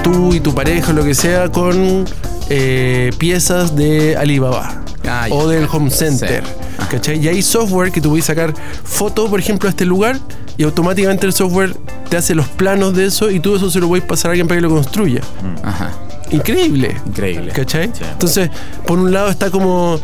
tú 0.02 0.34
y 0.34 0.40
tu 0.40 0.52
pareja, 0.54 0.92
lo 0.92 1.04
que 1.04 1.14
sea, 1.14 1.48
con 1.50 2.04
eh, 2.50 3.10
piezas 3.18 3.76
de 3.76 4.16
Alibaba 4.16 4.82
Ah, 5.08 5.26
o 5.30 5.48
del 5.48 5.66
Home 5.72 5.90
Center. 5.90 6.44
¿Cachai? 6.90 7.18
Y 7.18 7.28
hay 7.28 7.42
software 7.42 7.90
que 7.90 8.00
tú 8.00 8.10
puedes 8.10 8.26
sacar 8.26 8.52
fotos, 8.84 9.30
por 9.30 9.40
ejemplo, 9.40 9.68
a 9.68 9.70
este 9.70 9.84
lugar 9.84 10.18
y 10.58 10.64
automáticamente 10.64 11.24
el 11.24 11.32
software 11.32 11.74
te 12.10 12.18
hace 12.18 12.34
los 12.34 12.48
planos 12.48 12.94
de 12.94 13.06
eso 13.06 13.30
y 13.30 13.40
tú 13.40 13.56
eso 13.56 13.70
se 13.70 13.80
lo 13.80 13.88
puedes 13.88 14.04
pasar 14.04 14.30
a 14.30 14.32
alguien 14.32 14.46
para 14.48 14.58
que 14.58 14.62
lo 14.66 14.70
construya. 14.70 15.22
Ajá. 15.62 15.92
Increíble. 16.30 16.94
Increíble. 17.06 17.52
¿Cachai? 17.52 17.90
Entonces, 18.12 18.50
por 18.86 18.98
un 18.98 19.12
lado 19.12 19.30
está 19.30 19.50
como. 19.50 19.98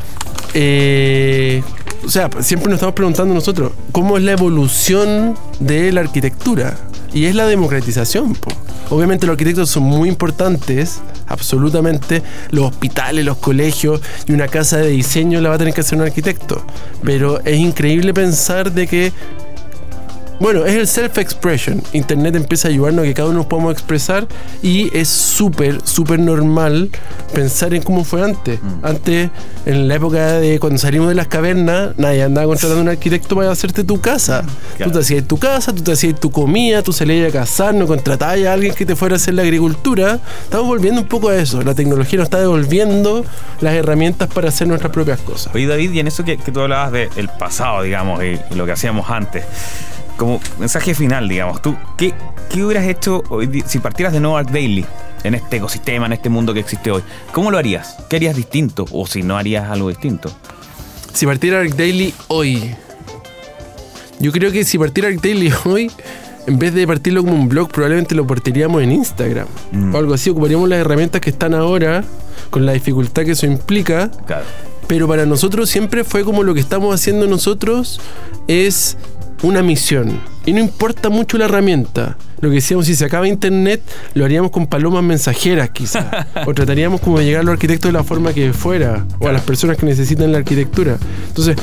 eh, 0.54 1.62
o 2.06 2.08
sea, 2.08 2.30
siempre 2.40 2.68
nos 2.68 2.76
estamos 2.76 2.94
preguntando 2.94 3.34
nosotros, 3.34 3.72
¿cómo 3.92 4.16
es 4.16 4.22
la 4.22 4.32
evolución 4.32 5.34
de 5.58 5.90
la 5.92 6.02
arquitectura? 6.02 6.76
Y 7.12 7.24
es 7.26 7.34
la 7.34 7.46
democratización. 7.46 8.34
po. 8.34 8.50
Obviamente 8.90 9.26
los 9.26 9.34
arquitectos 9.34 9.70
son 9.70 9.84
muy 9.84 10.08
importantes, 10.08 11.00
absolutamente. 11.26 12.22
Los 12.50 12.70
hospitales, 12.70 13.24
los 13.24 13.38
colegios 13.38 14.00
y 14.26 14.32
una 14.32 14.48
casa 14.48 14.78
de 14.78 14.88
diseño 14.88 15.40
la 15.40 15.48
va 15.48 15.54
a 15.54 15.58
tener 15.58 15.74
que 15.74 15.80
hacer 15.80 15.98
un 15.98 16.04
arquitecto. 16.04 16.62
Pero 17.02 17.40
es 17.44 17.58
increíble 17.58 18.12
pensar 18.14 18.70
de 18.72 18.86
que 18.86 19.12
Bueno, 20.40 20.66
es 20.66 20.74
el 20.74 20.86
self-expression. 20.86 21.82
Internet 21.92 22.34
empieza 22.34 22.68
a 22.68 22.70
ayudarnos 22.70 23.04
a 23.04 23.06
que 23.06 23.14
cada 23.14 23.28
uno 23.28 23.38
nos 23.38 23.46
podamos 23.46 23.72
expresar 23.72 24.26
y 24.62 24.94
es 24.96 25.08
súper, 25.08 25.78
súper 25.86 26.18
normal 26.18 26.90
pensar 27.32 27.72
en 27.72 27.82
cómo 27.82 28.04
fue 28.04 28.22
antes. 28.22 28.58
Antes, 28.82 29.30
en 29.64 29.88
la 29.88 29.94
época 29.94 30.40
de 30.40 30.58
cuando 30.58 30.78
salimos 30.78 31.08
de 31.08 31.14
las 31.14 31.28
cavernas, 31.28 31.92
nadie 31.96 32.24
andaba 32.24 32.48
contratando 32.48 32.80
a 32.80 32.82
un 32.82 32.88
arquitecto 32.88 33.36
para 33.36 33.50
hacerte 33.50 33.84
tu 33.84 34.00
casa. 34.00 34.44
Tú 34.82 34.90
te 34.90 34.98
hacías 34.98 35.24
tu 35.24 35.38
casa, 35.38 35.72
tú 35.72 35.82
te 35.82 35.92
hacías 35.92 36.18
tu 36.18 36.30
comida, 36.30 36.82
tú 36.82 36.92
salías 36.92 37.28
a 37.28 37.38
cazar, 37.38 37.74
no 37.74 37.86
contratabas 37.86 38.44
a 38.44 38.52
alguien 38.52 38.74
que 38.74 38.84
te 38.84 38.96
fuera 38.96 39.14
a 39.14 39.16
hacer 39.16 39.34
la 39.34 39.42
agricultura. 39.42 40.18
Estamos 40.42 40.66
volviendo 40.66 41.00
un 41.00 41.08
poco 41.08 41.28
a 41.28 41.36
eso. 41.36 41.62
La 41.62 41.74
tecnología 41.74 42.18
nos 42.18 42.26
está 42.26 42.40
devolviendo 42.40 43.24
las 43.60 43.74
herramientas 43.74 44.28
para 44.28 44.48
hacer 44.48 44.66
nuestras 44.66 44.92
propias 44.92 45.20
cosas. 45.20 45.54
Oye, 45.54 45.66
David, 45.66 45.92
y 45.92 46.00
en 46.00 46.08
eso 46.08 46.24
que, 46.24 46.36
que 46.38 46.50
tú 46.50 46.60
hablabas 46.60 46.92
del 46.92 47.28
pasado, 47.38 47.82
digamos, 47.82 48.22
y, 48.22 48.38
y 48.50 48.54
lo 48.56 48.66
que 48.66 48.72
hacíamos 48.72 49.08
antes, 49.08 49.44
como 50.16 50.40
mensaje 50.58 50.94
final, 50.94 51.28
digamos, 51.28 51.60
tú, 51.60 51.76
¿qué, 51.96 52.14
qué 52.50 52.64
hubieras 52.64 52.86
hecho 52.86 53.22
hoy 53.28 53.62
si 53.66 53.78
partieras 53.78 54.12
de 54.12 54.20
nuevo 54.20 54.36
Arc 54.36 54.50
Daily? 54.50 54.84
En 55.22 55.34
este 55.34 55.56
ecosistema, 55.56 56.04
en 56.06 56.12
este 56.12 56.28
mundo 56.28 56.52
que 56.52 56.60
existe 56.60 56.90
hoy. 56.90 57.02
¿Cómo 57.32 57.50
lo 57.50 57.56
harías? 57.56 57.96
¿Qué 58.10 58.16
harías 58.16 58.36
distinto? 58.36 58.84
O 58.90 59.06
si 59.06 59.22
no 59.22 59.38
harías 59.38 59.70
algo 59.70 59.88
distinto. 59.88 60.30
Si 61.14 61.24
partiera 61.24 61.60
Arc 61.60 61.74
Daily 61.74 62.12
hoy. 62.28 62.74
Yo 64.20 64.32
creo 64.32 64.52
que 64.52 64.64
si 64.64 64.76
partiera 64.76 65.08
Arc 65.08 65.22
Daily 65.22 65.50
hoy, 65.64 65.90
en 66.46 66.58
vez 66.58 66.74
de 66.74 66.86
partirlo 66.86 67.22
como 67.22 67.34
un 67.34 67.48
blog, 67.48 67.70
probablemente 67.70 68.14
lo 68.14 68.26
partiríamos 68.26 68.82
en 68.82 68.92
Instagram. 68.92 69.46
O 69.92 69.96
algo 69.96 70.12
así, 70.12 70.28
ocuparíamos 70.28 70.68
las 70.68 70.80
herramientas 70.80 71.22
que 71.22 71.30
están 71.30 71.54
ahora, 71.54 72.04
con 72.50 72.66
la 72.66 72.72
dificultad 72.72 73.24
que 73.24 73.32
eso 73.32 73.46
implica. 73.46 74.10
Claro. 74.26 74.44
Pero 74.86 75.08
para 75.08 75.24
nosotros 75.24 75.70
siempre 75.70 76.04
fue 76.04 76.24
como 76.24 76.42
lo 76.42 76.52
que 76.52 76.60
estamos 76.60 76.94
haciendo 76.94 77.26
nosotros 77.26 78.00
es 78.46 78.98
una 79.44 79.62
misión. 79.62 80.20
Y 80.46 80.52
no 80.52 80.60
importa 80.60 81.10
mucho 81.10 81.38
la 81.38 81.44
herramienta. 81.46 82.16
Lo 82.40 82.48
que 82.48 82.56
decíamos, 82.56 82.86
si 82.86 82.94
se 82.94 83.04
acaba 83.04 83.28
internet, 83.28 83.82
lo 84.14 84.24
haríamos 84.24 84.50
con 84.50 84.66
palomas 84.66 85.02
mensajeras 85.02 85.70
quizás. 85.70 86.06
o 86.46 86.54
trataríamos 86.54 87.00
como 87.00 87.18
de 87.18 87.26
llegar 87.26 87.40
a 87.40 87.44
los 87.44 87.52
arquitectos 87.52 87.90
de 87.90 87.92
la 87.92 88.04
forma 88.04 88.32
que 88.32 88.52
fuera. 88.52 89.06
O 89.18 89.28
a 89.28 89.32
las 89.32 89.42
personas 89.42 89.76
que 89.76 89.86
necesitan 89.86 90.32
la 90.32 90.38
arquitectura. 90.38 90.98
Entonces, 91.28 91.56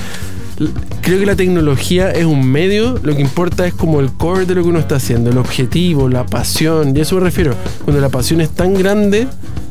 creo 1.02 1.20
que 1.20 1.26
la 1.26 1.36
tecnología 1.36 2.12
es 2.12 2.26
un 2.26 2.46
medio. 2.46 3.00
Lo 3.04 3.16
que 3.16 3.22
importa 3.22 3.68
es 3.68 3.74
como 3.74 4.00
el 4.00 4.12
core 4.12 4.46
de 4.46 4.56
lo 4.56 4.64
que 4.64 4.70
uno 4.70 4.80
está 4.80 4.96
haciendo. 4.96 5.30
El 5.30 5.38
objetivo, 5.38 6.08
la 6.10 6.26
pasión. 6.26 6.96
Y 6.96 7.00
a 7.00 7.04
eso 7.04 7.16
me 7.16 7.22
refiero. 7.22 7.56
Cuando 7.84 8.02
la 8.02 8.10
pasión 8.10 8.42
es 8.42 8.50
tan 8.52 8.74
grande, 8.74 9.28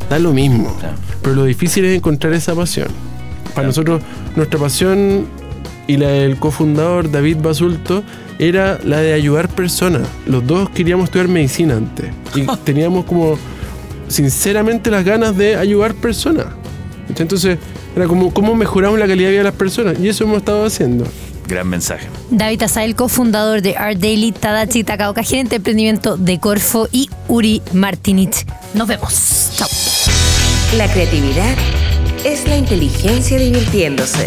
da 0.08 0.18
lo 0.18 0.32
mismo. 0.32 0.76
Pero 1.22 1.34
lo 1.34 1.44
difícil 1.44 1.84
es 1.84 1.96
encontrar 1.96 2.32
esa 2.32 2.54
pasión. 2.54 2.88
Para 3.54 3.66
nosotros, 3.66 4.00
nuestra 4.36 4.60
pasión 4.60 5.26
y 5.90 5.96
la 5.96 6.06
del 6.06 6.36
cofundador 6.36 7.10
David 7.10 7.38
Basulto 7.42 8.04
era 8.38 8.78
la 8.84 8.98
de 8.98 9.12
ayudar 9.12 9.48
personas. 9.48 10.02
Los 10.24 10.46
dos 10.46 10.70
queríamos 10.70 11.06
estudiar 11.06 11.26
medicina 11.26 11.74
antes 11.74 12.10
y 12.36 12.46
teníamos 12.64 13.06
como 13.06 13.36
sinceramente 14.06 14.88
las 14.92 15.04
ganas 15.04 15.36
de 15.36 15.56
ayudar 15.56 15.94
personas. 15.94 16.46
Entonces, 17.08 17.58
era 17.96 18.06
como 18.06 18.32
cómo 18.32 18.54
mejoramos 18.54 19.00
la 19.00 19.08
calidad 19.08 19.26
de 19.26 19.32
vida 19.32 19.40
de 19.40 19.50
las 19.50 19.54
personas 19.54 19.98
y 19.98 20.08
eso 20.08 20.22
hemos 20.22 20.38
estado 20.38 20.64
haciendo. 20.64 21.06
Gran 21.48 21.66
mensaje. 21.66 22.06
David 22.30 22.62
Asael, 22.62 22.94
cofundador 22.94 23.60
de 23.60 23.76
Art 23.76 23.98
Daily, 23.98 24.30
Tadachi 24.30 24.84
Takaoka, 24.84 25.24
gerente 25.24 25.50
de 25.50 25.56
emprendimiento 25.56 26.16
de 26.16 26.38
Corfo 26.38 26.86
y 26.92 27.10
Uri 27.26 27.62
Martinich. 27.72 28.46
Nos 28.74 28.86
vemos. 28.86 29.50
Chao. 29.56 29.68
La 30.76 30.86
creatividad 30.86 31.56
es 32.24 32.46
la 32.46 32.56
inteligencia 32.56 33.40
divirtiéndose. 33.40 34.26